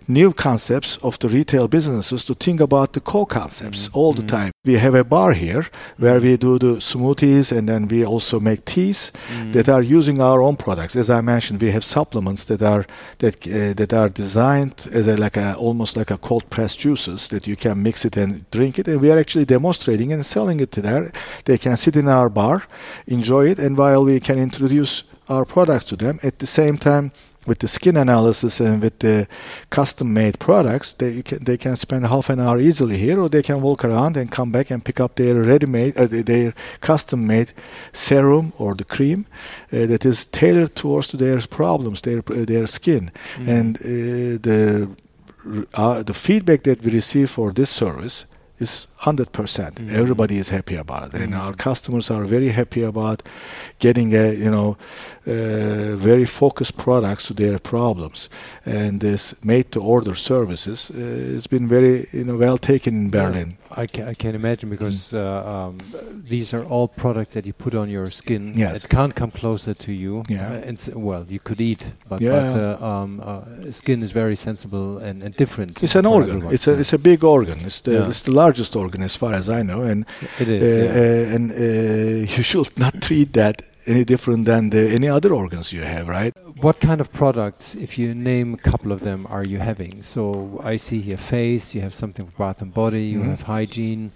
new 0.09 0.33
concepts 0.33 0.99
of 1.03 1.19
the 1.19 1.29
retail 1.29 1.69
businesses 1.69 2.25
to 2.25 2.35
think 2.35 2.61
about 2.61 2.93
the 2.93 3.01
core 3.01 3.27
concepts 3.27 3.89
mm. 3.89 3.97
all 3.97 4.13
the 4.13 4.23
mm. 4.23 4.29
time. 4.29 4.53
We 4.65 4.75
have 4.75 4.95
a 4.95 5.05
bar 5.05 5.33
here 5.33 5.67
where 5.99 6.21
we 6.21 6.37
do 6.37 6.59
the 6.59 6.81
smoothies 6.81 7.57
and 7.57 7.69
then 7.69 7.89
we 7.89 8.05
also 8.05 8.41
make 8.41 8.65
teas 8.65 9.13
mm. 9.37 9.53
that 9.53 9.69
are 9.69 9.83
using 9.83 10.21
our 10.21 10.43
own 10.43 10.57
products. 10.57 10.97
As 10.97 11.11
I 11.11 11.21
mentioned, 11.21 11.61
we 11.61 11.71
have 11.71 11.85
supplements 11.85 12.45
that 12.45 12.63
are 12.63 12.85
that 13.19 13.47
uh, 13.47 13.75
that 13.75 13.93
are 13.93 14.09
designed 14.09 14.89
as 14.93 15.07
a, 15.07 15.17
like 15.17 15.37
a 15.37 15.55
almost 15.57 15.97
like 15.97 16.11
a 16.11 16.19
cold 16.19 16.49
pressed 16.51 16.81
juices 16.81 17.29
that 17.29 17.47
you 17.47 17.57
can 17.57 17.83
mix 17.83 18.05
it 18.05 18.17
and 18.17 18.49
drink 18.51 18.79
it. 18.79 18.89
And 18.89 19.01
we 19.01 19.11
are 19.11 19.19
actually 19.19 19.47
demonstrating 19.47 20.13
and 20.13 20.25
selling 20.25 20.61
it 20.61 20.71
to 20.73 20.83
there. 20.83 21.13
They 21.45 21.59
can 21.59 21.77
sit 21.77 21.97
in 21.97 22.09
our 22.09 22.29
bar, 22.29 22.63
enjoy 23.07 23.51
it, 23.51 23.59
and 23.59 23.77
while 23.77 24.05
we 24.05 24.21
can 24.21 24.39
introduce 24.39 25.05
our 25.29 25.45
products 25.45 25.87
to 25.87 25.97
them, 25.97 26.21
at 26.23 26.39
the 26.39 26.47
same 26.47 26.77
time 26.77 27.13
with 27.47 27.59
the 27.59 27.69
skin 27.69 27.97
analysis 27.97 28.61
and 28.61 28.83
with 28.83 28.99
the 28.99 29.27
custom-made 29.71 30.39
products, 30.39 30.95
they 30.95 31.23
can 31.23 31.45
they 31.45 31.57
can 31.57 31.77
spend 31.77 32.07
half 32.07 32.31
an 32.31 32.41
hour 32.41 32.59
easily 32.59 32.97
here, 32.99 33.21
or 33.21 33.29
they 33.29 33.43
can 33.43 33.61
walk 33.61 33.85
around 33.85 34.17
and 34.17 34.31
come 34.31 34.51
back 34.53 34.71
and 34.71 34.85
pick 34.85 35.01
up 35.01 35.15
their 35.15 35.35
ready-made, 35.43 35.93
uh, 35.97 36.07
their 36.25 36.53
custom-made 36.81 37.53
serum 37.93 38.53
or 38.59 38.75
the 38.75 38.85
cream 38.85 39.27
uh, 39.73 39.87
that 39.87 40.05
is 40.05 40.27
tailored 40.27 40.75
towards 40.75 41.13
their 41.13 41.41
problems, 41.49 42.01
their 42.01 42.23
their 42.23 42.67
skin, 42.67 43.11
Mm. 43.39 43.49
and 43.49 43.77
uh, 43.77 44.39
the 44.43 44.89
uh, 45.75 46.03
the 46.03 46.15
feedback 46.15 46.63
that 46.63 46.83
we 46.85 46.91
receive 46.93 47.27
for 47.31 47.53
this 47.53 47.71
service 47.71 48.27
is 48.59 48.87
100%. 49.05 49.33
percent 49.33 49.75
Mhm. 49.81 49.95
Everybody 50.03 50.37
is 50.39 50.49
happy 50.51 50.77
about 50.77 51.03
it, 51.07 51.15
and 51.23 51.33
Mhm. 51.33 51.41
our 51.45 51.55
customers 51.69 52.11
are 52.11 52.25
very 52.25 52.49
happy 52.49 52.83
about 52.83 53.23
getting 53.79 54.15
a 54.15 54.27
you 54.45 54.51
know 54.51 54.77
uh, 55.27 55.97
very 55.97 56.27
focused 56.27 56.77
products 56.77 57.27
to 57.27 57.35
their 57.35 57.59
problems. 57.59 58.29
And 58.67 59.01
this 59.01 59.35
made-to-order 59.43 60.15
services 60.15 60.91
uh, 60.91 60.97
has 61.35 61.47
been 61.47 61.69
very 61.69 62.07
you 62.13 62.25
know 62.25 62.37
well 62.39 62.59
taken 62.59 62.95
in 62.95 63.11
Berlin. 63.11 63.57
I 63.77 63.87
can, 63.87 64.09
I 64.09 64.15
can 64.15 64.35
imagine 64.35 64.71
because 64.71 65.13
uh, 65.17 65.21
um, 65.55 65.79
these 66.31 66.57
are 66.57 66.65
all 66.73 66.87
products 66.89 67.33
that 67.35 67.45
you 67.47 67.53
put 67.53 67.75
on 67.75 67.89
your 67.91 68.07
skin. 68.11 68.53
Yes. 68.57 68.85
It 68.85 68.89
can't 68.89 69.15
come 69.15 69.31
closer 69.33 69.75
to 69.75 69.91
you. 69.93 70.23
Yeah. 70.29 70.53
Uh, 70.53 70.69
and 70.69 70.77
well, 70.95 71.25
you 71.29 71.41
could 71.43 71.61
eat, 71.61 71.83
but, 72.09 72.21
Yeah. 72.21 72.33
but 72.33 72.61
uh, 72.83 72.87
um, 72.91 73.21
uh, 73.21 73.41
skin 73.71 74.03
is 74.03 74.13
very 74.13 74.37
sensible 74.37 74.99
and, 75.09 75.23
and 75.25 75.35
different. 75.37 75.83
It's 75.83 75.97
an 75.97 76.07
organ. 76.07 76.31
everyone. 76.37 76.55
It's 76.55 76.69
a 76.69 76.73
it's 76.83 76.93
a 76.93 76.99
big 76.99 77.25
organ. 77.25 77.59
It's 77.67 77.81
the 77.81 77.93
Yeah. 77.93 78.09
it's 78.11 78.23
the 78.23 78.33
largest 78.43 78.77
organ 78.77 78.94
as 79.03 79.17
far 79.17 79.33
as 79.35 79.49
I 79.49 79.63
know, 79.63 79.83
and 79.83 80.07
it 80.39 80.49
uh, 80.49 80.53
yeah. 80.53 80.91
uh, 81.33 81.35
and 81.35 81.51
uh, 81.53 82.35
you 82.37 82.43
should 82.43 82.79
not 82.85 83.01
treat 83.03 83.33
that 83.35 83.63
any 83.87 84.05
different 84.05 84.47
than 84.47 84.71
the, 84.71 84.89
any 84.91 85.09
other 85.09 85.33
organs 85.35 85.73
you 85.73 85.83
have, 85.83 86.09
right? 86.09 86.33
What 86.61 86.81
kind 86.81 87.01
of 87.01 87.13
products, 87.13 87.75
if 87.75 87.99
you 87.99 88.15
name 88.15 88.55
a 88.55 88.57
couple 88.57 88.93
of 88.93 89.01
them, 89.01 89.27
are 89.29 89.45
you 89.45 89.59
having? 89.59 90.01
So 90.01 90.61
I 90.65 90.77
see 90.79 91.01
here 91.03 91.19
face, 91.19 91.75
you 91.75 91.83
have 91.83 91.93
something 91.93 92.27
for 92.27 92.37
bath 92.39 92.63
and 92.63 92.73
body, 92.73 93.05
you 93.05 93.19
Mhm. 93.19 93.27
have 93.31 93.43
hygiene, 93.43 94.13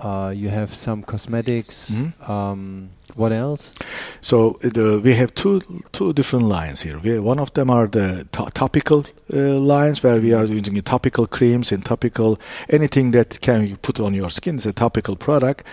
uh, 0.00 0.32
you 0.36 0.48
have 0.50 0.74
some 0.74 1.02
cosmetics. 1.02 1.90
Mhm. 1.90 2.28
Um, 2.28 2.88
what 3.16 3.32
else? 3.32 3.72
So 4.20 4.58
uh, 4.64 4.68
the, 4.68 5.00
we 5.04 5.14
have 5.14 5.34
two 5.34 5.60
two 5.92 6.12
different 6.12 6.44
lines 6.46 6.82
here. 6.82 6.98
We, 6.98 7.18
one 7.18 7.40
of 7.42 7.50
them 7.52 7.68
are 7.70 7.88
the 7.88 8.24
to- 8.32 8.50
topical 8.54 9.04
uh, 9.32 9.36
lines 9.58 10.02
where 10.02 10.20
we 10.20 10.32
are 10.34 10.44
using 10.44 10.80
topical 10.82 11.26
creams 11.26 11.72
and 11.72 11.84
topical 11.84 12.38
anything 12.68 13.10
that 13.12 13.40
can 13.40 13.66
you 13.66 13.76
put 13.76 13.98
on 14.00 14.14
your 14.14 14.30
skin 14.30 14.56
is 14.56 14.66
a 14.66 14.72
topical 14.72 15.16
product. 15.16 15.64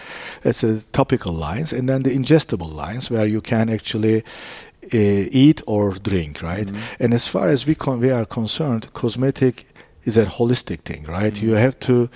It's 0.43 0.63
a 0.63 0.81
topical 0.91 1.33
lines, 1.33 1.73
and 1.73 1.87
then 1.87 2.03
the 2.03 2.11
ingestible 2.15 2.73
lines 2.85 3.11
where 3.11 3.27
you 3.27 3.41
can 3.41 3.69
actually. 3.69 4.23
Uh, 4.93 5.27
eat 5.31 5.61
or 5.65 5.91
drink, 6.01 6.41
right? 6.41 6.67
Mhm. 6.67 6.77
And 6.99 7.13
as 7.13 7.27
far 7.27 7.47
as 7.49 7.65
we 7.67 7.75
con- 7.75 7.99
we 7.99 8.09
are 8.13 8.25
concerned, 8.25 8.87
cosmetic 8.93 9.65
is 10.07 10.17
a 10.17 10.25
holistic 10.25 10.79
thing, 10.89 11.03
right? 11.17 11.35
You 11.41 11.53
have 11.65 11.75
to 11.87 12.09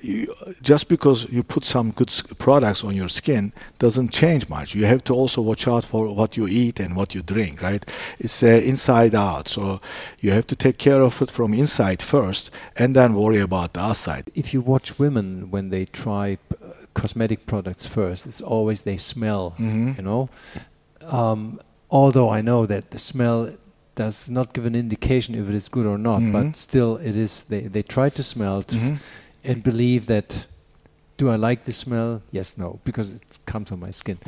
you, 0.00 0.26
just 0.70 0.88
because 0.88 1.26
you 1.30 1.42
put 1.42 1.64
some 1.64 1.90
good 1.92 2.10
products 2.38 2.84
on 2.84 2.94
your 2.94 3.08
skin 3.08 3.52
doesn't 3.78 4.10
change 4.12 4.48
much. 4.48 4.74
You 4.74 4.86
have 4.86 5.02
to 5.04 5.14
also 5.14 5.40
watch 5.42 5.66
out 5.66 5.84
for 5.84 6.14
what 6.14 6.36
you 6.36 6.46
eat 6.46 6.80
and 6.80 6.94
what 6.94 7.14
you 7.14 7.22
drink, 7.22 7.62
right? 7.62 7.84
It's 8.18 8.42
uh, 8.42 8.46
inside 8.72 9.14
out, 9.14 9.48
so 9.48 9.80
you 10.20 10.30
have 10.32 10.46
to 10.46 10.56
take 10.56 10.76
care 10.78 11.00
of 11.02 11.22
it 11.22 11.30
from 11.30 11.54
inside 11.54 12.02
first, 12.02 12.50
and 12.76 12.94
then 12.94 13.14
worry 13.14 13.40
about 13.40 13.72
the 13.72 13.80
outside. 13.80 14.24
If 14.34 14.52
you 14.54 14.60
watch 14.60 14.98
women 14.98 15.50
when 15.50 15.70
they 15.70 15.86
try 15.86 16.26
uh, 16.52 16.66
cosmetic 16.94 17.46
products 17.46 17.86
first, 17.86 18.26
it's 18.26 18.42
always 18.42 18.82
they 18.82 18.98
smell, 18.98 19.54
Mhm. 19.58 19.96
you 19.96 20.02
know. 20.02 20.28
Um, 21.10 21.60
although 21.90 22.28
I 22.38 22.42
know 22.42 22.66
that 22.66 22.90
the 22.90 22.98
smell 22.98 23.48
does 24.02 24.30
not 24.30 24.46
give 24.54 24.64
an 24.70 24.74
indication 24.84 25.34
if 25.40 25.48
it 25.50 25.54
is 25.62 25.68
good 25.76 25.86
or 25.92 25.98
not, 25.98 26.20
Mhm. 26.22 26.32
but 26.32 26.56
still 26.56 26.92
it 27.08 27.16
is. 27.24 27.32
They 27.52 27.62
they 27.74 27.82
try 27.96 28.08
to 28.18 28.22
smell 28.22 28.62
to 28.70 28.76
Mhm. 28.76 28.96
and 29.48 29.56
believe 29.70 30.02
that 30.14 30.46
do 31.18 31.24
I 31.34 31.36
like 31.48 31.60
the 31.64 31.72
smell? 31.72 32.10
Yes, 32.38 32.56
no, 32.56 32.68
because 32.84 33.08
it 33.18 33.38
comes 33.52 33.72
on 33.72 33.78
my 33.86 33.92
skin. 33.92 34.18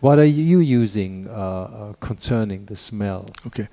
What 0.00 0.18
are 0.18 0.32
you 0.52 0.60
using 0.82 1.26
uh, 1.28 1.32
uh, 1.32 1.92
concerning 2.08 2.66
the 2.66 2.76
smell? 2.76 3.22
Okay. 3.48 3.68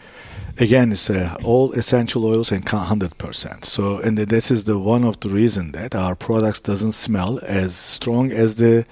Again, 0.59 0.91
it's 0.91 1.09
uh, 1.09 1.35
all 1.43 1.71
essential 1.73 2.21
oils 2.25 2.51
and 2.51 2.67
hundred 2.67 3.13
percent. 3.17 3.63
So, 3.65 3.83
and 4.05 4.17
this 4.17 4.51
is 4.51 4.63
the 4.63 4.77
one 4.93 5.07
of 5.07 5.15
the 5.19 5.29
reason 5.29 5.71
that 5.73 5.95
our 5.95 6.15
products 6.15 6.61
doesn't 6.61 6.93
smell 6.93 7.39
as 7.43 7.71
strong 7.75 8.31
as 8.31 8.55
the 8.55 8.85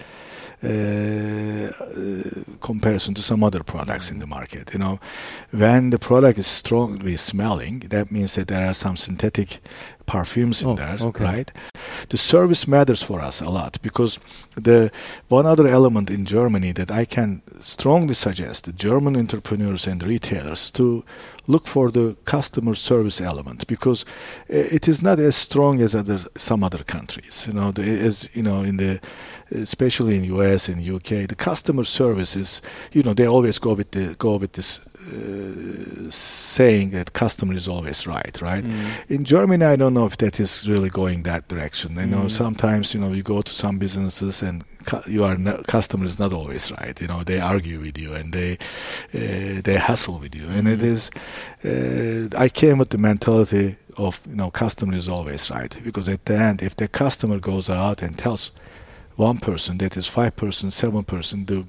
Uh, 0.66 1.72
comparison 2.62 3.14
to 3.14 3.22
some 3.22 3.44
other 3.44 3.64
products 3.64 4.10
in 4.10 4.20
the 4.20 4.26
market. 4.26 4.74
You 4.74 4.80
know, 4.80 5.00
when 5.52 5.92
the 5.92 6.00
product 6.00 6.40
is 6.40 6.48
strongly 6.48 7.18
smelling, 7.18 7.80
that 7.90 8.12
means 8.12 8.36
that 8.36 8.48
there 8.48 8.68
are 8.68 8.74
some 8.74 8.98
synthetic 8.98 9.60
perfumes 10.06 10.62
in 10.62 10.70
Oh, 10.70 10.76
there, 10.76 10.98
okay. 11.02 11.24
right? 11.24 11.52
The 12.10 12.18
service 12.18 12.68
matters 12.68 13.04
for 13.04 13.20
us 13.22 13.42
a 13.42 13.50
lot 13.50 13.78
because 13.82 14.20
the 14.56 14.92
one 15.30 15.46
other 15.46 15.68
element 15.68 16.10
in 16.10 16.26
Germany 16.26 16.72
that 16.74 16.92
I 16.92 17.06
can 17.06 17.42
strongly 17.60 18.14
suggest 18.14 18.66
the 18.66 18.74
German 18.74 19.16
entrepreneurs 19.18 19.88
and 19.88 20.04
retailers 20.04 20.72
to 20.72 21.04
look 21.48 21.68
for 21.68 21.92
the 21.92 22.16
customer 22.26 22.76
service 22.76 23.22
element 23.22 23.68
because 23.68 24.04
uh, 24.50 24.76
it 24.76 24.88
is 24.88 25.02
not 25.02 25.20
as 25.20 25.36
strong 25.36 25.82
as 25.82 25.94
other 25.96 26.20
some 26.36 26.64
other 26.66 26.84
countries. 26.84 27.46
You 27.48 27.54
know, 27.54 27.72
the, 27.72 27.84
as 27.84 28.30
you 28.34 28.44
know, 28.44 28.62
in 28.64 28.78
the 28.78 29.00
especially 29.52 30.16
in 30.18 30.24
US 30.40 30.70
and 30.70 30.82
UK, 30.82 31.28
the 31.28 31.36
customer 31.38 31.84
service 31.84 32.36
is 32.36 32.62
you 32.92 33.04
know 33.04 33.14
they 33.14 33.28
always 33.28 33.60
go 33.60 33.74
with 33.76 33.92
the 33.92 34.16
go 34.18 34.38
with 34.38 34.52
this. 34.54 34.82
Uh, 35.06 36.10
saying 36.10 36.90
that 36.92 37.14
customer 37.14 37.54
is 37.54 37.68
always 37.68 38.08
right, 38.08 38.42
right? 38.42 38.66
In 39.08 39.24
Germany, 39.24 39.64
I 39.66 39.76
don't 39.76 39.94
know 39.94 40.06
if 40.06 40.18
that 40.18 40.40
is 40.40 40.68
really 40.68 40.90
going 40.90 41.24
that 41.24 41.48
direction. 41.48 41.98
I 42.00 42.06
know 42.06 42.26
Mm. 42.26 42.32
sometimes, 42.32 42.94
you 42.94 43.00
know, 43.02 43.12
you 43.14 43.22
go 43.24 43.42
to 43.42 43.52
some 43.54 43.78
businesses 43.78 44.42
and 44.44 44.64
cu- 44.86 45.04
you 45.08 45.24
are 45.24 45.38
no, 45.38 45.62
customer 45.68 46.06
is 46.06 46.18
not 46.18 46.34
always 46.34 46.72
right. 46.72 47.00
You 47.02 47.08
know, 47.08 47.24
they 47.24 47.40
argue 47.40 47.80
with 47.82 47.98
you 48.00 48.14
and 48.16 48.34
they 48.34 48.54
uh, 49.14 49.62
they 49.64 49.78
hassle 49.78 50.18
with 50.20 50.34
you, 50.36 50.48
and 50.50 50.68
it 50.68 50.80
Mm. 50.80 50.94
is. 50.94 51.12
Uh, 51.64 52.30
I 52.46 52.50
came 52.50 52.78
with 52.80 52.90
the 52.90 52.98
mentality 52.98 53.76
of 53.98 54.20
you 54.30 54.36
know, 54.36 54.50
customer 54.52 54.96
is 54.96 55.08
always 55.08 55.50
right 55.52 55.76
because 55.84 56.08
at 56.10 56.26
the 56.26 56.36
end, 56.38 56.62
if 56.62 56.76
the 56.76 56.88
customer 56.88 57.40
goes 57.40 57.70
out 57.70 58.02
and 58.02 58.18
tells 58.18 58.52
one 59.18 59.38
person 59.40 59.78
that 59.78 59.96
is 59.98 60.08
five 60.08 60.36
person, 60.36 60.70
seven 60.72 61.04
person, 61.04 61.46
the 61.46 61.66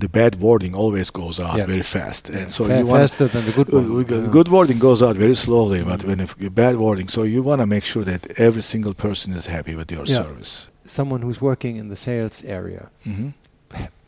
the 0.00 0.08
bad 0.08 0.36
wording 0.40 0.74
always 0.74 1.10
goes 1.10 1.38
out 1.38 1.56
Yeah. 1.58 1.66
very 1.66 1.82
fast, 1.82 2.28
and 2.28 2.50
so 2.50 2.64
Fa- 2.66 2.78
you 2.78 2.86
want 2.86 3.00
faster 3.02 3.26
than 3.28 3.44
the 3.46 3.52
good 3.52 3.68
uh, 3.72 4.26
Good 4.30 4.48
wording 4.48 4.78
goes 4.78 5.02
out 5.02 5.16
very 5.16 5.34
slowly, 5.36 5.82
but 5.82 6.00
Mm. 6.00 6.06
when 6.08 6.20
if 6.20 6.34
bad 6.54 6.76
wording, 6.76 7.08
so 7.08 7.22
you 7.22 7.42
want 7.42 7.60
to 7.60 7.66
make 7.66 7.84
sure 7.84 8.04
that 8.04 8.22
every 8.38 8.62
single 8.62 8.94
person 8.94 9.32
is 9.34 9.46
happy 9.46 9.74
with 9.74 9.90
your 9.92 10.04
Yeah. 10.06 10.16
service. 10.22 10.68
Someone 10.86 11.22
who's 11.22 11.40
working 11.40 11.76
in 11.76 11.88
the 11.88 11.96
sales 11.96 12.44
area 12.44 12.90
hmm 13.04 13.28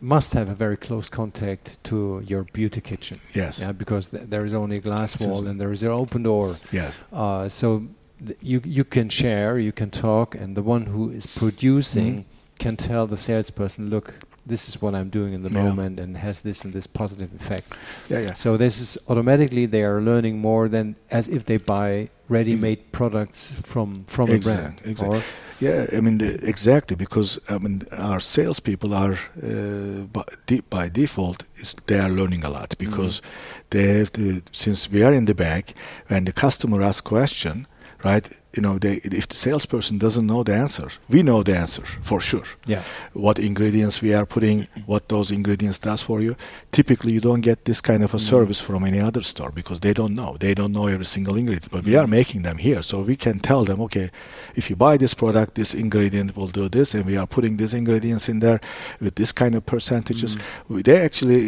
must 0.00 0.34
have 0.34 0.48
a 0.48 0.54
very 0.54 0.76
close 0.76 1.08
contact 1.08 1.82
to 1.84 2.22
your 2.26 2.44
beauty 2.52 2.80
kitchen. 2.80 3.18
Yes, 3.34 3.60
Yeah, 3.60 3.72
because 3.72 4.10
th- 4.10 4.24
there 4.28 4.44
is 4.44 4.54
only 4.54 4.76
a 4.76 4.80
glass 4.80 5.18
wall 5.20 5.46
and 5.48 5.58
there 5.60 5.72
is 5.72 5.82
an 5.82 5.90
open 5.90 6.22
door. 6.22 6.56
yes, 6.70 7.00
Uh, 7.12 7.48
so 7.48 7.82
th- 8.24 8.38
you 8.42 8.60
you 8.64 8.84
can 8.84 9.08
share, 9.08 9.58
you 9.58 9.72
can 9.72 9.90
talk, 9.90 10.34
and 10.34 10.56
the 10.56 10.62
one 10.62 10.86
who 10.86 11.10
is 11.10 11.26
producing 11.26 12.12
Mhm. 12.18 12.24
can 12.58 12.76
tell 12.76 13.06
the 13.06 13.16
salesperson, 13.16 13.90
"Look, 13.90 14.14
this 14.46 14.68
is 14.68 14.80
what 14.82 14.94
I'm 14.94 15.08
doing 15.10 15.32
in 15.34 15.42
the 15.42 15.50
Yeah. 15.50 15.64
moment, 15.64 15.98
and 16.00 16.16
has 16.16 16.40
this 16.40 16.64
and 16.64 16.72
this 16.72 16.86
positive 16.86 17.30
effect." 17.40 17.78
yeah, 18.10 18.20
yeah. 18.20 18.34
So 18.34 18.56
this 18.56 18.80
is 18.80 18.98
automatically 19.08 19.66
they 19.66 19.82
are 19.82 20.00
learning 20.00 20.38
more 20.40 20.68
than 20.68 20.94
as 21.10 21.28
if 21.28 21.44
they 21.44 21.56
buy 21.58 22.08
ready-made 22.28 22.78
products 22.92 23.52
from 23.62 24.04
from 24.06 24.30
a 24.30 24.38
brand. 24.38 24.80
Exactly. 24.84 25.18
Or- 25.18 25.22
Yeah, 25.58 25.86
I 25.96 26.00
mean 26.00 26.18
the, 26.18 26.34
exactly 26.48 26.96
because 26.96 27.40
I 27.48 27.56
mean 27.58 27.82
our 27.98 28.20
salespeople 28.20 28.92
are 28.94 29.16
uh, 29.42 30.04
by, 30.12 30.22
de- 30.46 30.62
by 30.70 30.90
default 30.90 31.44
is 31.56 31.74
they 31.86 31.98
are 31.98 32.10
learning 32.10 32.44
a 32.44 32.50
lot 32.50 32.76
because 32.78 33.22
they 33.70 33.98
have 33.98 34.10
to 34.12 34.42
since 34.52 34.90
we 34.92 35.02
are 35.06 35.14
in 35.16 35.24
the 35.26 35.34
back 35.34 35.74
when 36.08 36.24
the 36.24 36.32
customer 36.32 36.82
asks 36.82 37.00
question, 37.08 37.66
right? 38.04 38.28
You 38.56 38.62
know, 38.62 38.78
they, 38.78 38.94
if 39.04 39.26
the 39.28 39.36
salesperson 39.36 39.98
doesn't 39.98 40.26
know 40.26 40.42
the 40.42 40.54
answer, 40.54 40.88
we 41.08 41.22
know 41.22 41.42
the 41.42 41.56
answer 41.56 41.82
for 42.02 42.20
sure. 42.20 42.44
yeah. 42.66 42.82
What 43.12 43.38
ingredients 43.38 44.00
we 44.02 44.14
are 44.14 44.26
putting, 44.26 44.66
what 44.86 45.08
those 45.08 45.30
ingredients 45.30 45.78
does 45.78 46.02
for 46.02 46.20
you. 46.22 46.34
Typically, 46.72 47.12
you 47.12 47.20
don't 47.20 47.42
get 47.42 47.64
this 47.64 47.80
kind 47.80 48.02
of 48.02 48.14
a 48.14 48.16
mm. 48.16 48.20
service 48.20 48.60
from 48.60 48.84
any 48.84 49.00
other 49.00 49.22
store 49.22 49.50
because 49.50 49.80
they 49.80 49.92
don't 49.92 50.14
know. 50.14 50.36
They 50.38 50.54
don't 50.54 50.72
know 50.72 50.86
every 50.86 51.04
single 51.04 51.36
ingredient. 51.36 51.70
But 51.70 51.84
we 51.84 51.92
mm. 51.92 52.02
are 52.02 52.06
making 52.08 52.42
them 52.42 52.58
here, 52.58 52.82
so 52.82 53.02
we 53.02 53.16
can 53.16 53.40
tell 53.40 53.64
them, 53.64 53.80
okay, 53.82 54.10
if 54.54 54.70
you 54.70 54.76
buy 54.76 54.96
this 54.96 55.14
product, 55.14 55.54
this 55.54 55.74
ingredient 55.74 56.34
will 56.36 56.48
do 56.48 56.68
this, 56.68 56.94
and 56.94 57.04
we 57.04 57.18
are 57.18 57.26
putting 57.26 57.58
these 57.58 57.74
ingredients 57.74 58.28
in 58.28 58.40
there 58.40 58.60
with 59.00 59.14
this 59.14 59.32
kind 59.32 59.54
of 59.54 59.64
percentages. 59.66 60.36
Mm. 60.36 60.42
We- 60.68 60.82
They 60.82 60.98
actually, 61.04 61.38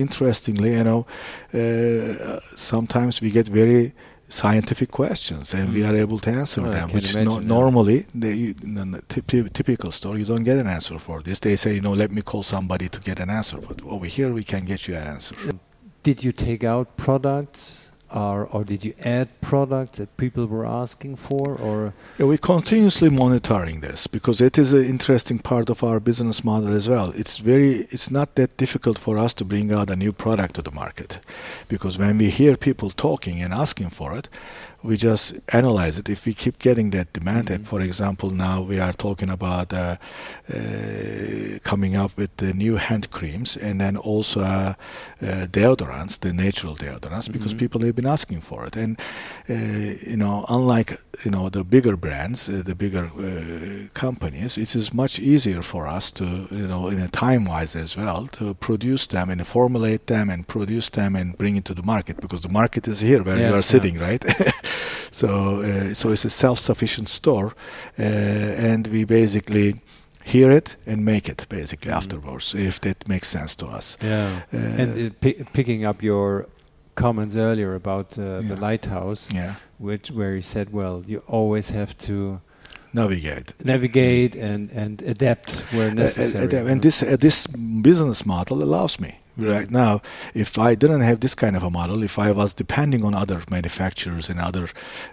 interestingly, 0.00 0.72
you 0.78 0.84
know, 0.84 1.06
uh, 1.52 2.40
sometimes 2.56 3.20
we 3.20 3.30
get 3.30 3.48
very 3.48 3.92
scientific 4.28 4.90
questions 4.90 5.54
and 5.54 5.72
we 5.72 5.80
Mm. 5.80 5.88
are 5.90 5.96
able 5.96 6.18
to 6.18 6.30
answer 6.30 6.60
Well, 6.62 6.70
them 6.72 6.88
can 6.88 6.96
which 6.96 7.14
no, 7.14 7.20
imagine, 7.22 7.42
yeah. 7.42 7.48
normally 7.48 8.06
they, 8.14 8.34
you- 8.34 8.54
in 8.62 8.76
a 8.94 8.98
typ- 9.12 9.52
typical 9.52 9.90
store 9.90 10.18
you 10.18 10.24
don't 10.26 10.44
get 10.44 10.58
an 10.58 10.66
answer 10.66 10.98
for 10.98 11.22
this 11.22 11.38
they 11.40 11.56
say 11.56 11.74
you 11.74 11.80
know 11.80 11.92
let 11.94 12.10
me 12.10 12.20
call 12.22 12.42
somebody 12.42 12.88
to 12.90 13.00
get 13.00 13.20
an 13.20 13.30
answer 13.30 13.56
but 13.56 13.82
over 13.84 14.06
here 14.06 14.30
we 14.32 14.44
can 14.44 14.64
get 14.66 14.86
you 14.86 14.94
an 14.96 15.06
answer 15.06 15.34
Did 16.02 16.22
you 16.24 16.32
take 16.32 16.62
out 16.62 16.96
products 16.96 17.87
or, 18.14 18.46
or 18.46 18.64
did 18.64 18.84
you 18.84 18.94
add 19.04 19.28
products 19.40 19.98
that 19.98 20.16
people 20.16 20.46
were 20.46 20.66
asking 20.66 21.16
for, 21.16 21.54
or 21.56 21.92
Yeah, 22.18 22.26
we're 22.26 22.38
continuously 22.38 23.10
monitoring 23.10 23.80
this 23.80 24.06
because 24.06 24.40
it 24.40 24.58
is 24.58 24.72
an 24.72 24.84
interesting 24.84 25.38
part 25.38 25.68
of 25.68 25.84
our 25.84 26.00
business 26.00 26.42
model 26.44 26.68
as 26.68 26.88
well. 26.88 27.12
It's 27.14 27.38
very, 27.38 27.86
it's 27.90 28.10
not 28.10 28.34
that 28.36 28.56
difficult 28.56 28.98
for 28.98 29.18
us 29.18 29.34
to 29.34 29.44
bring 29.44 29.72
out 29.72 29.90
a 29.90 29.96
new 29.96 30.12
product 30.12 30.54
to 30.54 30.62
the 30.62 30.70
market, 30.72 31.20
because 31.68 31.98
when 31.98 32.18
we 32.18 32.30
hear 32.30 32.56
people 32.56 32.90
talking 32.90 33.42
and 33.42 33.52
asking 33.52 33.90
for 33.90 34.16
it, 34.16 34.28
we 34.82 34.96
just 34.96 35.34
analyze 35.52 35.98
it. 35.98 36.08
If 36.08 36.24
we 36.26 36.34
keep 36.34 36.58
getting 36.58 36.90
that 36.90 37.12
demand, 37.12 37.50
and 37.50 37.66
for 37.66 37.80
example, 37.80 38.30
now 38.30 38.62
we 38.62 38.78
are 38.78 38.92
talking 38.92 39.28
about 39.28 39.72
uh, 39.72 39.96
uh, 40.54 41.58
coming 41.64 41.96
up 41.96 42.16
with 42.16 42.36
the 42.36 42.52
new 42.54 42.76
hand 42.76 43.10
creams 43.10 43.56
and 43.56 43.80
then 43.80 43.96
also 43.96 44.40
uh, 44.40 44.74
uh, 45.22 45.46
deodorants, 45.50 46.18
the 46.20 46.32
natural 46.32 46.74
deodorants, 46.74 47.30
because 47.30 47.54
Mhm. 47.54 47.58
people 47.58 47.80
have 47.82 47.94
been 47.96 48.06
asking 48.06 48.40
for 48.40 48.66
it. 48.66 48.76
And 48.76 48.98
uh, 49.50 49.54
you 50.10 50.16
know, 50.16 50.44
unlike 50.48 50.98
you 51.24 51.30
know 51.30 51.48
the 51.50 51.64
bigger 51.64 51.96
brands, 51.96 52.48
uh, 52.48 52.62
the 52.64 52.74
bigger 52.74 53.10
uh, 53.18 53.88
companies, 53.92 54.56
it 54.58 54.74
is 54.74 54.92
much 54.92 55.18
easier 55.18 55.62
for 55.62 55.86
us 55.96 56.10
to 56.12 56.24
you 56.50 56.66
know 56.68 56.88
in 56.88 56.98
a 57.00 57.08
time 57.08 57.44
wise 57.44 57.74
as 57.76 57.96
well 57.96 58.26
to 58.38 58.54
produce 58.54 59.06
them 59.08 59.30
and 59.30 59.46
formulate 59.46 60.06
them 60.06 60.30
and 60.30 60.46
produce 60.46 60.90
them 60.90 61.16
and 61.16 61.36
bring 61.36 61.56
it 61.56 61.64
to 61.64 61.74
the 61.74 61.82
market 61.82 62.16
because 62.20 62.42
the 62.42 62.52
market 62.52 62.86
is 62.88 63.00
here 63.00 63.22
where 63.22 63.36
Yeah, 63.38 63.48
you 63.48 63.54
are 63.54 63.56
yeah. 63.64 63.72
sitting, 63.74 63.98
right? 63.98 64.24
so 65.10 65.28
uh, 65.62 65.94
so 65.94 66.10
it's 66.10 66.24
a 66.24 66.30
self-sufficient 66.30 67.08
store, 67.08 67.52
uh, 67.98 68.02
and 68.02 68.86
we 68.88 69.04
basically 69.04 69.74
hear 70.24 70.50
it 70.50 70.76
and 70.86 71.04
make 71.04 71.28
it 71.32 71.46
basically 71.48 71.90
Mhm. 71.90 71.96
afterwards 71.96 72.54
if 72.54 72.78
that 72.80 73.08
makes 73.08 73.28
sense 73.28 73.56
to 73.56 73.66
us. 73.76 73.96
yeah, 74.02 74.28
Uh, 74.52 74.80
and 74.82 75.06
uh, 75.06 75.10
pi- 75.20 75.44
picking 75.52 75.86
up 75.88 76.02
your 76.02 76.46
comments 77.04 77.36
earlier 77.36 77.74
about 77.74 78.18
uh, 78.18 78.22
the 78.50 78.56
lighthouse, 78.68 79.22
yeah, 79.34 79.52
which 79.78 80.10
where 80.10 80.34
he 80.34 80.42
said, 80.42 80.66
well, 80.72 81.02
you 81.10 81.22
always 81.28 81.70
have 81.70 81.92
to 82.06 82.40
navigate. 82.92 83.52
navigate 83.64 84.32
and 84.50 84.70
and 84.82 85.02
adapt 85.02 85.50
where 85.72 85.90
Uh, 85.90 85.94
necessary. 86.04 86.48
uh, 86.58 86.64
uh, 86.64 86.70
and 86.72 86.80
this 86.82 87.02
uh, 87.02 87.16
this 87.18 87.46
business 87.82 88.24
model 88.24 88.62
allows 88.62 88.98
me 88.98 89.10
right 89.36 89.70
now. 89.70 90.00
If 90.34 90.50
I 90.58 90.76
didn't 90.76 91.02
have 91.02 91.18
this 91.18 91.34
kind 91.34 91.56
of 91.56 91.62
a 91.62 91.70
model, 91.70 92.02
if 92.02 92.18
I 92.18 92.32
was 92.32 92.54
depending 92.54 93.04
on 93.04 93.14
other 93.14 93.38
manufacturers 93.50 94.30
and 94.30 94.40
other 94.40 94.66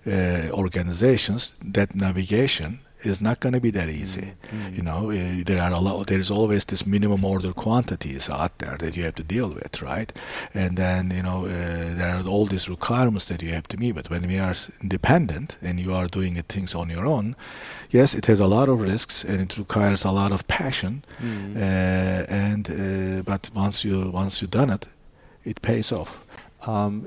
uh, 0.07 0.49
organizations, 0.51 1.53
that 1.73 1.89
navigation 1.95 2.79
is 3.05 3.21
not 3.21 3.39
going 3.39 3.53
to 3.53 3.61
be 3.61 3.71
that 3.71 3.89
easy. 3.89 4.33
Mm. 4.49 4.75
You 4.77 4.83
know, 4.83 5.11
uh, 5.11 5.43
there 5.45 5.61
are 5.61 5.71
a 5.71 5.79
lot. 5.79 6.07
There 6.07 6.19
is 6.19 6.31
always 6.31 6.65
this 6.65 6.85
minimum 6.85 7.23
order 7.23 7.53
quantities 7.53 8.29
out 8.29 8.57
there 8.59 8.77
that 8.77 8.95
you 8.95 9.03
have 9.03 9.15
to 9.15 9.23
deal 9.23 9.49
with, 9.49 9.81
right? 9.81 10.11
And 10.53 10.77
then 10.77 11.11
you 11.11 11.23
know 11.23 11.45
uh, 11.45 11.95
there 11.95 12.09
are 12.09 12.27
all 12.27 12.45
these 12.45 12.69
requirements 12.69 13.25
that 13.25 13.41
you 13.41 13.51
have 13.51 13.67
to 13.69 13.77
meet. 13.77 13.95
But 13.95 14.09
when 14.09 14.27
we 14.27 14.39
are 14.39 14.55
independent 14.81 15.57
and 15.61 15.79
you 15.79 15.93
are 15.93 16.07
doing 16.07 16.41
things 16.43 16.75
on 16.75 16.89
your 16.89 17.05
own, 17.05 17.35
yes, 17.89 18.15
it 18.15 18.25
has 18.25 18.39
a 18.39 18.47
lot 18.47 18.69
of 18.69 18.81
risks 18.81 19.23
and 19.23 19.41
it 19.41 19.57
requires 19.57 20.05
a 20.05 20.11
lot 20.11 20.31
of 20.31 20.47
passion. 20.47 21.03
Mm. 21.21 21.55
Uh, 21.55 22.25
and 22.29 22.69
uh, 22.69 23.21
but 23.23 23.49
once 23.55 23.83
you 23.83 24.11
once 24.11 24.41
you've 24.41 24.51
done 24.51 24.69
it, 24.69 24.85
it 25.43 25.61
pays 25.61 25.91
off. 25.91 26.24
Um, 26.67 27.05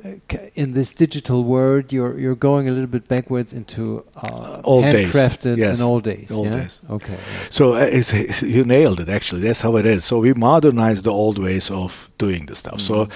in 0.55 0.73
this 0.73 0.93
digital 0.93 1.43
world, 1.45 1.93
you're 1.93 2.19
you're 2.19 2.35
going 2.37 2.69
a 2.69 2.73
little 2.73 2.87
bit 2.87 3.09
backwards 3.09 3.53
into 3.53 4.05
uh, 4.17 4.61
Old 4.65 4.85
days, 4.85 5.13
handcrafted 5.13 5.57
yes. 5.57 5.79
in 5.79 5.85
old 5.85 6.05
days. 6.05 6.31
Old 6.31 6.47
yeah? 6.47 6.61
days. 6.61 6.81
Okay. 6.91 7.17
So 7.51 7.75
uh, 7.75 7.87
it's, 7.91 8.43
you 8.43 8.65
nailed 8.65 9.01
it. 9.01 9.09
Actually, 9.09 9.43
that's 9.43 9.61
how 9.61 9.77
it 9.77 9.87
is. 9.87 10.05
So 10.05 10.21
we 10.21 10.33
modernized 10.35 11.05
the 11.05 11.13
old 11.13 11.39
ways 11.39 11.71
of 11.71 12.09
doing 12.19 12.47
the 12.47 12.55
stuff. 12.55 12.81
So 12.81 12.95
Mhm. 13.07 13.13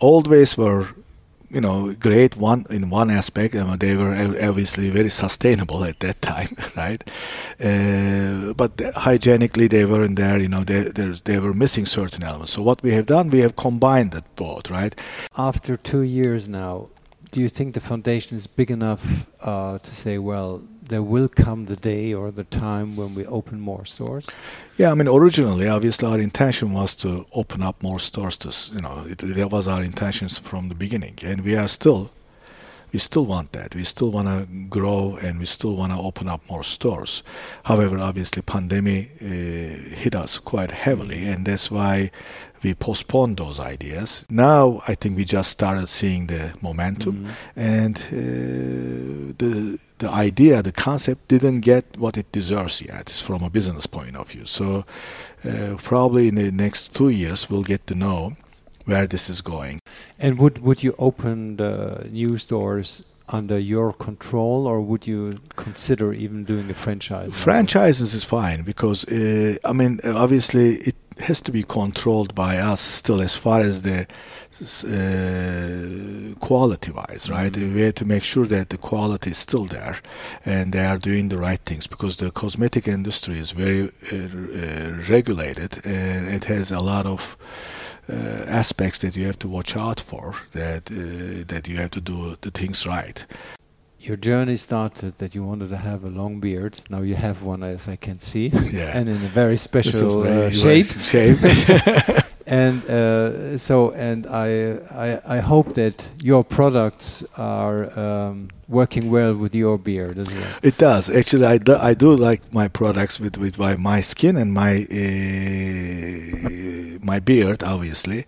old 0.00 0.26
ways 0.28 0.56
were, 0.56 0.86
you 1.50 1.60
know, 1.60 1.92
great 1.94 2.36
one 2.36 2.66
in 2.70 2.90
one 2.90 3.10
aspect. 3.10 3.54
and 3.54 3.78
they 3.80 3.96
were 3.96 4.14
obviously 4.42 4.90
very 4.90 5.08
sustainable 5.10 5.84
at 5.84 6.00
that 6.00 6.20
time, 6.22 6.56
right? 6.76 7.02
Uh, 7.60 8.52
but 8.54 8.80
hygienically, 8.96 9.68
they 9.68 9.84
weren't 9.84 10.16
there. 10.16 10.38
You 10.38 10.48
know, 10.48 10.64
they 10.64 10.82
they 11.24 11.38
were 11.38 11.54
missing 11.54 11.86
certain 11.86 12.22
elements. 12.24 12.52
So 12.52 12.62
what 12.62 12.82
we 12.82 12.92
have 12.92 13.06
done, 13.06 13.30
we 13.30 13.40
have 13.40 13.56
combined 13.56 14.12
that 14.12 14.24
both, 14.36 14.70
right? 14.70 14.94
After 15.36 15.76
two 15.76 16.02
years 16.02 16.48
now, 16.48 16.88
do 17.30 17.40
you 17.40 17.48
think 17.48 17.74
the 17.74 17.80
foundation 17.80 18.36
is 18.36 18.46
big 18.46 18.70
enough 18.70 19.26
uh, 19.42 19.78
to 19.78 19.94
say, 19.94 20.18
well, 20.18 20.62
there 20.88 21.02
will 21.02 21.28
come 21.28 21.66
the 21.66 21.76
day 21.76 22.14
or 22.14 22.30
the 22.30 22.44
time 22.44 22.96
when 22.96 23.14
we 23.14 23.26
open 23.26 23.60
more 23.60 23.84
stores? 23.84 24.26
Yeah, 24.76 24.90
I 24.90 24.94
mean, 24.94 25.08
originally, 25.08 25.68
obviously, 25.68 26.08
our 26.08 26.18
intention 26.18 26.72
was 26.72 26.94
to 26.96 27.26
open 27.32 27.62
up 27.62 27.82
more 27.82 27.98
stores. 27.98 28.36
To 28.38 28.74
you 28.74 28.80
know, 28.80 29.04
it, 29.08 29.18
that 29.18 29.50
was 29.50 29.68
our 29.68 29.82
intentions 29.82 30.38
from 30.38 30.68
the 30.68 30.74
beginning, 30.74 31.18
and 31.24 31.42
we 31.42 31.56
are 31.56 31.68
still, 31.68 32.10
we 32.96 33.00
still 33.00 33.26
want 33.26 33.52
that. 33.52 33.74
We 33.74 33.84
still 33.84 34.10
want 34.10 34.26
to 34.28 34.46
grow, 34.70 35.18
and 35.20 35.38
we 35.38 35.44
still 35.44 35.76
want 35.76 35.92
to 35.92 35.98
open 35.98 36.28
up 36.28 36.40
more 36.48 36.64
stores. 36.64 37.22
However, 37.64 37.98
obviously, 38.00 38.40
pandemic 38.40 39.10
uh, 39.20 39.26
hit 40.02 40.14
us 40.14 40.38
quite 40.38 40.70
heavily, 40.70 41.20
and 41.30 41.44
that's 41.44 41.70
why 41.70 42.10
we 42.62 42.72
postponed 42.74 43.36
those 43.36 43.60
ideas. 43.60 44.24
Now, 44.30 44.80
I 44.88 44.94
think 44.94 45.18
we 45.18 45.26
just 45.26 45.50
started 45.50 45.88
seeing 45.88 46.26
the 46.28 46.52
momentum 46.62 47.14
Mhm. 47.14 47.30
and 47.74 47.96
uh, 47.98 49.34
the 49.42 49.78
the 49.98 50.10
idea, 50.10 50.62
the 50.62 50.72
concept 50.72 51.28
didn't 51.28 51.60
get 51.60 51.84
what 51.98 52.16
it 52.16 52.26
deserves 52.32 52.80
yet 52.82 53.08
from 53.10 53.42
a 53.42 53.50
business 53.50 53.86
point 53.86 54.16
of 54.16 54.28
view. 54.32 54.44
So 54.46 54.84
uh, 55.44 55.76
probably 55.82 56.28
in 56.28 56.34
the 56.36 56.50
next 56.50 56.94
two 56.94 57.08
years 57.10 57.48
we'll 57.50 57.62
get 57.72 57.86
to 57.86 57.94
know 57.94 58.32
where 58.86 59.06
this 59.06 59.28
is 59.28 59.40
going. 59.42 59.78
And 60.18 60.38
would 60.38 60.58
would 60.62 60.82
you 60.82 60.94
open 60.98 61.56
the 61.56 62.08
new 62.10 62.38
stores 62.38 63.04
under 63.28 63.58
your 63.58 63.92
control, 63.92 64.66
or 64.68 64.80
would 64.80 65.06
you 65.06 65.38
consider 65.56 66.12
even 66.12 66.44
doing 66.44 66.70
a 66.70 66.74
franchise? 66.74 67.30
Franchises 67.34 68.14
is 68.14 68.24
fine 68.24 68.62
because 68.62 69.04
uh, 69.04 69.56
I 69.64 69.72
mean 69.72 70.00
obviously 70.04 70.76
it 70.76 70.94
has 71.18 71.40
to 71.40 71.52
be 71.52 71.62
controlled 71.62 72.34
by 72.34 72.58
us 72.58 72.80
still 72.80 73.20
as 73.22 73.36
far 73.36 73.60
as 73.60 73.80
the 73.82 74.06
uh, 75.06 76.34
quality 76.40 76.90
wise, 76.92 77.28
right? 77.30 77.52
Mhm. 77.52 77.74
We 77.74 77.80
have 77.82 77.94
to 77.94 78.04
make 78.04 78.22
sure 78.22 78.46
that 78.46 78.68
the 78.68 78.78
quality 78.78 79.30
is 79.30 79.38
still 79.38 79.64
there 79.64 79.96
and 80.44 80.72
they 80.72 80.84
are 80.84 80.98
doing 80.98 81.28
the 81.28 81.38
right 81.38 81.60
things 81.64 81.86
because 81.86 82.16
the 82.16 82.30
cosmetic 82.30 82.86
industry 82.88 83.38
is 83.38 83.52
very 83.52 83.82
uh, 84.12 84.16
uh, 84.16 84.92
regulated 85.08 85.84
and 85.84 86.28
it 86.28 86.44
has 86.44 86.70
a 86.70 86.80
lot 86.80 87.06
of 87.06 87.36
aspects 88.48 89.00
that 89.00 89.16
you 89.16 89.26
have 89.26 89.38
to 89.38 89.48
watch 89.48 89.76
out 89.76 90.00
for 90.00 90.34
that 90.52 90.90
uh, 90.90 91.44
that 91.48 91.66
you 91.68 91.76
have 91.76 91.90
to 91.90 92.00
do 92.00 92.36
the 92.40 92.50
things 92.50 92.86
right. 92.86 93.26
Your 93.98 94.16
journey 94.16 94.56
started 94.56 95.16
that 95.18 95.34
you 95.34 95.42
wanted 95.42 95.70
to 95.70 95.76
have 95.76 96.04
a 96.04 96.08
long 96.10 96.38
beard. 96.40 96.80
Now 96.90 97.00
you 97.02 97.14
have 97.16 97.42
one, 97.42 97.62
as 97.64 97.88
I 97.88 97.96
can 97.96 98.18
see, 98.20 98.46
Yeah. 98.72 98.96
and 98.96 99.08
in 99.08 99.16
a 99.16 99.28
very 99.34 99.56
special 99.56 100.22
uh, 100.22 100.50
shape. 100.50 100.86
shape. 100.86 101.38
And 102.48 102.88
uh, 102.88 103.58
so, 103.58 103.90
and 103.90 104.24
I, 104.26 104.78
I, 104.94 105.20
I 105.36 105.38
hope 105.40 105.74
that 105.74 106.08
your 106.22 106.44
products 106.44 107.24
are 107.36 107.90
um, 107.98 108.50
working 108.68 109.10
well 109.10 109.34
with 109.34 109.52
your 109.54 109.78
beard 109.78 110.16
as 110.18 110.32
well. 110.32 110.46
It 110.62 110.78
does 110.78 111.10
actually. 111.10 111.44
I 111.46 111.58
do, 111.58 111.74
I 111.74 111.94
do 111.94 112.14
like 112.14 112.42
my 112.52 112.68
products 112.68 113.18
with 113.18 113.36
with 113.36 113.58
my, 113.58 113.74
my 113.76 114.00
skin 114.00 114.36
and 114.36 114.52
my 114.52 114.86
uh, 115.76 116.98
my 117.02 117.18
beard, 117.20 117.62
obviously. 117.62 118.24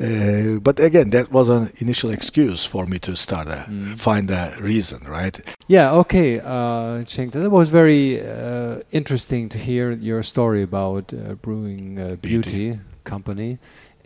Uh, 0.00 0.58
but 0.60 0.80
again, 0.80 1.10
that 1.10 1.30
was 1.30 1.48
an 1.48 1.70
initial 1.78 2.10
excuse 2.10 2.66
for 2.66 2.86
me 2.86 2.98
to 2.98 3.14
start 3.16 3.46
a 3.46 3.64
Mm. 3.68 3.96
find 3.96 4.30
a 4.30 4.52
reason, 4.60 5.00
right? 5.08 5.38
Yeah, 5.68 5.92
okay, 6.02 6.40
uh, 6.40 7.04
Cenk, 7.04 7.30
that 7.32 7.50
was 7.50 7.68
very 7.68 8.20
uh, 8.20 8.80
interesting 8.90 9.48
to 9.50 9.58
hear 9.58 9.92
your 9.92 10.22
story 10.24 10.62
about 10.62 11.12
uh, 11.14 11.34
Brewing 11.34 11.98
uh, 12.00 12.16
Beauty. 12.20 12.50
Beauty. 12.50 12.78
Company. 13.04 13.58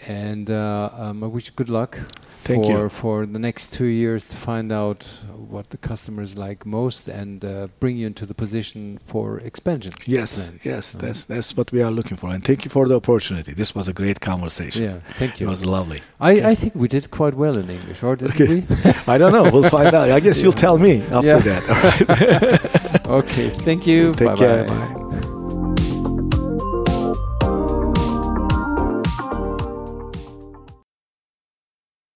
And 0.07 0.51
uh, 0.51 0.91
um, 0.93 1.25
I 1.25 1.27
wish 1.27 1.47
you 1.47 1.53
good 1.57 1.71
luck 1.71 1.97
Thank 2.45 2.67
for, 2.67 2.71
you. 2.83 2.89
for 2.91 3.25
the 3.25 3.39
next 3.39 3.73
two 3.73 3.87
years 3.87 4.29
to 4.29 4.37
find 4.37 4.71
out 4.71 5.05
what 5.49 5.71
the 5.71 5.79
customers 5.79 6.37
like 6.37 6.67
most 6.67 7.09
and 7.09 7.43
uh, 7.43 7.69
bring 7.81 7.97
you 7.97 8.07
into 8.07 8.27
the 8.27 8.35
position 8.35 8.99
for 9.07 9.39
expansion. 9.39 9.93
Yes, 10.05 10.45
plans. 10.49 10.67
yes, 10.67 10.95
Uh, 10.95 10.99
that's 10.99 11.25
that's 11.25 11.57
what 11.57 11.73
we 11.73 11.81
are 11.83 11.91
looking 11.91 12.19
for. 12.19 12.29
And 12.29 12.45
thank 12.45 12.67
you 12.67 12.71
for 12.71 12.87
the 12.87 12.97
opportunity. 12.97 13.55
This 13.55 13.75
was 13.75 13.89
a 13.89 13.95
great 13.95 14.21
conversation. 14.21 14.83
Yeah, 14.85 14.99
thank 15.15 15.41
you. 15.41 15.47
It 15.47 15.51
was 15.51 15.65
lovely. 15.65 16.03
I, 16.21 16.51
I 16.51 16.55
think 16.55 16.75
we 16.75 16.89
did 16.89 17.11
quite 17.11 17.33
well 17.35 17.57
in 17.57 17.71
English, 17.71 18.03
or 18.03 18.17
didn't 18.17 18.35
Okay. 18.39 18.49
we? 18.55 18.65
I 19.15 19.17
don't 19.17 19.33
know. 19.33 19.51
We'll 19.51 19.71
find 19.71 19.95
out. 19.95 20.11
I 20.11 20.21
guess 20.21 20.43
you'll 20.43 20.53
tell 20.67 20.77
me 20.77 21.01
after 21.11 21.27
Yeah. 21.29 21.41
that. 21.41 21.63
All 23.09 23.17
right. 23.17 23.25
okay, 23.25 23.49
thank 23.49 23.87
you. 23.87 24.13
Take 24.13 24.29
Bye 24.29 24.37
care. 24.37 24.65
bye. 24.65 24.75
Bye. 24.75 25.06